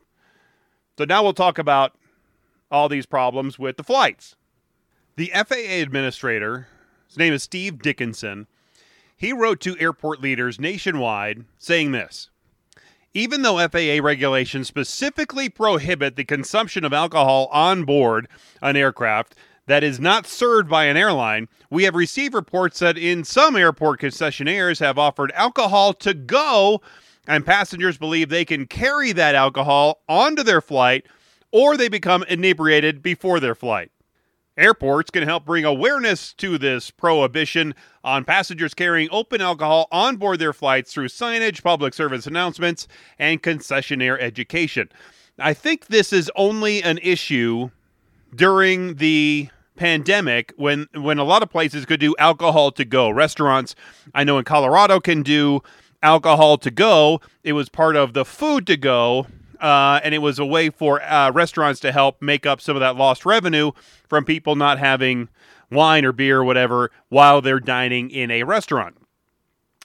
So 0.98 1.04
now 1.04 1.22
we'll 1.22 1.32
talk 1.32 1.58
about 1.58 1.92
all 2.70 2.88
these 2.88 3.06
problems 3.06 3.58
with 3.58 3.76
the 3.76 3.84
flights. 3.84 4.34
The 5.16 5.32
FAA 5.34 5.80
administrator, 5.80 6.68
his 7.06 7.16
name 7.16 7.32
is 7.32 7.42
Steve 7.42 7.80
Dickinson, 7.80 8.46
he 9.16 9.32
wrote 9.32 9.60
to 9.60 9.78
airport 9.78 10.20
leaders 10.20 10.60
nationwide 10.60 11.44
saying 11.56 11.92
this 11.92 12.30
Even 13.14 13.42
though 13.42 13.58
FAA 13.68 14.02
regulations 14.02 14.68
specifically 14.68 15.48
prohibit 15.48 16.16
the 16.16 16.24
consumption 16.24 16.84
of 16.84 16.92
alcohol 16.92 17.48
on 17.52 17.84
board 17.84 18.28
an 18.62 18.76
aircraft, 18.76 19.34
that 19.68 19.84
is 19.84 20.00
not 20.00 20.26
served 20.26 20.68
by 20.68 20.86
an 20.86 20.96
airline, 20.96 21.46
we 21.70 21.84
have 21.84 21.94
received 21.94 22.34
reports 22.34 22.80
that 22.80 22.98
in 22.98 23.22
some 23.22 23.54
airport 23.54 24.00
concessionaires 24.00 24.80
have 24.80 24.98
offered 24.98 25.30
alcohol 25.32 25.92
to 25.92 26.14
go, 26.14 26.80
and 27.26 27.46
passengers 27.46 27.98
believe 27.98 28.30
they 28.30 28.44
can 28.44 28.66
carry 28.66 29.12
that 29.12 29.34
alcohol 29.34 30.02
onto 30.08 30.42
their 30.42 30.62
flight 30.62 31.06
or 31.52 31.76
they 31.76 31.88
become 31.88 32.24
inebriated 32.24 33.02
before 33.02 33.40
their 33.40 33.54
flight. 33.54 33.90
Airports 34.56 35.10
can 35.10 35.22
help 35.22 35.44
bring 35.44 35.64
awareness 35.64 36.32
to 36.34 36.58
this 36.58 36.90
prohibition 36.90 37.74
on 38.02 38.24
passengers 38.24 38.74
carrying 38.74 39.08
open 39.12 39.40
alcohol 39.40 39.86
on 39.92 40.16
board 40.16 40.40
their 40.40 40.52
flights 40.52 40.92
through 40.92 41.08
signage, 41.08 41.62
public 41.62 41.94
service 41.94 42.26
announcements, 42.26 42.88
and 43.18 43.42
concessionaire 43.42 44.20
education. 44.20 44.88
I 45.38 45.54
think 45.54 45.86
this 45.86 46.12
is 46.12 46.30
only 46.34 46.82
an 46.82 46.98
issue 47.02 47.70
during 48.34 48.96
the 48.96 49.48
pandemic 49.78 50.52
when 50.56 50.88
when 50.94 51.18
a 51.18 51.24
lot 51.24 51.42
of 51.42 51.50
places 51.50 51.86
could 51.86 52.00
do 52.00 52.14
alcohol 52.18 52.70
to 52.72 52.84
go. 52.84 53.08
Restaurants, 53.08 53.74
I 54.14 54.24
know 54.24 54.38
in 54.38 54.44
Colorado 54.44 55.00
can 55.00 55.22
do 55.22 55.62
alcohol 56.02 56.58
to 56.58 56.70
go. 56.70 57.20
It 57.42 57.52
was 57.54 57.68
part 57.68 57.96
of 57.96 58.12
the 58.12 58.24
food 58.24 58.66
to 58.66 58.76
go. 58.76 59.26
Uh, 59.60 59.98
and 60.04 60.14
it 60.14 60.18
was 60.18 60.38
a 60.38 60.44
way 60.44 60.70
for 60.70 61.02
uh, 61.02 61.32
restaurants 61.32 61.80
to 61.80 61.90
help 61.90 62.22
make 62.22 62.46
up 62.46 62.60
some 62.60 62.76
of 62.76 62.80
that 62.80 62.94
lost 62.94 63.26
revenue 63.26 63.72
from 64.08 64.24
people 64.24 64.54
not 64.54 64.78
having 64.78 65.28
wine 65.70 66.04
or 66.04 66.12
beer 66.12 66.38
or 66.38 66.44
whatever 66.44 66.92
while 67.08 67.40
they're 67.40 67.58
dining 67.58 68.08
in 68.10 68.30
a 68.30 68.44
restaurant. 68.44 68.96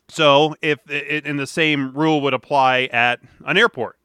So, 0.10 0.56
if 0.62 0.77
and 1.25 1.39
the 1.39 1.47
same 1.47 1.91
rule 1.93 2.21
would 2.21 2.36
apply 2.36 2.84
at 2.91 3.19
an 3.45 3.58
airport. 3.58 3.97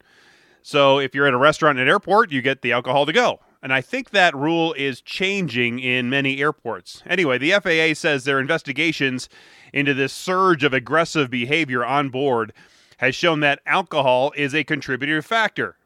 So, 0.62 0.98
if 0.98 1.14
you're 1.14 1.27
at 1.27 1.35
a 1.35 1.38
restaurant 1.38 1.79
at 1.79 1.83
an 1.83 1.88
airport, 1.88 2.33
you 2.33 2.40
get 2.40 2.62
the 2.62 2.72
alcohol 2.72 3.05
to 3.05 3.12
go. 3.12 3.40
And 3.62 3.73
I 3.73 3.81
think 3.81 4.11
that 4.11 4.37
rule 4.37 4.73
is 4.75 5.01
changing 5.01 5.81
in 5.81 6.09
many 6.09 6.40
airports. 6.40 7.03
Anyway, 7.07 7.38
the 7.38 7.53
FAA 7.53 7.99
says 7.99 8.25
their 8.25 8.38
investigations 8.38 9.29
into 9.73 9.94
this 9.94 10.12
surge 10.12 10.62
of 10.62 10.73
aggressive 10.73 11.29
behavior 11.31 11.85
on 11.85 12.09
board 12.09 12.53
has 12.99 13.14
shown 13.14 13.40
that 13.40 13.61
alcohol 13.66 14.33
is 14.37 14.55
a 14.55 14.64
contributing 14.64 15.23
factor. 15.23 15.77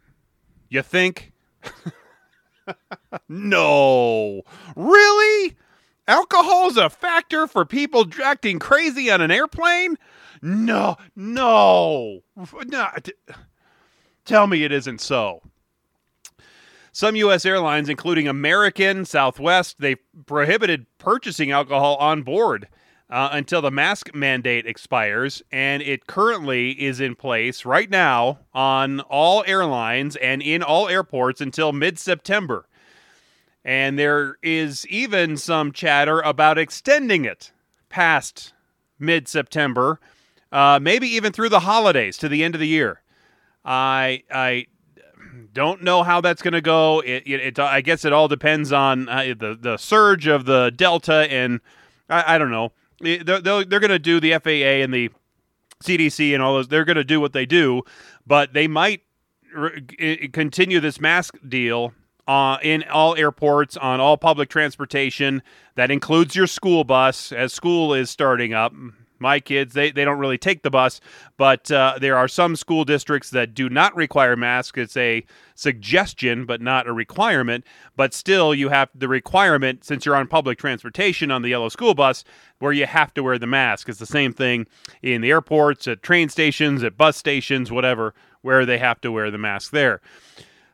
You 0.68 0.82
think? 0.82 1.32
no. 3.28 4.42
Really? 4.76 5.56
Alcohol 6.08 6.68
is 6.68 6.76
a 6.76 6.90
factor 6.90 7.46
for 7.46 7.64
people 7.64 8.06
acting 8.22 8.58
crazy 8.58 9.10
on 9.10 9.20
an 9.20 9.30
airplane? 9.30 9.96
No, 10.42 10.96
no. 11.14 12.20
no. 12.66 12.88
Tell 14.24 14.46
me 14.46 14.64
it 14.64 14.72
isn't 14.72 15.00
so. 15.00 15.42
Some 16.94 17.16
U.S. 17.16 17.46
airlines, 17.46 17.88
including 17.88 18.28
American, 18.28 19.06
Southwest, 19.06 19.76
they 19.80 19.96
prohibited 20.26 20.84
purchasing 20.98 21.50
alcohol 21.50 21.96
on 21.96 22.22
board 22.22 22.68
uh, 23.08 23.30
until 23.32 23.62
the 23.62 23.70
mask 23.70 24.14
mandate 24.14 24.66
expires, 24.66 25.42
and 25.50 25.82
it 25.82 26.06
currently 26.06 26.70
is 26.72 27.00
in 27.00 27.14
place 27.14 27.64
right 27.64 27.88
now 27.88 28.40
on 28.52 29.00
all 29.00 29.42
airlines 29.46 30.16
and 30.16 30.42
in 30.42 30.62
all 30.62 30.86
airports 30.86 31.40
until 31.40 31.72
mid 31.72 31.98
September. 31.98 32.68
And 33.64 33.98
there 33.98 34.36
is 34.42 34.86
even 34.88 35.38
some 35.38 35.72
chatter 35.72 36.20
about 36.20 36.58
extending 36.58 37.24
it 37.24 37.52
past 37.88 38.52
mid 38.98 39.28
September, 39.28 39.98
uh, 40.50 40.78
maybe 40.82 41.06
even 41.06 41.32
through 41.32 41.48
the 41.48 41.60
holidays 41.60 42.18
to 42.18 42.28
the 42.28 42.44
end 42.44 42.54
of 42.54 42.60
the 42.60 42.68
year. 42.68 43.00
I 43.64 44.24
I 44.30 44.66
don't 45.52 45.82
know 45.82 46.02
how 46.02 46.20
that's 46.20 46.42
going 46.42 46.54
to 46.54 46.60
go. 46.60 47.00
It, 47.00 47.24
it, 47.26 47.40
it, 47.40 47.58
I 47.58 47.80
guess 47.80 48.04
it 48.04 48.12
all 48.12 48.28
depends 48.28 48.72
on 48.72 49.08
uh, 49.08 49.34
the 49.38 49.56
the 49.60 49.76
surge 49.76 50.26
of 50.26 50.44
the 50.44 50.72
Delta, 50.74 51.26
and 51.30 51.60
I, 52.08 52.34
I 52.34 52.38
don't 52.38 52.50
know. 52.50 52.72
They're, 53.00 53.40
they're, 53.40 53.64
they're 53.64 53.80
going 53.80 53.90
to 53.90 53.98
do 53.98 54.20
the 54.20 54.32
FAA 54.38 54.82
and 54.82 54.94
the 54.94 55.10
CDC 55.82 56.32
and 56.32 56.42
all 56.42 56.54
those. 56.54 56.68
They're 56.68 56.84
going 56.84 56.96
to 56.96 57.04
do 57.04 57.20
what 57.20 57.32
they 57.32 57.46
do, 57.46 57.82
but 58.26 58.52
they 58.52 58.68
might 58.68 59.02
re- 59.54 60.28
continue 60.32 60.80
this 60.80 61.00
mask 61.00 61.36
deal 61.46 61.92
uh, 62.26 62.58
in 62.62 62.84
all 62.84 63.16
airports, 63.16 63.76
on 63.76 64.00
all 64.00 64.16
public 64.16 64.48
transportation. 64.48 65.42
That 65.74 65.90
includes 65.90 66.36
your 66.36 66.46
school 66.46 66.84
bus 66.84 67.32
as 67.32 67.52
school 67.52 67.92
is 67.92 68.08
starting 68.10 68.54
up. 68.54 68.72
My 69.22 69.40
kids, 69.40 69.72
they, 69.72 69.90
they 69.90 70.04
don't 70.04 70.18
really 70.18 70.36
take 70.36 70.62
the 70.62 70.70
bus, 70.70 71.00
but 71.38 71.70
uh, 71.70 71.96
there 71.98 72.16
are 72.16 72.28
some 72.28 72.56
school 72.56 72.84
districts 72.84 73.30
that 73.30 73.54
do 73.54 73.70
not 73.70 73.96
require 73.96 74.36
masks. 74.36 74.78
It's 74.78 74.96
a 74.96 75.24
suggestion, 75.54 76.44
but 76.44 76.60
not 76.60 76.86
a 76.86 76.92
requirement. 76.92 77.64
But 77.96 78.12
still, 78.12 78.54
you 78.54 78.68
have 78.68 78.90
the 78.94 79.08
requirement 79.08 79.84
since 79.84 80.04
you're 80.04 80.16
on 80.16 80.26
public 80.26 80.58
transportation 80.58 81.30
on 81.30 81.42
the 81.42 81.48
yellow 81.48 81.70
school 81.70 81.94
bus 81.94 82.24
where 82.58 82.72
you 82.72 82.86
have 82.86 83.14
to 83.14 83.22
wear 83.22 83.38
the 83.38 83.46
mask. 83.46 83.88
It's 83.88 83.98
the 83.98 84.06
same 84.06 84.32
thing 84.32 84.66
in 85.00 85.22
the 85.22 85.30
airports, 85.30 85.88
at 85.88 86.02
train 86.02 86.28
stations, 86.28 86.84
at 86.84 86.96
bus 86.98 87.16
stations, 87.16 87.72
whatever, 87.72 88.14
where 88.42 88.66
they 88.66 88.78
have 88.78 89.00
to 89.00 89.12
wear 89.12 89.30
the 89.30 89.38
mask 89.38 89.72
there. 89.72 90.00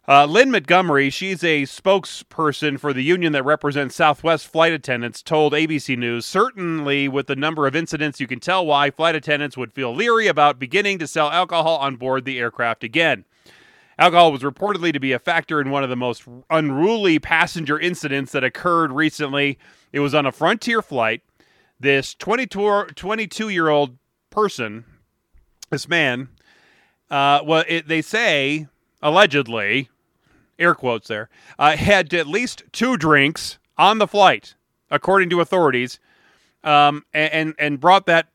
Uh, 0.09 0.25
Lynn 0.25 0.51
Montgomery, 0.51 1.11
she's 1.11 1.45
a 1.45 1.65
spokesperson 1.65 2.81
for 2.81 2.95
the 2.95 3.03
union 3.03 3.35
that 3.35 3.45
represents 3.45 3.95
Southwest 3.95 4.47
flight 4.47 4.73
attendants, 4.73 5.21
told 5.21 5.53
ABC 5.53 5.99
News 5.99 6.25
certainly 6.25 7.09
with 7.09 7.27
the 7.27 7.37
number 7.37 7.67
of 7.67 7.77
incidents, 7.77 8.19
you 8.19 8.27
can 8.27 8.41
tell 8.41 8.65
why 8.65 8.91
flight 8.91 9.15
attendants 9.15 9.59
would 9.59 9.71
feel 9.71 9.95
leery 9.95 10.27
about 10.27 10.59
beginning 10.59 10.99
to 11.01 11.07
sell 11.07 11.31
alcohol 11.31 11.77
on 11.77 11.97
board 11.97 12.25
the 12.25 12.39
aircraft 12.39 12.83
again. 12.83 13.27
Alcohol 13.99 14.33
was 14.33 14.41
reportedly 14.41 14.95
to 14.95 15.01
be 15.01 15.13
a 15.13 15.19
factor 15.19 15.61
in 15.61 15.69
one 15.69 15.85
of 15.85 15.91
the 15.91 15.97
most 15.97 16.23
unruly 16.49 17.19
passenger 17.19 17.79
incidents 17.79 18.33
that 18.33 18.43
occurred 18.43 18.93
recently. 18.93 19.59
It 19.93 20.01
was 20.01 20.15
on 20.15 20.25
a 20.25 20.33
Frontier 20.33 20.81
flight. 20.81 21.21
This 21.79 22.15
22 22.15 23.51
year 23.51 23.69
old 23.69 23.99
person, 24.31 24.87
this 25.69 25.87
man, 25.87 26.31
uh, 27.11 27.41
well, 27.45 27.65
it, 27.69 27.89
they 27.89 28.01
say 28.01 28.69
allegedly, 29.03 29.91
air 30.59 30.75
quotes 30.75 31.09
there, 31.09 31.29
uh, 31.59 31.77
had 31.77 32.13
at 32.15 32.27
least 32.27 32.63
two 32.73 32.97
drinks 32.97 33.59
on 33.77 33.99
the 33.99 34.07
flight, 34.07 34.55
according 34.91 35.31
to 35.31 35.41
authorities, 35.41 36.01
um, 36.65 37.05
and 37.13 37.55
and 37.59 37.81
brought 37.81 38.07
that 38.07 38.29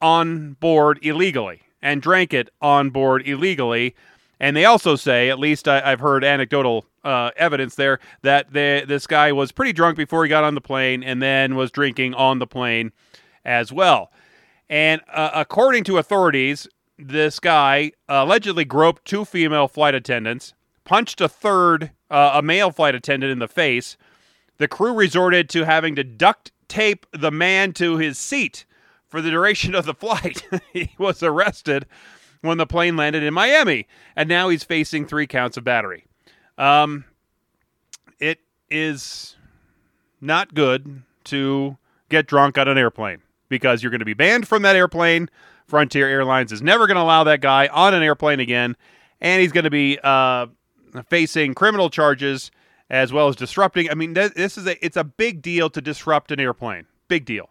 on 0.00 0.54
board 0.54 0.98
illegally 1.02 1.62
and 1.82 2.02
drank 2.02 2.32
it 2.32 2.50
on 2.60 2.90
board 2.90 3.26
illegally. 3.26 3.94
And 4.38 4.56
they 4.56 4.64
also 4.64 4.96
say, 4.96 5.28
at 5.28 5.38
least 5.38 5.68
I, 5.68 5.90
have 5.90 6.00
heard 6.00 6.24
anecdotal 6.24 6.86
uh, 7.04 7.30
evidence 7.36 7.74
there, 7.74 8.00
that 8.22 8.52
the, 8.52 8.84
this 8.86 9.06
guy 9.06 9.32
was 9.32 9.52
pretty 9.52 9.72
drunk 9.72 9.96
before 9.96 10.24
he 10.24 10.28
got 10.28 10.44
on 10.44 10.54
the 10.54 10.60
plane 10.60 11.02
and 11.02 11.20
then 11.20 11.56
was 11.56 11.70
drinking 11.70 12.14
on 12.14 12.38
the 12.38 12.46
plane 12.46 12.92
as 13.44 13.72
well. 13.72 14.10
And 14.68 15.02
uh, 15.12 15.30
according 15.34 15.84
to 15.84 15.98
authorities, 15.98 16.66
this 16.98 17.38
guy 17.38 17.92
allegedly 18.08 18.64
groped 18.64 19.04
two 19.04 19.24
female 19.24 19.68
flight 19.68 19.94
attendants, 19.94 20.54
punched 20.90 21.20
a 21.20 21.28
third, 21.28 21.92
uh, 22.10 22.32
a 22.34 22.42
male 22.42 22.72
flight 22.72 22.96
attendant, 22.96 23.30
in 23.30 23.38
the 23.38 23.46
face. 23.46 23.96
The 24.58 24.66
crew 24.66 24.92
resorted 24.92 25.48
to 25.50 25.64
having 25.64 25.94
to 25.94 26.02
duct 26.02 26.50
tape 26.66 27.06
the 27.12 27.30
man 27.30 27.72
to 27.74 27.96
his 27.96 28.18
seat 28.18 28.64
for 29.06 29.22
the 29.22 29.30
duration 29.30 29.76
of 29.76 29.84
the 29.84 29.94
flight. 29.94 30.44
he 30.72 30.90
was 30.98 31.22
arrested 31.22 31.86
when 32.40 32.58
the 32.58 32.66
plane 32.66 32.96
landed 32.96 33.22
in 33.22 33.32
Miami, 33.32 33.86
and 34.16 34.28
now 34.28 34.48
he's 34.48 34.64
facing 34.64 35.06
three 35.06 35.28
counts 35.28 35.56
of 35.56 35.62
battery. 35.62 36.06
Um, 36.58 37.04
it 38.18 38.40
is 38.68 39.36
not 40.20 40.54
good 40.54 41.02
to 41.26 41.78
get 42.08 42.26
drunk 42.26 42.58
on 42.58 42.66
an 42.66 42.76
airplane 42.76 43.22
because 43.48 43.80
you're 43.80 43.90
going 43.90 44.00
to 44.00 44.04
be 44.04 44.14
banned 44.14 44.48
from 44.48 44.62
that 44.62 44.74
airplane 44.74 45.30
Frontier 45.68 46.08
Airlines 46.08 46.50
is 46.50 46.62
never 46.62 46.88
going 46.88 46.96
to 46.96 47.02
allow 47.02 47.22
that 47.22 47.40
guy 47.40 47.68
on 47.68 47.94
an 47.94 48.02
airplane 48.02 48.40
again, 48.40 48.76
and 49.20 49.40
he's 49.40 49.52
going 49.52 49.62
to 49.62 49.70
be 49.70 49.96
uh, 50.02 50.48
facing 51.08 51.54
criminal 51.54 51.90
charges 51.90 52.50
as 52.90 53.12
well 53.12 53.28
as 53.28 53.36
disrupting. 53.36 53.90
I 53.90 53.94
mean, 53.94 54.14
this 54.14 54.58
is 54.58 54.66
a 54.66 54.84
it's 54.84 54.96
a 54.96 55.04
big 55.04 55.42
deal 55.42 55.70
to 55.70 55.80
disrupt 55.80 56.32
an 56.32 56.40
airplane, 56.40 56.86
big 57.08 57.24
deal. 57.24 57.50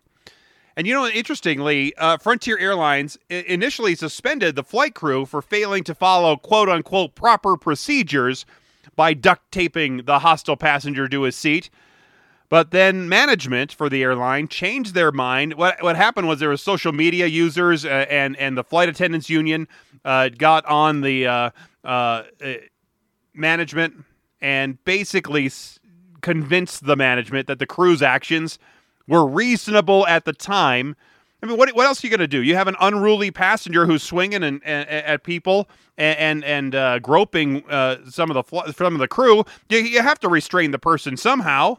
And 0.76 0.88
you 0.88 0.94
know, 0.94 1.08
interestingly, 1.08 1.94
uh, 1.98 2.18
Frontier 2.18 2.58
Airlines 2.58 3.18
initially 3.30 3.96
suspended 3.96 4.56
the 4.56 4.64
flight 4.64 4.96
crew 4.96 5.26
for 5.26 5.42
failing 5.42 5.84
to 5.86 5.96
follow 5.96 6.38
"quote 6.38 6.70
unquote" 6.70 7.16
proper 7.16 7.58
procedures 7.58 8.46
by 8.96 9.14
duct 9.14 9.52
taping 9.52 10.04
the 10.04 10.20
hostile 10.20 10.58
passenger 10.58 11.08
to 11.08 11.24
his 11.24 11.36
seat. 11.36 11.70
But 12.50 12.72
then 12.72 13.08
management 13.08 13.72
for 13.72 13.90
the 13.90 14.02
airline 14.02 14.48
changed 14.48 14.96
their 14.96 15.12
mind. 15.12 15.54
What 15.54 15.82
what 15.84 15.96
happened 15.96 16.28
was 16.28 16.40
there 16.40 16.50
were 16.50 16.58
social 16.58 16.92
media 16.92 17.28
users 17.28 17.86
uh, 17.86 18.06
and 18.10 18.36
and 18.38 18.58
the 18.58 18.64
flight 18.64 18.90
attendants 18.90 19.30
union 19.30 19.68
uh, 20.04 20.30
got 20.30 20.66
on 20.66 21.02
the 21.02 21.28
uh, 21.28 21.50
uh 21.84 22.24
management 23.40 24.06
and 24.42 24.84
basically 24.86 25.52
convinced 26.22 26.86
the 26.86 26.96
management 26.96 27.48
that 27.48 27.60
the 27.60 27.66
crew's 27.66 28.02
actions 28.02 28.60
were 29.08 29.26
reasonable 29.26 30.06
at 30.08 30.26
the 30.26 30.34
time. 30.34 30.96
I 31.42 31.46
mean, 31.46 31.58
what, 31.58 31.74
what 31.74 31.86
else 31.86 32.04
are 32.04 32.08
you 32.08 32.12
going 32.12 32.20
to 32.20 32.28
do? 32.28 32.44
You 32.44 32.56
have 32.56 32.68
an 32.68 32.76
unruly 32.82 33.32
passenger 33.32 33.86
who's 33.86 34.04
swinging 34.04 34.44
and, 34.44 34.62
and 34.66 34.90
at 34.90 35.24
people 35.24 35.70
and 35.98 36.18
and, 36.20 36.44
and 36.44 36.76
uh, 36.76 37.00
groping 37.00 37.64
uh, 37.70 37.98
some 38.10 38.30
of 38.30 38.34
the 38.34 38.44
fl- 38.44 38.72
some 38.76 38.94
of 38.94 39.00
the 39.00 39.08
crew. 39.08 39.46
You, 39.70 39.80
you 39.80 40.02
have 40.02 40.20
to 40.20 40.30
restrain 40.30 40.72
the 40.72 40.80
person 40.80 41.16
somehow 41.18 41.78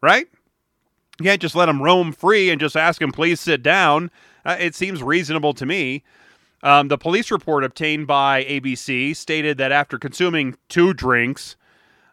right? 0.00 0.26
You 1.18 1.24
can't 1.24 1.40
just 1.40 1.54
let 1.54 1.66
them 1.66 1.82
roam 1.82 2.12
free 2.12 2.50
and 2.50 2.60
just 2.60 2.76
ask 2.76 3.00
them, 3.00 3.12
please 3.12 3.40
sit 3.40 3.62
down. 3.62 4.10
Uh, 4.44 4.56
it 4.58 4.74
seems 4.74 5.02
reasonable 5.02 5.52
to 5.54 5.66
me. 5.66 6.02
Um, 6.62 6.88
the 6.88 6.98
police 6.98 7.30
report 7.30 7.64
obtained 7.64 8.06
by 8.06 8.44
ABC 8.44 9.16
stated 9.16 9.56
that 9.58 9.72
after 9.72 9.98
consuming 9.98 10.56
two 10.68 10.92
drinks, 10.92 11.56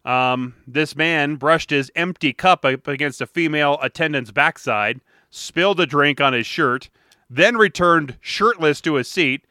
um, 0.06 0.56
this 0.66 0.96
man 0.96 1.36
brushed 1.36 1.70
his 1.70 1.92
empty 1.96 2.32
cup 2.32 2.64
up 2.64 2.88
against 2.88 3.20
a 3.20 3.28
female 3.28 3.78
attendant's 3.82 4.32
backside, 4.32 5.02
spilled 5.30 5.80
a 5.82 5.86
drink 5.86 6.22
on 6.22 6.32
his 6.32 6.48
shirt, 6.48 6.90
then 7.30 7.58
returned 7.58 8.18
shirtless 8.22 8.80
to 8.82 8.96
his 8.96 9.10
seat, 9.10 9.44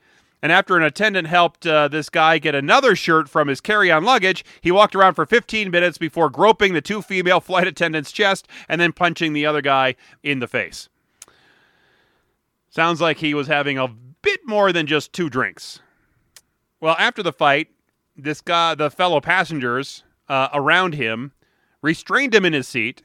and 0.42 0.52
after 0.52 0.76
an 0.76 0.82
attendant 0.82 1.28
helped 1.28 1.66
uh, 1.66 1.88
this 1.88 2.08
guy 2.08 2.38
get 2.38 2.54
another 2.54 2.94
shirt 2.94 3.28
from 3.28 3.48
his 3.48 3.60
carry 3.60 3.90
on 3.90 4.04
luggage, 4.04 4.44
he 4.60 4.70
walked 4.70 4.94
around 4.94 5.14
for 5.14 5.26
15 5.26 5.70
minutes 5.70 5.98
before 5.98 6.30
groping 6.30 6.72
the 6.72 6.80
two 6.80 7.02
female 7.02 7.40
flight 7.42 7.66
attendants' 7.66 8.12
chest 8.12 8.48
and 8.68 8.80
then 8.80 8.92
punching 8.92 9.32
the 9.32 9.44
other 9.44 9.60
guy 9.60 9.94
in 10.22 10.38
the 10.38 10.46
face. 10.46 10.88
Sounds 12.70 13.00
like 13.00 13.18
he 13.18 13.34
was 13.34 13.46
having 13.46 13.78
a 13.78 13.88
bit 14.26 14.40
more 14.44 14.72
than 14.72 14.88
just 14.88 15.12
two 15.12 15.30
drinks. 15.30 15.78
Well, 16.80 16.96
after 16.98 17.22
the 17.22 17.32
fight, 17.32 17.68
this 18.16 18.40
guy, 18.40 18.74
the 18.74 18.90
fellow 18.90 19.20
passengers 19.20 20.02
uh, 20.28 20.48
around 20.52 20.94
him, 20.94 21.30
restrained 21.80 22.34
him 22.34 22.44
in 22.44 22.52
his 22.52 22.66
seat, 22.66 23.02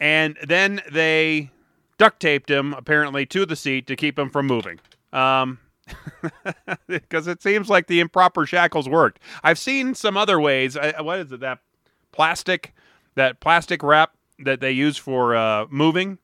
and 0.00 0.36
then 0.44 0.82
they 0.90 1.52
duct 1.98 2.18
taped 2.18 2.50
him 2.50 2.74
apparently 2.74 3.24
to 3.26 3.46
the 3.46 3.54
seat 3.54 3.86
to 3.86 3.94
keep 3.94 4.18
him 4.18 4.28
from 4.28 4.48
moving. 4.48 4.80
Um, 5.12 5.60
because 6.88 7.28
it 7.28 7.40
seems 7.40 7.68
like 7.68 7.86
the 7.86 8.00
improper 8.00 8.44
shackles 8.44 8.88
worked. 8.88 9.20
I've 9.44 9.58
seen 9.58 9.94
some 9.94 10.16
other 10.16 10.40
ways. 10.40 10.76
I, 10.76 11.00
what 11.00 11.20
is 11.20 11.30
it? 11.30 11.40
That 11.40 11.60
plastic, 12.10 12.74
that 13.14 13.38
plastic 13.38 13.84
wrap 13.84 14.16
that 14.40 14.60
they 14.60 14.72
use 14.72 14.96
for 14.96 15.36
uh, 15.36 15.66
moving. 15.70 16.18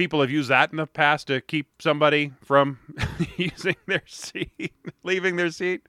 People 0.00 0.22
have 0.22 0.30
used 0.30 0.48
that 0.48 0.70
in 0.70 0.78
the 0.78 0.86
past 0.86 1.26
to 1.26 1.42
keep 1.42 1.66
somebody 1.78 2.32
from 2.42 2.78
using 3.36 3.76
their 3.86 4.00
seat, 4.06 4.72
leaving 5.02 5.36
their 5.36 5.50
seat. 5.50 5.82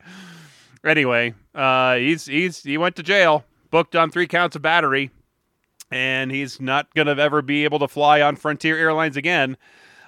Anyway, 0.84 1.34
uh, 1.56 1.96
he's 1.96 2.26
he's 2.26 2.62
he 2.62 2.78
went 2.78 2.98
to 2.98 3.04
jail, 3.04 3.46
booked 3.70 3.96
on 3.96 4.12
three 4.12 4.28
counts 4.28 4.58
of 4.58 4.62
battery, 4.62 5.12
and 5.90 6.30
he's 6.30 6.60
not 6.60 6.94
gonna 6.94 7.16
ever 7.16 7.42
be 7.42 7.64
able 7.64 7.80
to 7.80 7.88
fly 7.88 8.20
on 8.20 8.36
Frontier 8.36 8.78
Airlines 8.78 9.16
again. 9.16 9.56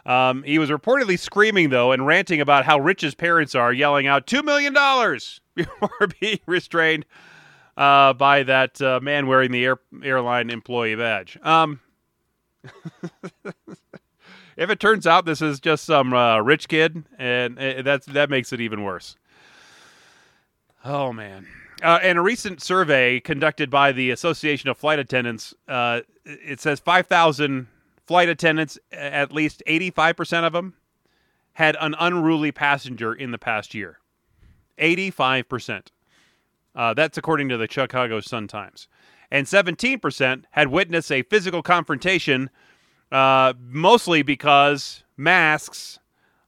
Um, 0.05 0.43
he 0.43 0.59
was 0.59 0.69
reportedly 0.69 1.17
screaming, 1.17 1.69
though, 1.69 1.93
and 1.93 2.05
ranting 2.05 2.41
about 2.41 2.65
how 2.65 2.79
rich 2.79 2.99
his 2.99 3.15
parents 3.15 3.55
are, 3.55 3.71
yelling 3.71 4.05
out 4.05 4.27
$2 4.27 4.43
million 4.43 4.73
before 5.55 6.07
being 6.19 6.39
restrained 6.45 7.05
uh, 7.77 8.11
by 8.11 8.43
that 8.43 8.81
uh, 8.81 8.99
man 9.01 9.27
wearing 9.27 9.53
the 9.53 9.63
air- 9.63 9.79
airline 10.03 10.49
employee 10.49 10.95
badge. 10.95 11.39
Um, 11.41 11.79
if 14.57 14.69
it 14.69 14.79
turns 14.79 15.07
out 15.07 15.25
this 15.25 15.41
is 15.41 15.59
just 15.59 15.85
some 15.85 16.13
uh, 16.13 16.39
rich 16.39 16.67
kid, 16.67 17.03
and 17.17 17.59
uh, 17.59 17.81
that's 17.81 18.05
that 18.07 18.29
makes 18.29 18.53
it 18.53 18.61
even 18.61 18.83
worse. 18.83 19.15
Oh 20.85 21.13
man. 21.13 21.47
Uh, 21.81 21.99
in 22.01 22.15
a 22.15 22.21
recent 22.21 22.61
survey 22.61 23.19
conducted 23.19 23.69
by 23.69 23.91
the 23.91 24.09
Association 24.11 24.69
of 24.69 24.77
Flight 24.77 24.99
Attendants, 24.99 25.53
uh, 25.67 25.99
it 26.23 26.61
says 26.61 26.79
5,000 26.79 27.67
flight 28.05 28.29
attendants, 28.29 28.77
at 28.91 29.33
least 29.33 29.61
85% 29.67 30.45
of 30.45 30.53
them, 30.53 30.75
had 31.53 31.75
an 31.81 31.95
unruly 31.99 32.51
passenger 32.51 33.13
in 33.13 33.31
the 33.31 33.37
past 33.37 33.73
year. 33.73 33.99
85%. 34.77 35.87
Uh, 36.75 36.93
that's 36.93 37.17
according 37.17 37.49
to 37.49 37.57
the 37.57 37.67
Chicago 37.69 38.19
Sun 38.19 38.47
Times. 38.47 38.87
And 39.33 39.47
17% 39.47 40.43
had 40.51 40.67
witnessed 40.67 41.11
a 41.11 41.23
physical 41.23 41.63
confrontation, 41.63 42.51
uh, 43.11 43.53
mostly 43.59 44.21
because 44.21 45.03
masks 45.17 45.97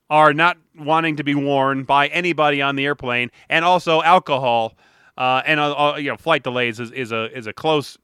are 0.08 0.34
not 0.34 0.58
wanting 0.78 1.16
to 1.16 1.24
be 1.24 1.34
worn 1.34 1.84
by 1.84 2.08
anybody 2.10 2.62
on 2.62 2.76
the 2.76 2.86
airplane, 2.86 3.32
and 3.50 3.66
also 3.66 4.04
alcohol 4.04 4.76
uh, 5.18 5.42
and 5.48 5.60
uh, 5.60 5.94
uh, 5.94 5.96
you 5.96 6.12
know 6.12 6.18
flight 6.18 6.44
delays 6.44 6.80
is, 6.80 6.92
is 6.92 7.12
a 7.12 7.36
is 7.36 7.48
a 7.48 7.54
close 7.54 7.98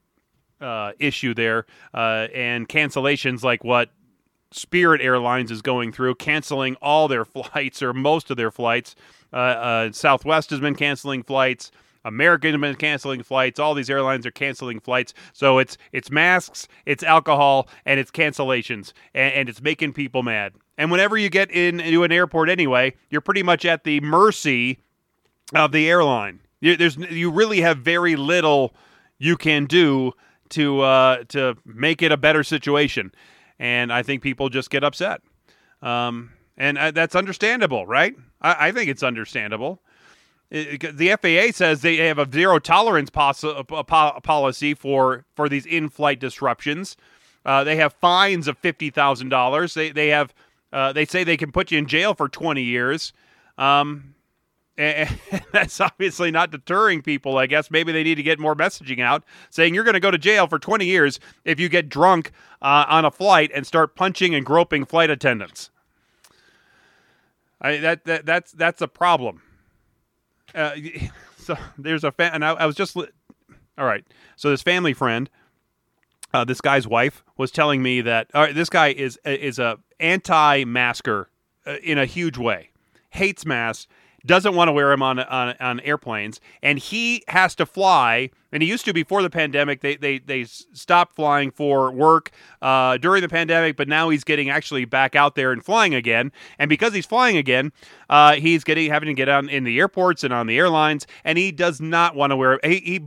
uh, 0.62 0.94
issue 1.00 1.36
there, 1.36 1.68
uh, 1.94 2.28
and 2.34 2.68
cancellations 2.68 3.44
like 3.44 3.64
what 3.64 3.92
Spirit 4.50 5.00
Airlines 5.00 5.52
is 5.52 5.62
going 5.62 5.92
through, 5.92 6.16
canceling 6.16 6.76
all 6.82 7.08
their 7.08 7.26
flights 7.26 7.84
or 7.84 7.94
most 7.94 8.32
of 8.32 8.38
their 8.38 8.50
flights. 8.50 8.96
Uh, 9.32 9.92
Southwest 9.92 10.50
has 10.50 10.60
been 10.60 10.76
canceling 10.76 11.22
flights. 11.22 11.72
American 12.04 12.54
has 12.54 12.62
been 12.62 12.76
canceling 12.76 13.24
flights. 13.24 13.60
All 13.60 13.74
these 13.74 13.90
airlines 13.90 14.26
are 14.26 14.32
canceling 14.32 14.80
flights. 14.80 15.14
So 15.34 15.60
it's 15.60 15.78
it's 15.92 16.10
masks, 16.10 16.68
it's 16.86 17.04
alcohol, 17.04 17.68
and 17.86 18.00
it's 18.00 18.12
cancellations, 18.12 18.94
and, 19.14 19.34
and 19.34 19.50
it's 19.50 19.62
making 19.62 19.94
people 19.94 20.24
mad. 20.24 20.54
And 20.78 20.90
whenever 20.92 21.18
you 21.18 21.30
get 21.30 21.52
in, 21.52 21.80
into 21.80 22.04
an 22.04 22.12
airport 22.12 22.50
anyway, 22.50 22.96
you're 23.10 23.22
pretty 23.22 23.44
much 23.44 23.66
at 23.66 23.84
the 23.84 24.00
mercy 24.02 24.80
of 25.54 25.72
the 25.72 25.90
airline. 25.90 26.40
You, 26.60 26.78
there's 26.78 26.98
you 26.98 27.32
really 27.32 27.62
have 27.62 27.80
very 27.80 28.16
little 28.16 28.74
you 29.18 29.38
can 29.38 29.66
do 29.66 30.14
to 30.50 30.82
uh, 30.82 31.24
to 31.30 31.56
make 31.66 32.02
it 32.02 32.12
a 32.12 32.18
better 32.18 32.44
situation, 32.44 33.12
and 33.60 33.92
I 33.92 34.04
think 34.04 34.22
people 34.22 34.50
just 34.50 34.70
get 34.70 34.84
upset, 34.84 35.22
um, 35.82 36.32
and 36.58 36.78
uh, 36.78 36.92
that's 36.92 37.16
understandable, 37.16 37.86
right? 37.86 38.16
I, 38.42 38.68
I 38.68 38.72
think 38.72 38.90
it's 38.90 39.04
understandable. 39.04 39.82
The 40.52 41.18
FAA 41.22 41.56
says 41.56 41.82
they 41.82 41.96
have 41.96 42.20
a 42.20 42.30
zero 42.30 42.60
tolerance 42.60 43.10
pos- 43.10 43.46
policy 44.24 44.74
for 44.74 45.26
for 45.36 45.48
these 45.48 45.66
in-flight 45.66 46.20
disruptions. 46.20 46.98
Uh, 47.46 47.64
they 47.64 47.78
have 47.78 47.94
fines 47.94 48.48
of 48.48 48.58
fifty 48.58 48.90
thousand 48.90 49.30
dollars. 49.30 49.74
They 49.74 49.92
they 49.92 50.10
have 50.10 50.34
uh, 50.74 50.94
they 50.94 51.06
say 51.06 51.24
they 51.24 51.38
can 51.38 51.52
put 51.52 51.72
you 51.72 51.78
in 51.78 51.86
jail 51.86 52.14
for 52.14 52.30
20 52.30 52.62
years. 52.62 53.14
Um, 53.58 54.16
and 54.78 55.10
that's 55.52 55.80
obviously 55.82 56.32
not 56.32 56.52
deterring 56.52 57.02
people. 57.02 57.38
I 57.38 57.46
guess 57.46 57.70
maybe 57.70 57.92
they 57.92 58.04
need 58.04 58.16
to 58.16 58.24
get 58.24 58.40
more 58.40 58.56
messaging 58.56 59.02
out 59.02 59.24
saying 59.50 59.74
you're 59.74 59.84
going 59.84 59.96
to 59.96 60.00
go 60.00 60.12
to 60.12 60.18
jail 60.18 60.48
for 60.48 60.60
20 60.60 60.86
years 60.86 61.20
if 61.46 61.60
you 61.60 61.70
get 61.70 61.90
drunk 61.90 62.32
uh, 62.62 62.86
on 62.88 63.06
a 63.06 63.12
flight 63.12 63.52
and 63.54 63.68
start 63.68 63.96
punching 63.96 64.34
and 64.34 64.46
groping 64.46 64.86
flight 64.86 65.10
attendants. 65.10 65.70
I, 67.60 67.78
that, 67.78 68.06
that 68.06 68.26
that's 68.26 68.52
that's 68.54 68.82
a 68.82 68.88
problem. 68.88 69.44
Uh, 70.54 70.72
so 71.38 71.56
there's 71.78 72.04
a 72.04 72.12
fan, 72.12 72.34
and 72.34 72.46
I, 72.46 72.52
I 72.52 72.66
was 72.66 72.76
just 72.76 72.96
li- 72.96 73.08
all 73.78 73.86
right. 73.86 74.06
So 74.36 74.50
this 74.50 74.62
family 74.62 74.94
friend 74.94 75.30
uh, 76.34 76.46
this 76.46 76.62
guy's 76.62 76.88
wife 76.88 77.24
was 77.38 77.52
telling 77.52 77.84
me 77.84 78.02
that 78.02 78.30
this 78.54 78.70
guy 78.70 78.88
is 78.90 79.20
is 79.26 79.60
a 79.60 79.78
anti-masker 80.00 81.30
uh, 81.66 81.76
in 81.84 81.98
a 81.98 82.06
huge 82.06 82.38
way, 82.38 82.70
hates 83.10 83.46
masks, 83.46 83.88
doesn't 84.26 84.56
want 84.56 84.68
to 84.68 84.72
wear 84.72 84.90
them 84.90 85.02
on, 85.02 85.20
on 85.20 85.56
on 85.60 85.80
airplanes, 85.82 86.40
and 86.62 86.80
he 86.80 87.24
has 87.28 87.56
to 87.56 87.66
fly. 87.66 88.30
And 88.54 88.62
he 88.62 88.68
used 88.68 88.84
to 88.86 88.94
before 88.94 89.22
the 89.22 89.30
pandemic. 89.30 89.82
They 89.82 89.96
they 89.96 90.20
they 90.20 90.44
stopped 90.44 91.16
flying 91.16 91.52
for 91.52 91.92
work 91.92 92.32
uh, 92.62 92.98
during 92.98 93.22
the 93.22 93.30
pandemic, 93.30 93.78
but 93.78 93.88
now 93.88 94.10
he's 94.10 94.24
getting 94.24 94.50
actually 94.50 94.86
back 94.86 95.16
out 95.16 95.36
there 95.36 95.52
and 95.52 95.64
flying 95.64 95.96
again. 95.96 96.32
And 96.60 96.70
because 96.70 96.94
he's 96.94 97.06
flying 97.06 97.38
again, 97.38 97.72
uh, 98.10 98.34
he's 98.34 98.64
getting 98.64 98.92
having 98.92 99.08
to 99.08 99.14
get 99.14 99.30
on 99.30 99.50
in 99.50 99.64
the 99.64 99.80
airports 99.80 100.24
and 100.24 100.34
on 100.34 100.48
the 100.48 100.58
airlines, 100.58 101.08
and 101.24 101.38
he 101.38 101.52
does 101.52 101.80
not 101.80 102.16
want 102.16 102.32
to 102.32 102.36
wear. 102.36 102.60
He, 102.64 102.80
he 102.80 103.02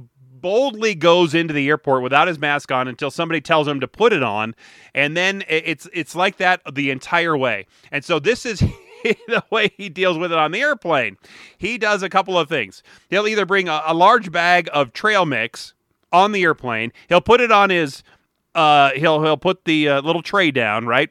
boldly 0.45 0.95
goes 0.95 1.33
into 1.33 1.55
the 1.55 1.67
airport 1.69 2.03
without 2.03 2.29
his 2.29 2.39
mask 2.39 2.71
on 2.71 2.87
until 2.87 3.11
somebody 3.11 3.41
tells 3.41 3.67
him 3.67 3.81
to 3.81 3.89
put 3.89 4.13
it 4.13 4.23
on, 4.23 4.55
and 4.95 5.17
then 5.17 5.43
it's 5.49 5.89
it's 5.95 6.15
like 6.15 6.37
that 6.37 6.61
the 6.71 6.91
entire 6.91 7.35
way. 7.35 7.67
And 7.91 8.05
so 8.05 8.19
this 8.19 8.45
is 8.45 8.63
the 9.29 9.45
way 9.51 9.71
he 9.77 9.89
deals 9.89 10.19
with 10.19 10.33
it 10.33 10.39
on 10.39 10.53
the 10.53 10.61
airplane. 10.61 11.17
He 11.59 11.79
does 11.79 12.03
a 12.03 12.09
couple 12.09 12.39
of 12.39 12.49
things. 12.49 12.83
He'll 13.11 13.29
either 13.29 13.47
bring 13.47 13.69
a, 13.69 13.83
a 13.87 13.95
large 13.95 14.33
bag 14.33 14.69
of 14.73 14.93
trail 14.93 15.27
mix 15.27 15.75
on 16.13 16.33
the 16.33 16.43
airplane. 16.43 16.93
He'll 17.09 17.21
put 17.21 17.41
it 17.41 17.53
on 17.53 17.71
his. 17.71 18.03
Uh, 18.55 18.91
he'll 18.93 19.23
he'll 19.23 19.37
put 19.37 19.65
the 19.65 19.89
uh, 19.89 20.01
little 20.01 20.23
tray 20.23 20.51
down 20.51 20.87
right, 20.87 21.11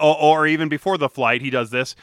or, 0.00 0.16
or 0.20 0.46
even 0.46 0.68
before 0.68 0.98
the 0.98 1.08
flight 1.08 1.40
he 1.40 1.50
does 1.50 1.70
this, 1.70 1.96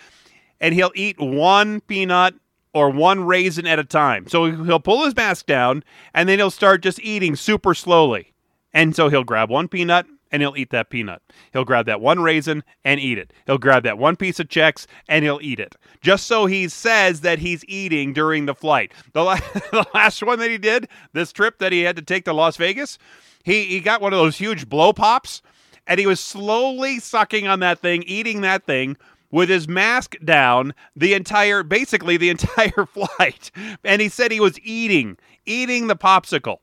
and 0.59 0.73
he'll 0.73 0.91
eat 0.95 1.19
one 1.19 1.81
peanut 1.81 2.35
or 2.73 2.89
one 2.89 3.23
raisin 3.23 3.65
at 3.67 3.79
a 3.79 3.83
time. 3.83 4.27
So 4.27 4.51
he'll 4.51 4.79
pull 4.79 5.05
his 5.05 5.15
mask 5.15 5.45
down 5.45 5.83
and 6.13 6.29
then 6.29 6.39
he'll 6.39 6.51
start 6.51 6.83
just 6.83 6.99
eating 6.99 7.35
super 7.35 7.73
slowly. 7.73 8.33
And 8.73 8.95
so 8.95 9.09
he'll 9.09 9.23
grab 9.23 9.49
one 9.49 9.67
peanut 9.67 10.05
and 10.31 10.41
he'll 10.41 10.57
eat 10.57 10.69
that 10.71 10.89
peanut. 10.89 11.21
He'll 11.53 11.65
grab 11.65 11.85
that 11.87 12.01
one 12.01 12.21
raisin 12.21 12.63
and 12.83 12.99
eat 12.99 13.17
it. 13.17 13.33
He'll 13.45 13.57
grab 13.57 13.83
that 13.83 13.97
one 13.97 14.15
piece 14.15 14.39
of 14.39 14.47
Chex 14.47 14.85
and 15.07 15.23
he'll 15.23 15.39
eat 15.41 15.59
it. 15.59 15.75
Just 16.01 16.27
so 16.27 16.45
he 16.45 16.67
says 16.67 17.21
that 17.21 17.39
he's 17.39 17.65
eating 17.65 18.13
during 18.13 18.45
the 18.45 18.55
flight. 18.55 18.93
The, 19.13 19.23
la- 19.23 19.35
the 19.71 19.85
last 19.93 20.21
one 20.23 20.39
that 20.39 20.51
he 20.51 20.57
did, 20.57 20.87
this 21.13 21.31
trip 21.31 21.59
that 21.59 21.71
he 21.71 21.81
had 21.81 21.95
to 21.95 22.01
take 22.01 22.25
to 22.25 22.33
Las 22.33 22.57
Vegas, 22.57 22.97
he, 23.43 23.65
he 23.65 23.79
got 23.79 24.01
one 24.01 24.13
of 24.13 24.19
those 24.19 24.37
huge 24.37 24.69
blow 24.69 24.93
pops 24.93 25.41
and 25.87 25.99
he 25.99 26.05
was 26.05 26.19
slowly 26.19 26.99
sucking 26.99 27.47
on 27.47 27.59
that 27.61 27.79
thing, 27.79 28.03
eating 28.03 28.41
that 28.41 28.65
thing 28.65 28.97
with 29.31 29.49
his 29.49 29.67
mask 29.67 30.15
down 30.23 30.73
the 30.95 31.13
entire 31.13 31.63
basically 31.63 32.17
the 32.17 32.29
entire 32.31 32.85
flight 32.85 33.51
and 33.83 34.01
he 34.01 34.09
said 34.09 34.31
he 34.31 34.39
was 34.39 34.59
eating 34.61 35.17
eating 35.45 35.87
the 35.87 35.95
popsicle 35.95 36.57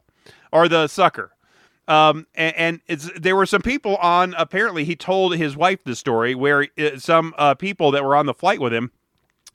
or 0.52 0.68
the 0.68 0.88
sucker 0.88 1.32
um, 1.89 2.26
and, 2.34 2.80
and 2.89 3.01
there 3.16 3.37
were 3.37 3.47
some 3.47 3.62
people 3.62 3.97
on 3.97 4.34
apparently 4.37 4.84
he 4.84 4.97
told 4.97 5.37
his 5.37 5.57
wife 5.57 5.84
the 5.84 5.95
story 5.95 6.34
where 6.34 6.66
uh, 6.78 6.99
some 6.99 7.34
uh, 7.39 7.55
people 7.55 7.91
that 7.93 8.05
were 8.05 8.16
on 8.16 8.26
the 8.26 8.34
flight 8.34 8.61
with 8.61 8.72
him 8.72 8.91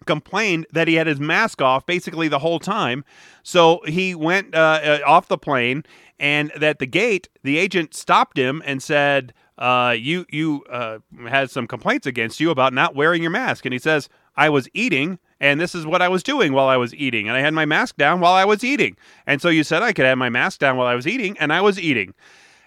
complained 0.06 0.66
that 0.72 0.88
he 0.88 0.96
had 0.96 1.08
his 1.08 1.20
mask 1.20 1.62
off 1.62 1.86
basically 1.86 2.28
the 2.28 2.40
whole 2.40 2.60
time. 2.60 3.04
So 3.44 3.82
he 3.86 4.16
went 4.16 4.56
uh, 4.56 4.80
uh 4.84 5.00
off 5.06 5.28
the 5.28 5.38
plane 5.38 5.84
and 6.20 6.52
at 6.64 6.80
the 6.80 6.88
gate 6.88 7.30
the 7.44 7.58
agent 7.58 7.94
stopped 7.94 8.38
him 8.38 8.62
and 8.66 8.82
said 8.82 9.34
uh, 9.62 9.96
you 9.98 10.26
you 10.30 10.64
uh, 10.72 10.98
had 11.28 11.52
some 11.52 11.68
complaints 11.68 12.08
against 12.08 12.40
you 12.40 12.50
about 12.50 12.74
not 12.74 12.96
wearing 12.96 13.22
your 13.22 13.32
mask, 13.32 13.64
and 13.64 13.74
he 13.74 13.80
says 13.80 14.10
I 14.36 14.50
was 14.50 14.68
eating, 14.74 15.20
and 15.40 15.60
this 15.60 15.76
is 15.76 15.86
what 15.86 16.02
I 16.02 16.08
was 16.08 16.24
doing 16.24 16.54
while 16.54 16.68
I 16.68 16.78
was 16.78 16.94
eating, 16.96 17.28
and 17.28 17.36
I 17.36 17.42
had 17.42 17.54
my 17.54 17.66
mask 17.66 17.98
down 17.98 18.20
while 18.20 18.34
I 18.34 18.46
was 18.46 18.64
eating, 18.64 18.98
and 19.28 19.42
so 19.42 19.50
you 19.50 19.64
said 19.64 19.84
I 19.84 19.94
could 19.94 20.06
have 20.06 20.18
my 20.18 20.30
mask 20.30 20.60
down 20.60 20.78
while 20.78 20.88
I 20.88 20.96
was 20.96 21.08
eating, 21.08 21.38
and 21.40 21.52
I 21.52 21.62
was 21.62 21.80
eating, 21.80 22.14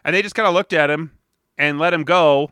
and 0.05 0.15
they 0.15 0.23
just 0.23 0.35
kind 0.35 0.49
of 0.49 0.55
looked 0.55 0.73
at 0.73 0.91
him 0.91 1.13
and 1.57 1.79
let 1.79 1.95
him 1.95 2.05
go. 2.05 2.51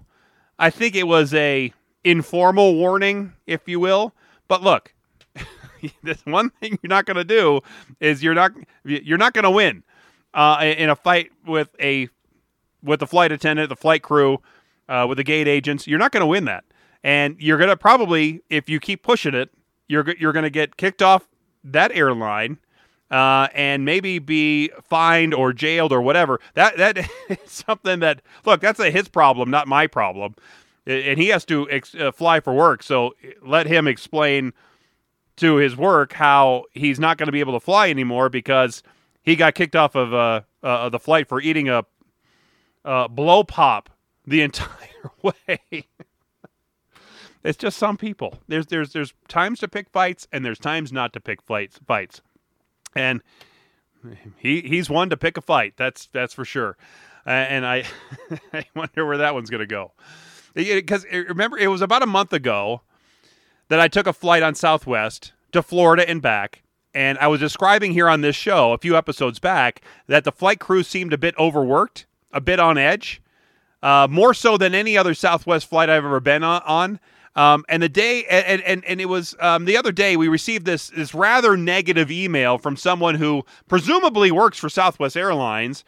I 0.58 0.70
think 0.70 0.94
it 0.94 1.06
was 1.06 1.34
a 1.34 1.72
informal 2.04 2.74
warning, 2.74 3.32
if 3.46 3.68
you 3.68 3.80
will, 3.80 4.14
but 4.48 4.62
look. 4.62 4.94
this 6.02 6.24
one 6.24 6.50
thing 6.50 6.78
you're 6.82 6.88
not 6.88 7.06
going 7.06 7.16
to 7.16 7.24
do 7.24 7.60
is 8.00 8.22
you're 8.22 8.34
not 8.34 8.52
you're 8.84 9.18
not 9.18 9.34
going 9.34 9.44
to 9.44 9.50
win 9.50 9.82
uh, 10.34 10.58
in 10.62 10.90
a 10.90 10.96
fight 10.96 11.30
with 11.46 11.68
a 11.80 12.08
with 12.82 13.00
the 13.00 13.06
flight 13.06 13.32
attendant, 13.32 13.68
the 13.68 13.76
flight 13.76 14.02
crew, 14.02 14.40
uh, 14.88 15.06
with 15.08 15.18
the 15.18 15.24
gate 15.24 15.48
agents. 15.48 15.86
You're 15.86 15.98
not 15.98 16.12
going 16.12 16.22
to 16.22 16.26
win 16.26 16.44
that, 16.46 16.64
and 17.04 17.36
you're 17.38 17.58
to 17.70 17.76
probably, 17.76 18.42
if 18.48 18.68
you 18.68 18.80
keep 18.80 19.02
pushing 19.02 19.34
it, 19.34 19.50
you're 19.88 20.14
you're 20.18 20.32
to 20.44 20.50
get 20.50 20.76
kicked 20.76 21.02
off 21.02 21.28
that 21.64 21.92
airline. 21.92 22.58
Uh, 23.10 23.46
and 23.52 23.84
maybe 23.84 24.18
be 24.18 24.70
fined 24.88 25.34
or 25.34 25.52
jailed 25.52 25.92
or 25.92 26.00
whatever. 26.00 26.40
That 26.54 26.78
that 26.78 26.96
is 27.28 27.38
something 27.44 28.00
that 28.00 28.22
look. 28.46 28.62
That's 28.62 28.80
a 28.80 28.90
his 28.90 29.06
problem, 29.08 29.50
not 29.50 29.68
my 29.68 29.86
problem. 29.86 30.34
And 30.86 31.18
he 31.18 31.28
has 31.28 31.44
to 31.44 31.68
ex- 31.70 31.94
uh, 31.94 32.10
fly 32.10 32.40
for 32.40 32.54
work. 32.54 32.82
So 32.82 33.14
let 33.42 33.66
him 33.66 33.86
explain 33.86 34.54
to 35.36 35.56
his 35.56 35.76
work 35.76 36.14
how 36.14 36.64
he's 36.72 36.98
not 36.98 37.18
going 37.18 37.26
to 37.26 37.32
be 37.32 37.40
able 37.40 37.52
to 37.52 37.60
fly 37.60 37.90
anymore 37.90 38.30
because 38.30 38.82
he 39.22 39.36
got 39.36 39.54
kicked 39.54 39.76
off 39.76 39.94
of 39.94 40.14
uh, 40.14 40.40
uh, 40.62 40.88
the 40.88 40.98
flight 40.98 41.28
for 41.28 41.38
eating 41.38 41.68
a 41.68 41.84
blow 43.10 43.44
pop 43.44 43.90
the 44.26 44.40
entire 44.42 45.10
way. 45.22 45.86
It's 47.44 47.58
just 47.58 47.76
some 47.76 47.96
people. 47.96 48.38
There's 48.48 48.66
there's 48.66 48.92
there's 48.92 49.14
times 49.28 49.60
to 49.60 49.68
pick 49.68 49.90
fights 49.90 50.26
and 50.32 50.44
there's 50.44 50.58
times 50.58 50.92
not 50.92 51.12
to 51.14 51.20
pick 51.20 51.42
fights 51.42 51.80
fights. 51.86 52.20
And 52.94 53.22
he 54.36 54.60
he's 54.62 54.90
one 54.90 55.10
to 55.10 55.16
pick 55.16 55.36
a 55.36 55.40
fight. 55.40 55.74
That's 55.76 56.06
that's 56.12 56.34
for 56.34 56.44
sure. 56.44 56.76
Uh, 57.26 57.30
and 57.30 57.66
I 57.66 57.84
I 58.52 58.64
wonder 58.74 59.06
where 59.06 59.18
that 59.18 59.34
one's 59.34 59.50
going 59.50 59.60
to 59.60 59.66
go. 59.66 59.92
Because 60.54 61.04
remember, 61.10 61.56
it 61.56 61.68
was 61.68 61.80
about 61.80 62.02
a 62.02 62.06
month 62.06 62.32
ago 62.32 62.82
that 63.68 63.80
I 63.80 63.88
took 63.88 64.06
a 64.06 64.12
flight 64.12 64.42
on 64.42 64.54
Southwest 64.54 65.32
to 65.52 65.62
Florida 65.62 66.08
and 66.08 66.20
back, 66.20 66.62
And 66.94 67.16
I 67.18 67.28
was 67.28 67.40
describing 67.40 67.92
here 67.92 68.08
on 68.08 68.20
this 68.20 68.36
show 68.36 68.72
a 68.72 68.78
few 68.78 68.96
episodes 68.96 69.38
back 69.38 69.80
that 70.08 70.24
the 70.24 70.32
flight 70.32 70.60
crew 70.60 70.82
seemed 70.82 71.12
a 71.12 71.18
bit 71.18 71.34
overworked, 71.38 72.06
a 72.32 72.40
bit 72.40 72.60
on 72.60 72.76
edge, 72.76 73.22
uh, 73.82 74.06
more 74.10 74.34
so 74.34 74.56
than 74.58 74.74
any 74.74 74.96
other 74.96 75.14
Southwest 75.14 75.68
flight 75.68 75.88
I've 75.88 76.04
ever 76.04 76.20
been 76.20 76.44
on. 76.44 77.00
Um, 77.34 77.64
and 77.68 77.82
the 77.82 77.88
day, 77.88 78.24
and 78.24 78.60
and, 78.62 78.84
and 78.84 79.00
it 79.00 79.06
was 79.06 79.34
um, 79.40 79.64
the 79.64 79.76
other 79.76 79.92
day 79.92 80.16
we 80.16 80.28
received 80.28 80.66
this 80.66 80.88
this 80.88 81.14
rather 81.14 81.56
negative 81.56 82.10
email 82.10 82.58
from 82.58 82.76
someone 82.76 83.14
who 83.14 83.44
presumably 83.68 84.30
works 84.30 84.58
for 84.58 84.68
Southwest 84.68 85.16
Airlines, 85.16 85.84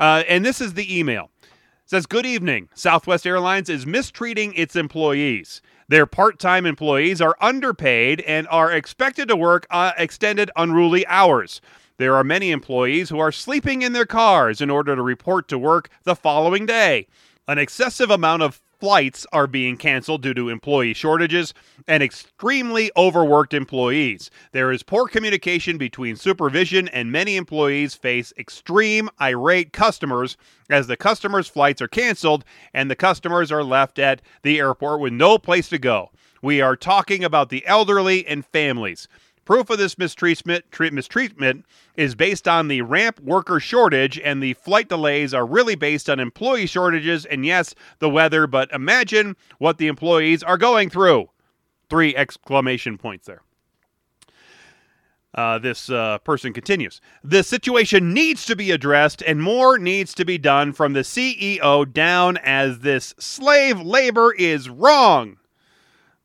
uh, 0.00 0.24
and 0.28 0.44
this 0.44 0.60
is 0.60 0.74
the 0.74 0.98
email. 0.98 1.30
It 1.42 1.50
says, 1.90 2.06
"Good 2.06 2.26
evening. 2.26 2.68
Southwest 2.74 3.26
Airlines 3.26 3.68
is 3.68 3.86
mistreating 3.86 4.52
its 4.54 4.74
employees. 4.74 5.62
Their 5.86 6.04
part-time 6.04 6.66
employees 6.66 7.20
are 7.20 7.36
underpaid 7.40 8.20
and 8.22 8.48
are 8.48 8.72
expected 8.72 9.28
to 9.28 9.36
work 9.36 9.66
uh, 9.70 9.92
extended 9.96 10.50
unruly 10.56 11.06
hours." 11.06 11.60
There 11.98 12.14
are 12.14 12.24
many 12.24 12.52
employees 12.52 13.08
who 13.08 13.18
are 13.18 13.32
sleeping 13.32 13.82
in 13.82 13.92
their 13.92 14.06
cars 14.06 14.60
in 14.60 14.70
order 14.70 14.94
to 14.94 15.02
report 15.02 15.48
to 15.48 15.58
work 15.58 15.90
the 16.04 16.14
following 16.14 16.64
day. 16.64 17.08
An 17.48 17.58
excessive 17.58 18.10
amount 18.10 18.42
of 18.42 18.60
flights 18.78 19.26
are 19.32 19.46
being 19.46 19.76
canceled 19.76 20.22
due 20.22 20.34
to 20.34 20.48
employee 20.48 20.94
shortages 20.94 21.52
and 21.86 22.02
extremely 22.02 22.90
overworked 22.96 23.54
employees. 23.54 24.30
There 24.52 24.70
is 24.70 24.82
poor 24.82 25.08
communication 25.08 25.78
between 25.78 26.16
supervision, 26.16 26.88
and 26.88 27.10
many 27.10 27.36
employees 27.36 27.94
face 27.94 28.32
extreme 28.38 29.08
irate 29.20 29.72
customers 29.72 30.36
as 30.70 30.86
the 30.86 30.96
customers' 30.96 31.48
flights 31.48 31.82
are 31.82 31.88
canceled 31.88 32.44
and 32.72 32.90
the 32.90 32.96
customers 32.96 33.50
are 33.50 33.64
left 33.64 33.98
at 33.98 34.22
the 34.42 34.58
airport 34.58 35.00
with 35.00 35.12
no 35.12 35.38
place 35.38 35.68
to 35.70 35.78
go. 35.78 36.10
We 36.40 36.60
are 36.60 36.76
talking 36.76 37.24
about 37.24 37.48
the 37.48 37.66
elderly 37.66 38.26
and 38.26 38.46
families. 38.46 39.08
Proof 39.48 39.70
of 39.70 39.78
this 39.78 39.96
mistreatment, 39.96 40.66
mistreatment 40.92 41.64
is 41.96 42.14
based 42.14 42.46
on 42.46 42.68
the 42.68 42.82
ramp 42.82 43.18
worker 43.20 43.58
shortage, 43.58 44.18
and 44.18 44.42
the 44.42 44.52
flight 44.52 44.90
delays 44.90 45.32
are 45.32 45.46
really 45.46 45.74
based 45.74 46.10
on 46.10 46.20
employee 46.20 46.66
shortages 46.66 47.24
and, 47.24 47.46
yes, 47.46 47.74
the 47.98 48.10
weather. 48.10 48.46
But 48.46 48.70
imagine 48.72 49.36
what 49.56 49.78
the 49.78 49.86
employees 49.86 50.42
are 50.42 50.58
going 50.58 50.90
through. 50.90 51.30
Three 51.88 52.14
exclamation 52.14 52.98
points 52.98 53.26
there. 53.26 53.40
Uh, 55.34 55.58
this 55.58 55.88
uh, 55.88 56.18
person 56.18 56.52
continues. 56.52 57.00
The 57.24 57.42
situation 57.42 58.12
needs 58.12 58.44
to 58.44 58.54
be 58.54 58.70
addressed, 58.70 59.22
and 59.22 59.40
more 59.42 59.78
needs 59.78 60.12
to 60.16 60.26
be 60.26 60.36
done 60.36 60.74
from 60.74 60.92
the 60.92 61.00
CEO 61.00 61.90
down, 61.90 62.36
as 62.36 62.80
this 62.80 63.14
slave 63.18 63.80
labor 63.80 64.30
is 64.30 64.68
wrong. 64.68 65.38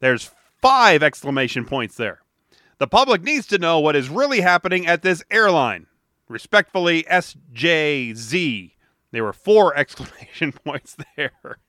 There's 0.01 0.29
five 0.61 1.01
exclamation 1.01 1.63
points 1.63 1.95
there. 1.95 2.22
The 2.83 2.87
public 2.87 3.23
needs 3.23 3.47
to 3.47 3.57
know 3.57 3.79
what 3.79 3.95
is 3.95 4.09
really 4.09 4.41
happening 4.41 4.87
at 4.87 5.03
this 5.03 5.23
airline. 5.31 5.87
Respectfully, 6.27 7.03
SJZ. 7.03 8.73
There 9.13 9.23
were 9.23 9.31
four 9.31 9.73
exclamation 9.77 10.51
points 10.51 10.97
there. 11.15 11.59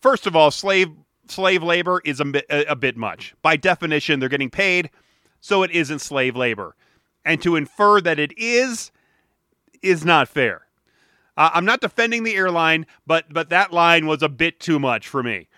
First 0.00 0.26
of 0.26 0.34
all, 0.34 0.50
slave 0.50 0.88
slave 1.28 1.62
labor 1.62 2.00
is 2.06 2.20
a 2.20 2.24
bit, 2.24 2.46
a, 2.48 2.64
a 2.70 2.74
bit 2.74 2.96
much. 2.96 3.34
By 3.42 3.56
definition, 3.56 4.18
they're 4.18 4.30
getting 4.30 4.48
paid, 4.48 4.88
so 5.42 5.62
it 5.62 5.70
isn't 5.72 5.98
slave 5.98 6.34
labor. 6.36 6.74
And 7.26 7.42
to 7.42 7.54
infer 7.54 8.00
that 8.00 8.18
it 8.18 8.32
is 8.38 8.92
is 9.82 10.06
not 10.06 10.26
fair. 10.26 10.62
Uh, 11.36 11.50
I'm 11.52 11.66
not 11.66 11.82
defending 11.82 12.24
the 12.24 12.34
airline, 12.34 12.86
but 13.06 13.30
but 13.30 13.50
that 13.50 13.74
line 13.74 14.06
was 14.06 14.22
a 14.22 14.30
bit 14.30 14.58
too 14.58 14.78
much 14.78 15.06
for 15.06 15.22
me 15.22 15.48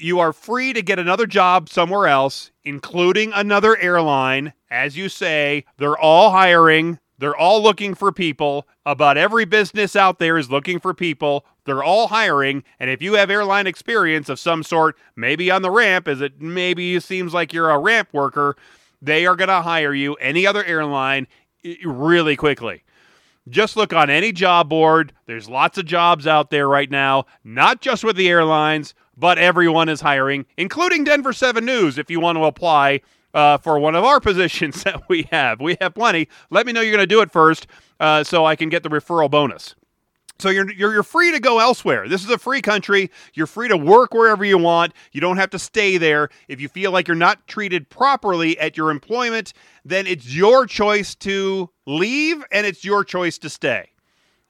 you 0.00 0.20
are 0.20 0.32
free 0.32 0.72
to 0.72 0.82
get 0.82 0.98
another 0.98 1.26
job 1.26 1.68
somewhere 1.68 2.06
else, 2.06 2.50
including 2.64 3.32
another 3.34 3.76
airline. 3.76 4.52
As 4.70 4.96
you 4.96 5.08
say, 5.08 5.64
they're 5.78 5.98
all 5.98 6.30
hiring, 6.30 6.98
they're 7.18 7.36
all 7.36 7.62
looking 7.62 7.94
for 7.94 8.12
people. 8.12 8.66
About 8.86 9.18
every 9.18 9.44
business 9.44 9.94
out 9.94 10.18
there 10.18 10.38
is 10.38 10.50
looking 10.50 10.80
for 10.80 10.94
people. 10.94 11.44
They're 11.64 11.84
all 11.84 12.08
hiring. 12.08 12.64
And 12.80 12.88
if 12.88 13.02
you 13.02 13.14
have 13.14 13.30
airline 13.30 13.66
experience 13.66 14.28
of 14.28 14.40
some 14.40 14.62
sort, 14.62 14.96
maybe 15.16 15.50
on 15.50 15.62
the 15.62 15.70
ramp, 15.70 16.08
as 16.08 16.20
it 16.22 16.40
maybe 16.40 16.98
seems 16.98 17.34
like 17.34 17.52
you're 17.52 17.70
a 17.70 17.78
ramp 17.78 18.08
worker, 18.12 18.56
they 19.02 19.26
are 19.26 19.36
going 19.36 19.48
to 19.48 19.62
hire 19.62 19.92
you, 19.92 20.14
any 20.14 20.46
other 20.46 20.64
airline, 20.64 21.26
really 21.84 22.36
quickly. 22.36 22.84
Just 23.48 23.76
look 23.76 23.92
on 23.92 24.10
any 24.10 24.32
job 24.32 24.68
board. 24.68 25.12
There's 25.26 25.48
lots 25.48 25.76
of 25.76 25.84
jobs 25.84 26.26
out 26.26 26.50
there 26.50 26.68
right 26.68 26.90
now, 26.90 27.26
not 27.44 27.80
just 27.80 28.02
with 28.02 28.16
the 28.16 28.28
airlines, 28.28 28.94
but 29.20 29.38
everyone 29.38 29.88
is 29.88 30.00
hiring, 30.00 30.46
including 30.56 31.04
Denver 31.04 31.32
7 31.32 31.64
News 31.64 31.98
if 31.98 32.10
you 32.10 32.18
want 32.18 32.38
to 32.38 32.44
apply 32.44 33.02
uh, 33.34 33.58
for 33.58 33.78
one 33.78 33.94
of 33.94 34.02
our 34.02 34.18
positions 34.20 34.82
that 34.82 35.08
we 35.08 35.28
have. 35.30 35.60
We 35.60 35.76
have 35.80 35.94
plenty. 35.94 36.28
Let 36.50 36.66
me 36.66 36.72
know 36.72 36.80
you're 36.80 36.96
going 36.96 37.02
to 37.02 37.06
do 37.06 37.20
it 37.20 37.30
first 37.30 37.66
uh, 38.00 38.24
so 38.24 38.46
I 38.46 38.56
can 38.56 38.70
get 38.70 38.82
the 38.82 38.88
referral 38.88 39.30
bonus. 39.30 39.76
So 40.38 40.48
you're, 40.48 40.72
you're 40.72 40.94
you're 40.94 41.02
free 41.02 41.32
to 41.32 41.38
go 41.38 41.58
elsewhere. 41.58 42.08
This 42.08 42.24
is 42.24 42.30
a 42.30 42.38
free 42.38 42.62
country. 42.62 43.10
You're 43.34 43.46
free 43.46 43.68
to 43.68 43.76
work 43.76 44.14
wherever 44.14 44.42
you 44.42 44.56
want. 44.56 44.94
You 45.12 45.20
don't 45.20 45.36
have 45.36 45.50
to 45.50 45.58
stay 45.58 45.98
there. 45.98 46.30
If 46.48 46.62
you 46.62 46.68
feel 46.70 46.92
like 46.92 47.06
you're 47.06 47.14
not 47.14 47.46
treated 47.46 47.90
properly 47.90 48.58
at 48.58 48.74
your 48.74 48.90
employment, 48.90 49.52
then 49.84 50.06
it's 50.06 50.34
your 50.34 50.64
choice 50.64 51.14
to 51.16 51.68
leave 51.84 52.42
and 52.50 52.66
it's 52.66 52.86
your 52.86 53.04
choice 53.04 53.36
to 53.36 53.50
stay. 53.50 53.90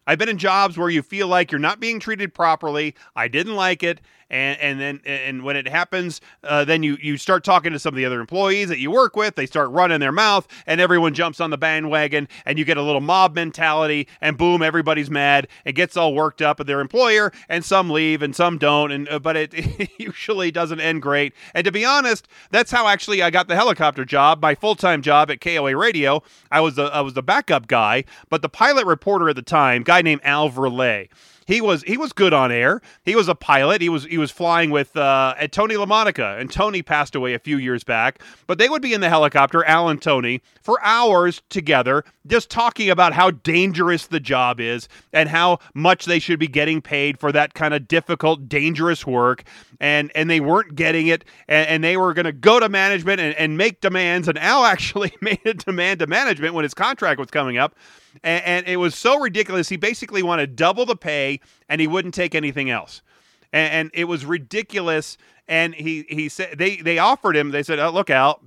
I've 0.06 0.18
been 0.18 0.28
in 0.28 0.38
jobs 0.38 0.78
where 0.78 0.88
you 0.90 1.02
feel 1.02 1.26
like 1.26 1.50
you're 1.50 1.58
not 1.58 1.80
being 1.80 1.98
treated 2.00 2.34
properly. 2.34 2.94
I 3.16 3.28
didn't 3.28 3.56
like 3.56 3.82
it 3.82 4.00
and 4.30 4.58
and 4.60 4.80
then 4.80 5.00
and 5.04 5.42
when 5.42 5.56
it 5.56 5.68
happens, 5.68 6.20
uh, 6.44 6.64
then 6.64 6.82
you 6.82 6.96
you 7.00 7.16
start 7.16 7.44
talking 7.44 7.72
to 7.72 7.78
some 7.78 7.92
of 7.92 7.96
the 7.96 8.04
other 8.04 8.20
employees 8.20 8.68
that 8.68 8.78
you 8.78 8.90
work 8.90 9.16
with. 9.16 9.34
They 9.34 9.46
start 9.46 9.70
running 9.70 10.00
their 10.00 10.12
mouth, 10.12 10.46
and 10.66 10.80
everyone 10.80 11.14
jumps 11.14 11.40
on 11.40 11.50
the 11.50 11.58
bandwagon, 11.58 12.28
and 12.44 12.58
you 12.58 12.64
get 12.64 12.76
a 12.76 12.82
little 12.82 13.00
mob 13.00 13.34
mentality, 13.34 14.08
and 14.20 14.38
boom, 14.38 14.62
everybody's 14.62 15.10
mad 15.10 15.48
and 15.64 15.74
gets 15.74 15.96
all 15.96 16.14
worked 16.14 16.40
up 16.40 16.60
at 16.60 16.66
their 16.66 16.80
employer, 16.80 17.32
and 17.48 17.64
some 17.64 17.90
leave 17.90 18.22
and 18.22 18.34
some 18.34 18.58
don't, 18.58 18.92
and 18.92 19.08
uh, 19.08 19.18
but 19.18 19.36
it, 19.36 19.52
it 19.54 19.90
usually 19.98 20.50
doesn't 20.50 20.80
end 20.80 21.02
great. 21.02 21.34
And 21.54 21.64
to 21.64 21.72
be 21.72 21.84
honest, 21.84 22.28
that's 22.50 22.70
how 22.70 22.86
actually 22.86 23.22
I 23.22 23.30
got 23.30 23.48
the 23.48 23.56
helicopter 23.56 24.04
job, 24.04 24.40
my 24.40 24.54
full 24.54 24.76
time 24.76 25.02
job 25.02 25.30
at 25.30 25.40
KOA 25.40 25.76
Radio. 25.76 26.22
I 26.50 26.60
was 26.60 26.76
the 26.76 26.84
I 26.84 27.00
was 27.00 27.14
the 27.14 27.22
backup 27.22 27.66
guy, 27.66 28.04
but 28.28 28.42
the 28.42 28.48
pilot 28.48 28.86
reporter 28.86 29.28
at 29.28 29.36
the 29.36 29.42
time, 29.42 29.82
guy 29.82 30.02
named 30.02 30.20
Al 30.24 30.50
Verlay 30.50 31.08
he 31.50 31.60
was 31.60 31.82
he 31.82 31.96
was 31.96 32.12
good 32.12 32.32
on 32.32 32.52
air. 32.52 32.80
He 33.04 33.16
was 33.16 33.26
a 33.26 33.34
pilot. 33.34 33.82
He 33.82 33.88
was 33.88 34.04
he 34.04 34.18
was 34.18 34.30
flying 34.30 34.70
with 34.70 34.96
uh, 34.96 35.34
Tony 35.50 35.74
LaMonica, 35.74 36.40
and 36.40 36.48
Tony 36.48 36.80
passed 36.80 37.16
away 37.16 37.34
a 37.34 37.40
few 37.40 37.58
years 37.58 37.82
back. 37.82 38.22
But 38.46 38.58
they 38.58 38.68
would 38.68 38.80
be 38.80 38.94
in 38.94 39.00
the 39.00 39.08
helicopter, 39.08 39.64
Al 39.64 39.88
and 39.88 40.00
Tony, 40.00 40.42
for 40.62 40.78
hours 40.84 41.42
together, 41.50 42.04
just 42.24 42.50
talking 42.50 42.88
about 42.88 43.14
how 43.14 43.32
dangerous 43.32 44.06
the 44.06 44.20
job 44.20 44.60
is 44.60 44.88
and 45.12 45.28
how 45.28 45.58
much 45.74 46.04
they 46.04 46.20
should 46.20 46.38
be 46.38 46.46
getting 46.46 46.80
paid 46.80 47.18
for 47.18 47.32
that 47.32 47.54
kind 47.54 47.74
of 47.74 47.88
difficult, 47.88 48.48
dangerous 48.48 49.04
work. 49.04 49.42
And 49.80 50.12
and 50.14 50.30
they 50.30 50.38
weren't 50.38 50.76
getting 50.76 51.08
it, 51.08 51.24
and, 51.48 51.68
and 51.68 51.84
they 51.84 51.96
were 51.96 52.14
going 52.14 52.26
to 52.26 52.32
go 52.32 52.60
to 52.60 52.68
management 52.68 53.20
and, 53.20 53.34
and 53.34 53.58
make 53.58 53.80
demands. 53.80 54.28
And 54.28 54.38
Al 54.38 54.64
actually 54.66 55.12
made 55.20 55.40
a 55.44 55.54
demand 55.54 55.98
to 55.98 56.06
management 56.06 56.54
when 56.54 56.62
his 56.62 56.74
contract 56.74 57.18
was 57.18 57.28
coming 57.28 57.58
up 57.58 57.74
and, 58.22 58.44
and 58.44 58.66
it 58.66 58.76
was 58.76 58.94
so 58.94 59.18
ridiculous. 59.18 59.68
He 59.68 59.76
basically 59.76 60.22
wanted 60.22 60.56
double 60.56 60.86
the 60.86 60.96
pay, 60.96 61.40
and 61.68 61.80
he 61.80 61.86
wouldn't 61.86 62.14
take 62.14 62.34
anything 62.34 62.70
else. 62.70 63.02
And, 63.52 63.72
and 63.72 63.90
it 63.94 64.04
was 64.04 64.24
ridiculous. 64.24 65.16
And 65.48 65.74
he 65.74 66.06
he 66.08 66.28
said 66.28 66.58
they 66.58 66.76
they 66.76 66.98
offered 66.98 67.36
him. 67.36 67.50
They 67.50 67.62
said, 67.62 67.78
oh, 67.78 67.90
"Look 67.90 68.10
out, 68.10 68.44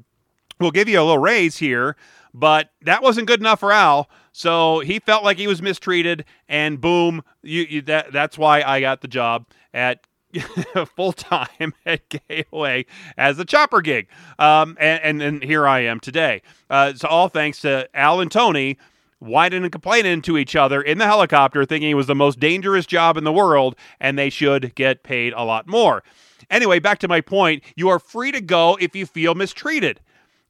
we'll 0.59 0.71
give 0.71 0.87
you 0.87 0.99
a 0.99 1.03
little 1.03 1.17
raise 1.17 1.57
here." 1.57 1.95
But 2.33 2.71
that 2.81 3.03
wasn't 3.03 3.27
good 3.27 3.39
enough 3.39 3.59
for 3.59 3.71
Al, 3.71 4.09
so 4.31 4.79
he 4.79 4.99
felt 4.99 5.23
like 5.23 5.37
he 5.37 5.45
was 5.47 5.61
mistreated, 5.61 6.25
and 6.49 6.81
boom, 6.81 7.23
you, 7.43 7.63
you 7.69 7.81
that 7.83 8.11
that's 8.11 8.37
why 8.37 8.63
I 8.63 8.79
got 8.79 9.01
the 9.01 9.07
job 9.07 9.45
at 9.73 10.07
full 10.95 11.13
time 11.13 11.73
at 11.85 12.01
KOA 12.09 12.85
as 13.17 13.39
a 13.39 13.45
chopper 13.45 13.81
gig. 13.81 14.07
Um, 14.39 14.77
and, 14.79 15.03
and, 15.03 15.21
and 15.21 15.43
here 15.43 15.67
I 15.67 15.81
am 15.81 15.99
today. 15.99 16.41
Uh, 16.69 16.93
so 16.93 17.07
all 17.07 17.29
thanks 17.29 17.61
to 17.61 17.87
Al 17.93 18.21
and 18.21 18.31
Tony 18.31 18.77
whining 19.23 19.63
and 19.63 19.71
complaining 19.71 20.21
to 20.23 20.37
each 20.37 20.55
other 20.55 20.81
in 20.81 20.97
the 20.97 21.05
helicopter, 21.05 21.65
thinking 21.65 21.91
it 21.91 21.95
was 21.95 22.07
the 22.07 22.15
most 22.15 22.39
dangerous 22.39 22.85
job 22.85 23.17
in 23.17 23.23
the 23.23 23.31
world 23.31 23.75
and 23.99 24.17
they 24.17 24.29
should 24.29 24.75
get 24.75 25.03
paid 25.03 25.33
a 25.33 25.43
lot 25.43 25.67
more. 25.67 26.03
Anyway, 26.49 26.79
back 26.79 26.99
to 26.99 27.07
my 27.07 27.21
point 27.21 27.63
you 27.75 27.89
are 27.89 27.99
free 27.99 28.31
to 28.31 28.41
go 28.41 28.77
if 28.79 28.95
you 28.95 29.05
feel 29.05 29.35
mistreated. 29.35 29.99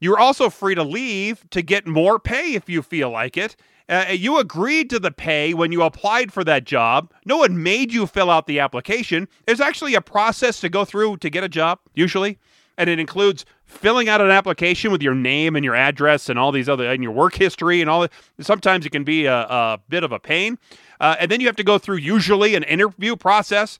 You're 0.00 0.18
also 0.18 0.50
free 0.50 0.74
to 0.74 0.82
leave 0.82 1.48
to 1.50 1.62
get 1.62 1.86
more 1.86 2.18
pay 2.18 2.54
if 2.54 2.68
you 2.68 2.82
feel 2.82 3.10
like 3.10 3.36
it. 3.36 3.56
Uh, 3.88 4.06
you 4.10 4.38
agreed 4.38 4.88
to 4.88 4.98
the 4.98 5.10
pay 5.10 5.52
when 5.52 5.70
you 5.70 5.82
applied 5.82 6.32
for 6.32 6.42
that 6.42 6.64
job. 6.64 7.12
No 7.26 7.38
one 7.38 7.62
made 7.62 7.92
you 7.92 8.06
fill 8.06 8.30
out 8.30 8.46
the 8.46 8.58
application. 8.58 9.28
There's 9.46 9.60
actually 9.60 9.94
a 9.94 10.00
process 10.00 10.60
to 10.60 10.70
go 10.70 10.84
through 10.84 11.18
to 11.18 11.28
get 11.28 11.44
a 11.44 11.48
job, 11.48 11.80
usually 11.94 12.38
and 12.76 12.90
it 12.90 12.98
includes 12.98 13.44
filling 13.66 14.08
out 14.08 14.20
an 14.20 14.30
application 14.30 14.92
with 14.92 15.02
your 15.02 15.14
name 15.14 15.56
and 15.56 15.64
your 15.64 15.74
address 15.74 16.28
and 16.28 16.38
all 16.38 16.52
these 16.52 16.68
other 16.68 16.90
and 16.90 17.02
your 17.02 17.12
work 17.12 17.34
history 17.34 17.80
and 17.80 17.90
all. 17.90 18.02
That 18.02 18.12
sometimes 18.40 18.86
it 18.86 18.90
can 18.90 19.04
be 19.04 19.26
a, 19.26 19.40
a 19.40 19.80
bit 19.88 20.04
of 20.04 20.12
a 20.12 20.18
pain, 20.18 20.58
uh, 21.00 21.16
and 21.18 21.30
then 21.30 21.40
you 21.40 21.46
have 21.46 21.56
to 21.56 21.64
go 21.64 21.78
through 21.78 21.96
usually 21.96 22.54
an 22.54 22.62
interview 22.64 23.16
process, 23.16 23.78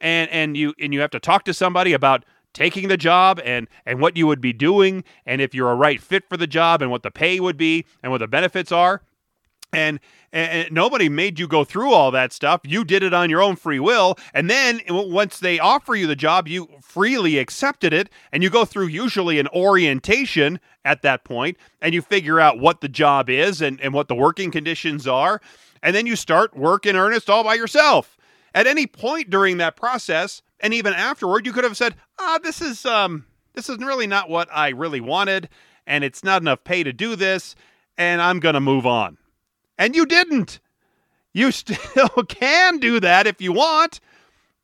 and 0.00 0.30
and 0.30 0.56
you 0.56 0.74
and 0.80 0.92
you 0.92 1.00
have 1.00 1.10
to 1.10 1.20
talk 1.20 1.44
to 1.44 1.54
somebody 1.54 1.92
about 1.92 2.24
taking 2.52 2.88
the 2.88 2.96
job 2.96 3.40
and 3.44 3.68
and 3.84 4.00
what 4.00 4.16
you 4.16 4.26
would 4.26 4.40
be 4.40 4.52
doing 4.52 5.04
and 5.26 5.42
if 5.42 5.54
you're 5.54 5.70
a 5.70 5.74
right 5.74 6.00
fit 6.00 6.26
for 6.26 6.38
the 6.38 6.46
job 6.46 6.80
and 6.80 6.90
what 6.90 7.02
the 7.02 7.10
pay 7.10 7.38
would 7.38 7.58
be 7.58 7.84
and 8.02 8.10
what 8.10 8.18
the 8.18 8.26
benefits 8.26 8.72
are 8.72 9.02
and, 9.72 10.00
and, 10.32 10.72
nobody 10.72 11.08
made 11.08 11.38
you 11.38 11.46
go 11.46 11.64
through 11.64 11.92
all 11.92 12.10
that 12.10 12.32
stuff. 12.32 12.60
You 12.64 12.84
did 12.84 13.02
it 13.02 13.12
on 13.12 13.30
your 13.30 13.42
own 13.42 13.56
free 13.56 13.80
will. 13.80 14.16
And 14.32 14.48
then 14.48 14.80
once 14.88 15.38
they 15.38 15.58
offer 15.58 15.94
you 15.94 16.06
the 16.06 16.16
job, 16.16 16.48
you 16.48 16.68
freely 16.80 17.38
accepted 17.38 17.92
it. 17.92 18.08
And 18.32 18.42
you 18.42 18.50
go 18.50 18.64
through 18.64 18.86
usually 18.86 19.38
an 19.38 19.48
orientation 19.48 20.60
at 20.84 21.02
that 21.02 21.24
point, 21.24 21.56
and 21.82 21.94
you 21.94 22.00
figure 22.00 22.40
out 22.40 22.60
what 22.60 22.80
the 22.80 22.88
job 22.88 23.28
is 23.28 23.60
and, 23.60 23.80
and 23.80 23.92
what 23.92 24.08
the 24.08 24.14
working 24.14 24.50
conditions 24.50 25.06
are. 25.06 25.40
And 25.82 25.94
then 25.94 26.06
you 26.06 26.16
start 26.16 26.56
work 26.56 26.86
in 26.86 26.96
earnest 26.96 27.28
all 27.28 27.44
by 27.44 27.54
yourself. 27.54 28.16
At 28.54 28.66
any 28.66 28.86
point 28.86 29.28
during 29.28 29.58
that 29.58 29.76
process, 29.76 30.40
and 30.60 30.72
even 30.72 30.94
afterward, 30.94 31.44
you 31.44 31.52
could 31.52 31.64
have 31.64 31.76
said, 31.76 31.94
"Ah, 32.18 32.38
this 32.42 32.62
is 32.62 32.86
um, 32.86 33.26
this 33.52 33.68
is 33.68 33.76
really 33.78 34.06
not 34.06 34.30
what 34.30 34.48
I 34.50 34.70
really 34.70 35.00
wanted, 35.00 35.50
and 35.86 36.02
it's 36.02 36.24
not 36.24 36.40
enough 36.40 36.64
pay 36.64 36.82
to 36.82 36.92
do 36.92 37.16
this, 37.16 37.54
and 37.98 38.22
I'm 38.22 38.40
to 38.40 38.60
move 38.60 38.86
on." 38.86 39.18
And 39.78 39.94
you 39.94 40.06
didn't. 40.06 40.60
You 41.32 41.50
still 41.52 42.08
can 42.28 42.78
do 42.78 43.00
that 43.00 43.26
if 43.26 43.40
you 43.40 43.52
want. 43.52 44.00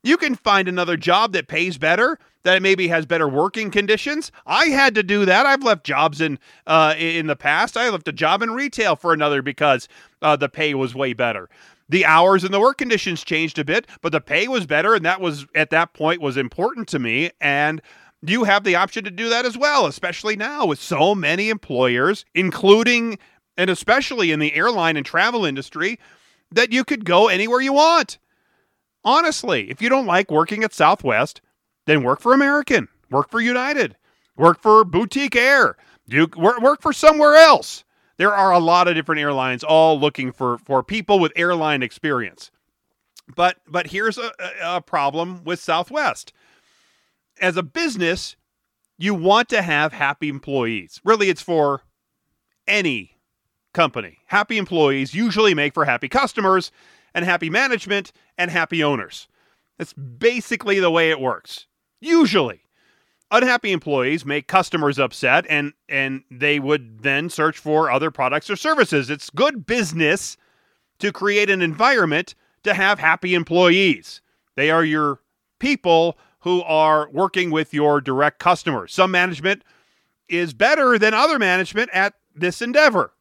You 0.03 0.17
can 0.17 0.35
find 0.35 0.67
another 0.67 0.97
job 0.97 1.31
that 1.31 1.47
pays 1.47 1.77
better, 1.77 2.19
that 2.43 2.61
maybe 2.61 2.89
has 2.89 3.05
better 3.05 3.27
working 3.27 3.71
conditions. 3.71 4.31
I 4.45 4.65
had 4.65 4.95
to 4.95 5.03
do 5.03 5.23
that. 5.25 5.45
I've 5.45 5.63
left 5.63 5.85
jobs 5.85 6.19
in 6.19 6.39
uh, 6.67 6.93
in 6.97 7.27
the 7.27 7.37
past. 7.37 7.77
I 7.77 7.89
left 7.89 8.07
a 8.09 8.11
job 8.11 8.41
in 8.41 8.51
retail 8.51 8.97
for 8.97 9.13
another 9.13 9.41
because 9.41 9.87
uh, 10.21 10.35
the 10.35 10.49
pay 10.49 10.73
was 10.73 10.93
way 10.93 11.13
better. 11.13 11.49
The 11.87 12.05
hours 12.05 12.43
and 12.43 12.53
the 12.53 12.59
work 12.59 12.79
conditions 12.79 13.23
changed 13.23 13.59
a 13.59 13.63
bit, 13.63 13.87
but 14.01 14.11
the 14.11 14.19
pay 14.19 14.47
was 14.47 14.65
better, 14.65 14.93
and 14.93 15.05
that 15.05 15.21
was 15.21 15.45
at 15.55 15.69
that 15.69 15.93
point 15.93 16.21
was 16.21 16.35
important 16.35 16.89
to 16.89 16.99
me. 16.99 17.31
And 17.39 17.81
you 18.25 18.43
have 18.45 18.63
the 18.63 18.75
option 18.75 19.03
to 19.03 19.11
do 19.11 19.29
that 19.29 19.45
as 19.45 19.57
well, 19.57 19.85
especially 19.85 20.35
now 20.35 20.65
with 20.65 20.79
so 20.79 21.13
many 21.13 21.49
employers, 21.49 22.25
including 22.33 23.19
and 23.57 23.69
especially 23.69 24.31
in 24.31 24.39
the 24.39 24.53
airline 24.53 24.97
and 24.97 25.05
travel 25.05 25.45
industry, 25.45 25.99
that 26.51 26.71
you 26.71 26.83
could 26.83 27.05
go 27.05 27.27
anywhere 27.27 27.61
you 27.61 27.73
want. 27.73 28.17
Honestly, 29.03 29.69
if 29.69 29.81
you 29.81 29.89
don't 29.89 30.05
like 30.05 30.31
working 30.31 30.63
at 30.63 30.73
Southwest, 30.73 31.41
then 31.85 32.03
work 32.03 32.21
for 32.21 32.33
American, 32.33 32.87
work 33.09 33.29
for 33.29 33.41
United, 33.41 33.95
work 34.37 34.61
for 34.61 34.85
Boutique 34.85 35.35
Air, 35.35 35.75
you 36.07 36.27
work, 36.35 36.81
for 36.81 36.93
somewhere 36.93 37.35
else. 37.35 37.83
There 38.17 38.33
are 38.33 38.51
a 38.51 38.59
lot 38.59 38.87
of 38.87 38.95
different 38.95 39.21
airlines 39.21 39.63
all 39.63 39.99
looking 39.99 40.31
for 40.31 40.57
for 40.59 40.83
people 40.83 41.19
with 41.19 41.31
airline 41.35 41.81
experience. 41.81 42.51
But 43.35 43.57
but 43.67 43.87
here's 43.87 44.17
a, 44.17 44.31
a 44.61 44.81
problem 44.81 45.43
with 45.43 45.59
Southwest. 45.59 46.33
As 47.41 47.57
a 47.57 47.63
business, 47.63 48.35
you 48.97 49.15
want 49.15 49.49
to 49.49 49.61
have 49.61 49.93
happy 49.93 50.29
employees. 50.29 51.01
Really, 51.03 51.29
it's 51.29 51.41
for 51.41 51.81
any 52.67 53.12
company. 53.73 54.19
Happy 54.27 54.57
employees 54.57 55.13
usually 55.13 55.53
make 55.53 55.73
for 55.73 55.85
happy 55.85 56.07
customers 56.07 56.71
and 57.13 57.25
happy 57.25 57.49
management 57.49 58.11
and 58.37 58.49
happy 58.49 58.83
owners. 58.83 59.27
That's 59.77 59.93
basically 59.93 60.79
the 60.79 60.91
way 60.91 61.09
it 61.09 61.19
works. 61.19 61.67
Usually. 61.99 62.61
Unhappy 63.31 63.71
employees 63.71 64.25
make 64.25 64.47
customers 64.47 64.99
upset 64.99 65.45
and 65.49 65.73
and 65.89 66.23
they 66.29 66.59
would 66.59 67.01
then 67.01 67.29
search 67.29 67.57
for 67.57 67.89
other 67.89 68.11
products 68.11 68.49
or 68.49 68.55
services. 68.55 69.09
It's 69.09 69.31
good 69.31 69.65
business 69.65 70.37
to 70.99 71.11
create 71.11 71.49
an 71.49 71.61
environment 71.61 72.35
to 72.63 72.75
have 72.75 72.99
happy 72.99 73.33
employees. 73.33 74.21
They 74.55 74.69
are 74.69 74.85
your 74.85 75.19
people 75.59 76.17
who 76.41 76.61
are 76.63 77.09
working 77.09 77.49
with 77.49 77.73
your 77.73 78.01
direct 78.01 78.37
customers. 78.37 78.93
Some 78.93 79.11
management 79.11 79.63
is 80.29 80.53
better 80.53 80.99
than 80.99 81.13
other 81.13 81.39
management 81.39 81.89
at 81.91 82.13
this 82.35 82.61
endeavor. 82.61 83.13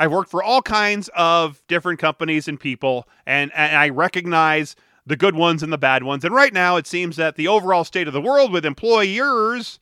I've 0.00 0.10
worked 0.10 0.30
for 0.30 0.42
all 0.42 0.62
kinds 0.62 1.10
of 1.14 1.62
different 1.68 1.98
companies 1.98 2.48
and 2.48 2.58
people, 2.58 3.06
and, 3.26 3.52
and 3.54 3.76
I 3.76 3.90
recognize 3.90 4.74
the 5.04 5.14
good 5.14 5.34
ones 5.34 5.62
and 5.62 5.70
the 5.70 5.76
bad 5.76 6.04
ones. 6.04 6.24
And 6.24 6.34
right 6.34 6.54
now, 6.54 6.76
it 6.76 6.86
seems 6.86 7.16
that 7.16 7.36
the 7.36 7.48
overall 7.48 7.84
state 7.84 8.08
of 8.08 8.14
the 8.14 8.20
world 8.20 8.50
with 8.50 8.64
employers 8.64 9.78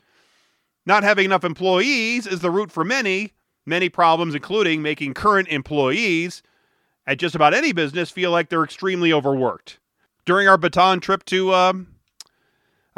not 0.84 1.04
having 1.04 1.26
enough 1.26 1.44
employees 1.44 2.26
is 2.26 2.40
the 2.40 2.50
root 2.50 2.72
for 2.72 2.84
many, 2.84 3.32
many 3.64 3.88
problems, 3.88 4.34
including 4.34 4.82
making 4.82 5.14
current 5.14 5.46
employees 5.48 6.42
at 7.06 7.18
just 7.18 7.36
about 7.36 7.54
any 7.54 7.72
business 7.72 8.10
feel 8.10 8.32
like 8.32 8.48
they're 8.48 8.64
extremely 8.64 9.12
overworked. 9.12 9.78
During 10.24 10.48
our 10.48 10.58
baton 10.58 10.98
trip 10.98 11.24
to 11.26 11.54
um, 11.54 11.94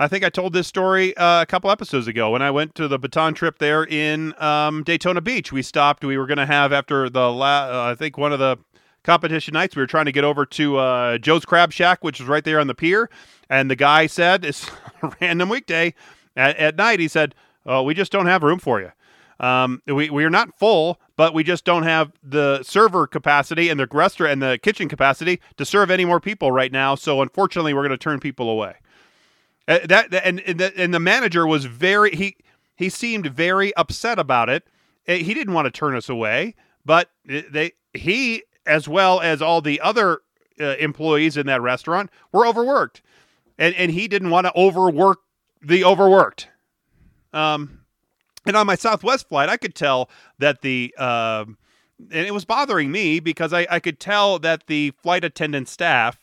I 0.00 0.08
think 0.08 0.24
I 0.24 0.30
told 0.30 0.54
this 0.54 0.66
story 0.66 1.14
uh, 1.18 1.42
a 1.42 1.46
couple 1.46 1.70
episodes 1.70 2.06
ago 2.06 2.30
when 2.30 2.40
I 2.40 2.50
went 2.50 2.74
to 2.76 2.88
the 2.88 2.98
baton 2.98 3.34
trip 3.34 3.58
there 3.58 3.84
in 3.84 4.32
um, 4.42 4.82
Daytona 4.82 5.20
Beach. 5.20 5.52
We 5.52 5.60
stopped. 5.60 6.02
We 6.02 6.16
were 6.16 6.24
going 6.24 6.38
to 6.38 6.46
have 6.46 6.72
after 6.72 7.10
the 7.10 7.30
la- 7.30 7.68
uh, 7.68 7.90
I 7.92 7.94
think 7.96 8.16
one 8.16 8.32
of 8.32 8.38
the 8.38 8.56
competition 9.02 9.52
nights. 9.52 9.76
We 9.76 9.82
were 9.82 9.86
trying 9.86 10.06
to 10.06 10.12
get 10.12 10.24
over 10.24 10.46
to 10.46 10.78
uh, 10.78 11.18
Joe's 11.18 11.44
Crab 11.44 11.70
Shack, 11.70 12.02
which 12.02 12.18
is 12.18 12.26
right 12.26 12.42
there 12.42 12.58
on 12.58 12.66
the 12.66 12.74
pier. 12.74 13.10
And 13.50 13.70
the 13.70 13.76
guy 13.76 14.06
said, 14.06 14.42
"It's 14.46 14.70
a 15.02 15.14
random 15.20 15.50
weekday 15.50 15.92
at, 16.34 16.56
at 16.56 16.76
night." 16.76 16.98
He 16.98 17.06
said, 17.06 17.34
"Oh, 17.66 17.82
we 17.82 17.92
just 17.92 18.10
don't 18.10 18.24
have 18.24 18.42
room 18.42 18.58
for 18.58 18.80
you. 18.80 18.92
Um, 19.38 19.82
we 19.86 20.08
we 20.08 20.24
are 20.24 20.30
not 20.30 20.58
full, 20.58 20.98
but 21.16 21.34
we 21.34 21.44
just 21.44 21.66
don't 21.66 21.82
have 21.82 22.10
the 22.22 22.62
server 22.62 23.06
capacity 23.06 23.68
and 23.68 23.78
the 23.78 23.86
restaurant 23.92 24.32
and 24.32 24.42
the 24.42 24.58
kitchen 24.62 24.88
capacity 24.88 25.42
to 25.58 25.66
serve 25.66 25.90
any 25.90 26.06
more 26.06 26.20
people 26.20 26.50
right 26.52 26.72
now. 26.72 26.94
So 26.94 27.20
unfortunately, 27.20 27.74
we're 27.74 27.86
going 27.86 27.90
to 27.90 27.98
turn 27.98 28.18
people 28.18 28.48
away." 28.48 28.76
Uh, 29.70 29.78
that 29.86 30.12
and 30.12 30.40
and 30.40 30.58
the, 30.58 30.76
and 30.76 30.92
the 30.92 30.98
manager 30.98 31.46
was 31.46 31.64
very 31.64 32.10
he 32.10 32.36
he 32.74 32.88
seemed 32.88 33.26
very 33.28 33.74
upset 33.76 34.18
about 34.18 34.48
it. 34.48 34.66
Uh, 35.06 35.12
he 35.12 35.32
didn't 35.32 35.54
want 35.54 35.66
to 35.66 35.70
turn 35.70 35.94
us 35.94 36.08
away, 36.08 36.56
but 36.84 37.08
they 37.24 37.70
he 37.94 38.42
as 38.66 38.88
well 38.88 39.20
as 39.20 39.40
all 39.40 39.60
the 39.62 39.80
other 39.80 40.22
uh, 40.60 40.74
employees 40.80 41.36
in 41.36 41.46
that 41.46 41.62
restaurant 41.62 42.10
were 42.32 42.44
overworked, 42.44 43.00
and 43.58 43.72
and 43.76 43.92
he 43.92 44.08
didn't 44.08 44.30
want 44.30 44.44
to 44.44 44.52
overwork 44.56 45.20
the 45.62 45.84
overworked. 45.84 46.48
Um, 47.32 47.82
and 48.44 48.56
on 48.56 48.66
my 48.66 48.74
Southwest 48.74 49.28
flight, 49.28 49.48
I 49.48 49.56
could 49.56 49.76
tell 49.76 50.10
that 50.40 50.62
the 50.62 50.92
uh, 50.98 51.44
and 52.10 52.26
it 52.26 52.34
was 52.34 52.44
bothering 52.44 52.90
me 52.90 53.20
because 53.20 53.52
I, 53.52 53.68
I 53.70 53.78
could 53.78 54.00
tell 54.00 54.40
that 54.40 54.66
the 54.66 54.90
flight 55.00 55.22
attendant 55.22 55.68
staff 55.68 56.18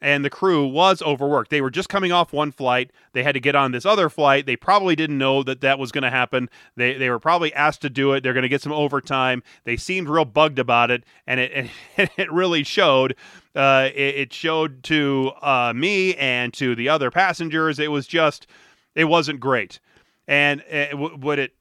and 0.00 0.24
the 0.24 0.30
crew 0.30 0.66
was 0.66 1.02
overworked. 1.02 1.50
They 1.50 1.60
were 1.60 1.70
just 1.70 1.88
coming 1.88 2.12
off 2.12 2.32
one 2.32 2.52
flight. 2.52 2.92
They 3.12 3.22
had 3.22 3.32
to 3.32 3.40
get 3.40 3.54
on 3.54 3.72
this 3.72 3.84
other 3.84 4.08
flight. 4.08 4.46
They 4.46 4.56
probably 4.56 4.94
didn't 4.94 5.18
know 5.18 5.42
that 5.42 5.60
that 5.62 5.78
was 5.78 5.90
going 5.90 6.02
to 6.02 6.10
happen. 6.10 6.48
They, 6.76 6.94
they 6.94 7.10
were 7.10 7.18
probably 7.18 7.52
asked 7.54 7.82
to 7.82 7.90
do 7.90 8.12
it. 8.12 8.22
They're 8.22 8.32
going 8.32 8.42
to 8.42 8.48
get 8.48 8.62
some 8.62 8.72
overtime. 8.72 9.42
They 9.64 9.76
seemed 9.76 10.08
real 10.08 10.24
bugged 10.24 10.58
about 10.58 10.90
it, 10.90 11.04
and 11.26 11.40
it, 11.40 11.70
it 11.96 12.32
really 12.32 12.62
showed. 12.62 13.16
Uh, 13.56 13.90
it, 13.94 14.14
it, 14.14 14.32
showed 14.32 14.84
to 14.84 15.32
uh, 15.42 15.72
me 15.74 16.14
and 16.14 16.54
to 16.54 16.76
the 16.76 16.88
other 16.88 17.10
passengers. 17.10 17.80
It 17.80 17.90
was 17.90 18.06
just, 18.06 18.46
it 18.94 19.04
wasn't 19.04 19.40
great. 19.40 19.80
And 20.28 20.62
uh, 20.70 20.90
w- 20.90 21.16
would 21.16 21.40
it 21.40 21.54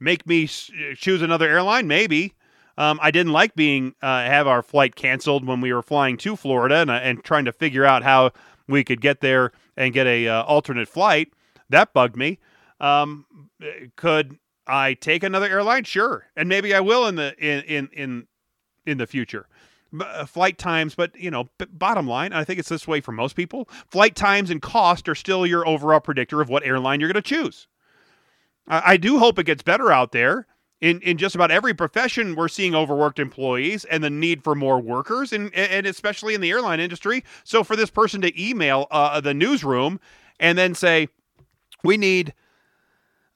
make 0.00 0.26
me 0.26 0.48
choose 0.48 1.22
another 1.22 1.48
airline? 1.48 1.86
Maybe. 1.86 2.34
Um, 2.78 2.98
I 3.02 3.10
didn't 3.10 3.32
like 3.32 3.54
being 3.54 3.94
uh, 4.02 4.22
have 4.22 4.46
our 4.46 4.62
flight 4.62 4.96
canceled 4.96 5.46
when 5.46 5.60
we 5.60 5.72
were 5.72 5.82
flying 5.82 6.16
to 6.18 6.36
Florida 6.36 6.76
and, 6.76 6.90
uh, 6.90 6.94
and 6.94 7.24
trying 7.24 7.46
to 7.46 7.52
figure 7.52 7.84
out 7.84 8.02
how 8.02 8.32
we 8.68 8.84
could 8.84 9.00
get 9.00 9.20
there 9.20 9.52
and 9.76 9.94
get 9.94 10.06
a 10.06 10.28
uh, 10.28 10.42
alternate 10.44 10.88
flight. 10.88 11.32
That 11.70 11.92
bugged 11.92 12.16
me. 12.16 12.38
Um, 12.80 13.24
could 13.96 14.38
I 14.66 14.94
take 14.94 15.22
another 15.22 15.46
airline? 15.46 15.84
Sure, 15.84 16.26
and 16.36 16.48
maybe 16.48 16.74
I 16.74 16.80
will 16.80 17.06
in 17.06 17.14
the 17.16 17.34
in 17.38 17.62
in 17.64 17.88
in, 17.92 18.26
in 18.84 18.98
the 18.98 19.06
future. 19.06 19.48
Uh, 19.98 20.26
flight 20.26 20.58
times, 20.58 20.94
but 20.94 21.18
you 21.18 21.30
know, 21.30 21.44
b- 21.58 21.66
bottom 21.72 22.06
line, 22.06 22.32
I 22.32 22.44
think 22.44 22.58
it's 22.58 22.68
this 22.68 22.86
way 22.86 23.00
for 23.00 23.12
most 23.12 23.36
people. 23.36 23.68
Flight 23.88 24.14
times 24.14 24.50
and 24.50 24.60
cost 24.60 25.08
are 25.08 25.14
still 25.14 25.46
your 25.46 25.66
overall 25.66 26.00
predictor 26.00 26.42
of 26.42 26.48
what 26.48 26.66
airline 26.66 27.00
you're 27.00 27.10
going 27.10 27.22
to 27.22 27.28
choose. 27.28 27.68
I, 28.66 28.82
I 28.92 28.96
do 28.96 29.18
hope 29.18 29.38
it 29.38 29.44
gets 29.44 29.62
better 29.62 29.90
out 29.92 30.12
there 30.12 30.46
in, 30.80 31.00
in 31.00 31.16
just 31.16 31.34
about 31.34 31.50
every 31.50 31.74
profession, 31.74 32.34
we're 32.34 32.48
seeing 32.48 32.74
overworked 32.74 33.18
employees 33.18 33.84
and 33.86 34.04
the 34.04 34.10
need 34.10 34.44
for 34.44 34.54
more 34.54 34.78
workers, 34.78 35.32
and, 35.32 35.52
and 35.54 35.86
especially 35.86 36.34
in 36.34 36.40
the 36.40 36.50
airline 36.50 36.80
industry. 36.80 37.24
So, 37.44 37.64
for 37.64 37.76
this 37.76 37.90
person 37.90 38.20
to 38.22 38.42
email 38.42 38.86
uh, 38.90 39.20
the 39.20 39.34
newsroom 39.34 40.00
and 40.38 40.58
then 40.58 40.74
say, 40.74 41.08
"We 41.82 41.96
need, 41.96 42.34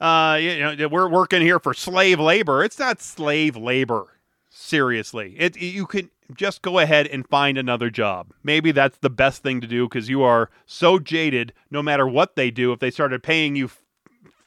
uh, 0.00 0.38
you 0.40 0.76
know, 0.76 0.88
we're 0.88 1.08
working 1.08 1.40
here 1.40 1.58
for 1.58 1.72
slave 1.72 2.20
labor," 2.20 2.62
it's 2.62 2.78
not 2.78 3.00
slave 3.00 3.56
labor. 3.56 4.18
Seriously, 4.50 5.36
it 5.38 5.56
you 5.56 5.86
can 5.86 6.10
just 6.36 6.60
go 6.60 6.78
ahead 6.78 7.06
and 7.06 7.26
find 7.26 7.56
another 7.56 7.88
job. 7.88 8.32
Maybe 8.42 8.70
that's 8.70 8.98
the 8.98 9.10
best 9.10 9.42
thing 9.42 9.60
to 9.62 9.66
do 9.66 9.88
because 9.88 10.10
you 10.10 10.22
are 10.22 10.50
so 10.66 10.98
jaded. 10.98 11.54
No 11.70 11.82
matter 11.82 12.06
what 12.06 12.36
they 12.36 12.50
do, 12.50 12.72
if 12.72 12.80
they 12.80 12.90
started 12.90 13.22
paying 13.22 13.56
you 13.56 13.70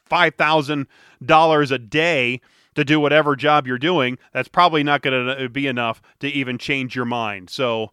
five 0.04 0.36
thousand 0.36 0.86
dollars 1.24 1.72
a 1.72 1.78
day 1.78 2.40
to 2.74 2.84
do 2.84 3.00
whatever 3.00 3.36
job 3.36 3.66
you're 3.66 3.78
doing, 3.78 4.18
that's 4.32 4.48
probably 4.48 4.82
not 4.82 5.02
going 5.02 5.36
to 5.38 5.48
be 5.48 5.66
enough 5.66 6.02
to 6.20 6.28
even 6.28 6.58
change 6.58 6.96
your 6.96 7.04
mind. 7.04 7.50
So 7.50 7.92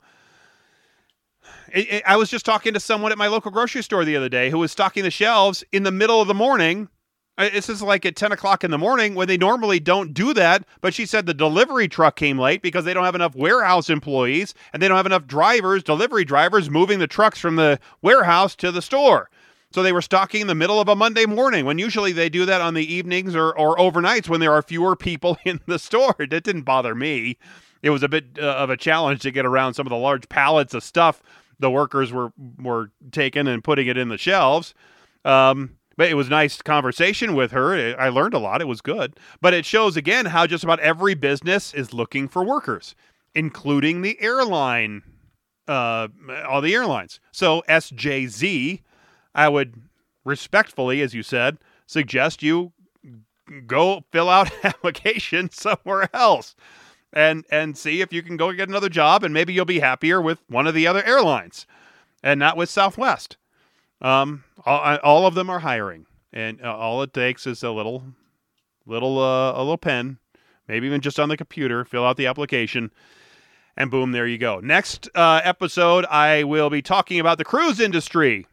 It, 1.72 1.92
it, 1.92 2.04
I 2.06 2.18
was 2.18 2.30
just 2.30 2.46
talking 2.46 2.74
to 2.74 2.80
someone 2.80 3.12
at 3.12 3.18
my 3.18 3.28
local 3.28 3.52
grocery 3.52 3.84
store 3.84 4.06
the 4.06 4.16
other 4.16 4.30
day 4.30 4.50
who 4.50 4.60
was 4.60 4.72
stocking 4.72 5.04
the 5.04 5.12
shelves 5.12 5.64
in 5.72 5.84
the 5.84 5.92
middle 5.92 6.22
of 6.22 6.28
the 6.28 6.34
morning. 6.34 6.90
This 7.38 7.70
is 7.70 7.82
like 7.82 8.06
at 8.06 8.16
10 8.16 8.32
o'clock 8.34 8.64
in 8.64 8.72
the 8.72 8.78
morning 8.78 9.16
when 9.16 9.28
they 9.28 9.38
normally 9.38 9.80
don't 9.80 10.14
do 10.14 10.34
that. 10.34 10.64
But 10.82 10.94
she 10.94 11.06
said 11.06 11.26
the 11.26 11.34
delivery 11.34 11.88
truck 11.88 12.16
came 12.16 12.38
late 12.38 12.62
because 12.62 12.86
they 12.86 12.94
don't 12.94 13.06
have 13.06 13.16
enough 13.16 13.36
warehouse 13.36 13.90
employees 13.90 14.54
and 14.74 14.82
they 14.82 14.88
don't 14.88 14.98
have 14.98 15.06
enough 15.06 15.26
drivers, 15.26 15.82
delivery 15.82 16.26
drivers, 16.26 16.70
moving 16.70 17.00
the 17.00 17.08
trucks 17.08 17.40
from 17.40 17.56
the 17.56 17.80
warehouse 18.02 18.56
to 18.58 18.72
the 18.72 18.82
store. 18.82 19.30
So 19.72 19.82
they 19.82 19.94
were 19.94 20.02
stocking 20.02 20.42
in 20.42 20.48
the 20.48 20.56
middle 20.56 20.82
of 20.82 20.90
a 20.90 20.96
Monday 20.96 21.26
morning 21.26 21.66
when 21.66 21.80
usually 21.80 22.12
they 22.12 22.30
do 22.30 22.46
that 22.46 22.62
on 22.62 22.74
the 22.74 22.94
evenings 22.94 23.36
or, 23.36 23.58
or 23.58 23.78
overnights 23.78 24.28
when 24.28 24.42
there 24.42 24.52
are 24.52 24.62
fewer 24.62 24.96
people 24.96 25.38
in 25.46 25.62
the 25.66 25.80
store. 25.80 26.16
That 26.18 26.44
didn't 26.44 26.64
bother 26.64 26.94
me. 26.94 27.38
It 27.82 27.90
was 27.90 28.04
a 28.04 28.10
bit 28.10 28.38
uh, 28.38 28.44
of 28.44 28.70
a 28.70 28.78
challenge 28.78 29.22
to 29.22 29.32
get 29.32 29.46
around 29.46 29.74
some 29.74 29.88
of 29.88 29.90
the 29.92 29.98
large 29.98 30.30
pallets 30.30 30.74
of 30.74 30.84
stuff 30.84 31.24
the 31.62 31.72
workers 31.72 32.12
were 32.12 32.34
were 32.60 32.92
taking 33.12 33.48
and 33.48 33.64
putting 33.64 33.88
it 33.88 33.98
in 33.98 34.10
the 34.10 34.18
shelves. 34.18 34.74
Um, 35.24 35.78
but 35.96 36.10
it 36.10 36.16
was 36.16 36.30
nice 36.30 36.62
conversation 36.62 37.36
with 37.36 37.52
her. 37.52 37.96
I 38.00 38.10
learned 38.10 38.34
a 38.34 38.40
lot. 38.40 38.62
It 38.62 38.68
was 38.68 38.82
good. 38.82 39.18
But 39.40 39.54
it 39.54 39.66
shows 39.66 39.96
again 39.96 40.26
how 40.26 40.48
just 40.48 40.64
about 40.64 40.80
every 40.80 41.14
business 41.14 41.74
is 41.74 41.94
looking 41.94 42.28
for 42.28 42.44
workers, 42.44 42.96
including 43.36 44.02
the 44.02 44.20
airline, 44.20 45.04
uh, 45.68 46.08
all 46.48 46.62
the 46.62 46.74
airlines. 46.74 47.20
So 47.32 47.64
SJZ, 47.70 48.82
I 49.34 49.50
would 49.50 49.82
respectfully, 50.24 51.02
as 51.02 51.14
you 51.14 51.24
said, 51.24 51.58
suggest 51.86 52.44
you 52.44 52.74
go 53.68 54.04
fill 54.12 54.30
out 54.30 54.52
application 54.64 55.50
somewhere 55.52 56.10
else 56.14 56.56
and 57.14 57.46
and 57.52 57.78
see 57.78 58.02
if 58.02 58.14
you 58.14 58.24
can 58.24 58.38
go 58.38 58.54
get 58.54 58.70
another 58.70 58.88
job 58.90 59.24
and 59.24 59.34
maybe 59.34 59.52
you'll 59.52 59.66
be 59.66 59.80
happier 59.80 60.22
with 60.22 60.40
one 60.48 60.68
of 60.68 60.74
the 60.74 60.88
other 60.88 61.04
airlines 61.04 61.66
and 62.24 62.40
not 62.40 62.58
with 62.58 62.70
Southwest. 62.70 63.38
Um, 64.02 64.44
all, 64.66 64.98
all 65.04 65.28
of 65.28 65.36
them 65.36 65.50
are 65.50 65.60
hiring, 65.60 66.06
and 66.34 66.60
uh, 66.64 66.76
all 66.76 67.04
it 67.04 67.14
takes 67.14 67.46
is 67.46 67.62
a 67.64 67.72
little, 67.72 68.04
little, 68.86 69.20
uh, 69.20 69.54
a 69.54 69.60
little 69.60 69.78
pen, 69.78 70.18
maybe 70.68 70.88
even 70.88 71.02
just 71.02 71.20
on 71.20 71.30
the 71.30 71.38
computer, 71.38 71.86
fill 71.86 72.06
out 72.06 72.18
the 72.18 72.26
application, 72.26 72.92
and 73.78 73.92
boom, 73.92 74.12
there 74.12 74.28
you 74.28 74.38
go. 74.38 74.60
Next 74.60 75.08
uh, 75.16 75.42
episode, 75.44 76.06
I 76.06 76.44
will 76.44 76.70
be 76.70 76.82
talking 76.82 77.20
about 77.20 77.38
the 77.38 77.46
cruise 77.46 77.80
industry. 77.80 78.48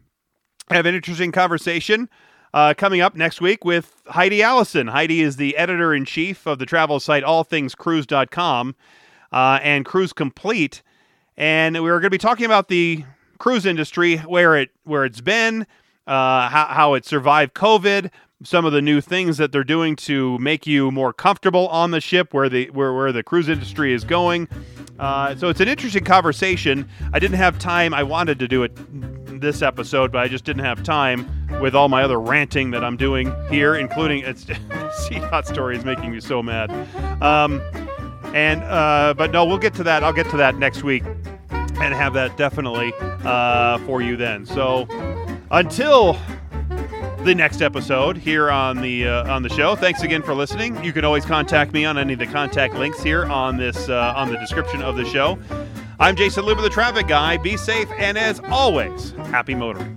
Have 0.70 0.84
an 0.84 0.94
interesting 0.94 1.32
conversation 1.32 2.10
uh, 2.52 2.74
coming 2.76 3.00
up 3.00 3.14
next 3.14 3.40
week 3.40 3.64
with 3.64 4.02
Heidi 4.08 4.42
Allison. 4.42 4.88
Heidi 4.88 5.22
is 5.22 5.36
the 5.36 5.56
editor 5.56 5.94
in 5.94 6.04
chief 6.04 6.46
of 6.46 6.58
the 6.58 6.66
travel 6.66 7.00
site 7.00 7.24
allthingscruise.com 7.24 8.74
uh, 9.32 9.58
and 9.62 9.86
Cruise 9.86 10.12
Complete. 10.12 10.82
And 11.38 11.82
we're 11.82 12.00
going 12.00 12.02
to 12.02 12.10
be 12.10 12.18
talking 12.18 12.44
about 12.44 12.68
the 12.68 13.04
cruise 13.38 13.64
industry, 13.64 14.18
where 14.18 14.56
it 14.56 14.70
where 14.84 15.06
it's 15.06 15.22
been, 15.22 15.62
uh, 16.06 16.48
how, 16.50 16.66
how 16.66 16.94
it 16.94 17.06
survived 17.06 17.54
COVID, 17.54 18.10
some 18.42 18.66
of 18.66 18.72
the 18.72 18.82
new 18.82 19.00
things 19.00 19.38
that 19.38 19.52
they're 19.52 19.64
doing 19.64 19.96
to 19.96 20.36
make 20.38 20.66
you 20.66 20.90
more 20.90 21.14
comfortable 21.14 21.68
on 21.68 21.92
the 21.92 22.00
ship, 22.00 22.34
where 22.34 22.50
the 22.50 22.68
where, 22.70 22.92
where 22.92 23.12
the 23.12 23.22
cruise 23.22 23.48
industry 23.48 23.94
is 23.94 24.04
going. 24.04 24.48
Uh, 24.98 25.34
so 25.36 25.48
it's 25.48 25.60
an 25.60 25.68
interesting 25.68 26.04
conversation. 26.04 26.86
I 27.14 27.20
didn't 27.20 27.36
have 27.36 27.58
time. 27.58 27.94
I 27.94 28.02
wanted 28.02 28.38
to 28.40 28.48
do 28.48 28.64
it 28.64 28.72
this 29.40 29.62
episode, 29.62 30.12
but 30.12 30.18
I 30.18 30.28
just 30.28 30.44
didn't 30.44 30.64
have 30.64 30.82
time 30.82 31.28
with 31.60 31.74
all 31.74 31.88
my 31.88 32.02
other 32.02 32.20
ranting 32.20 32.70
that 32.72 32.84
I'm 32.84 32.96
doing 32.96 33.32
here, 33.48 33.76
including 33.76 34.24
it's 34.24 34.44
CDOT 34.44 35.46
story 35.46 35.76
is 35.76 35.84
making 35.84 36.12
me 36.12 36.20
so 36.20 36.42
mad. 36.42 36.70
Um, 37.22 37.60
and 38.34 38.62
uh, 38.64 39.14
but 39.16 39.32
no, 39.32 39.44
we'll 39.44 39.58
get 39.58 39.74
to 39.74 39.82
that. 39.84 40.04
I'll 40.04 40.12
get 40.12 40.28
to 40.30 40.36
that 40.36 40.56
next 40.56 40.82
week 40.82 41.04
and 41.50 41.94
have 41.94 42.12
that 42.14 42.36
definitely 42.36 42.92
uh, 43.24 43.78
for 43.86 44.02
you 44.02 44.16
then. 44.16 44.44
So 44.44 44.86
until 45.50 46.18
the 47.24 47.34
next 47.34 47.60
episode 47.60 48.16
here 48.16 48.50
on 48.50 48.80
the 48.80 49.06
uh, 49.06 49.32
on 49.32 49.42
the 49.42 49.48
show. 49.48 49.74
Thanks 49.74 50.02
again 50.02 50.22
for 50.22 50.34
listening. 50.34 50.82
You 50.84 50.92
can 50.92 51.04
always 51.04 51.24
contact 51.24 51.72
me 51.72 51.84
on 51.84 51.98
any 51.98 52.12
of 52.12 52.18
the 52.18 52.26
contact 52.26 52.74
links 52.74 53.02
here 53.02 53.24
on 53.26 53.56
this 53.56 53.88
uh, 53.88 54.12
on 54.16 54.30
the 54.30 54.38
description 54.38 54.82
of 54.82 54.96
the 54.96 55.04
show. 55.04 55.38
I'm 56.00 56.14
Jayson 56.14 56.44
Luber, 56.44 56.62
the 56.62 56.70
traffic 56.70 57.08
guy. 57.08 57.38
Be 57.38 57.56
safe 57.56 57.90
and 57.98 58.16
as 58.16 58.40
always, 58.50 59.10
happy 59.32 59.56
motoring. 59.56 59.96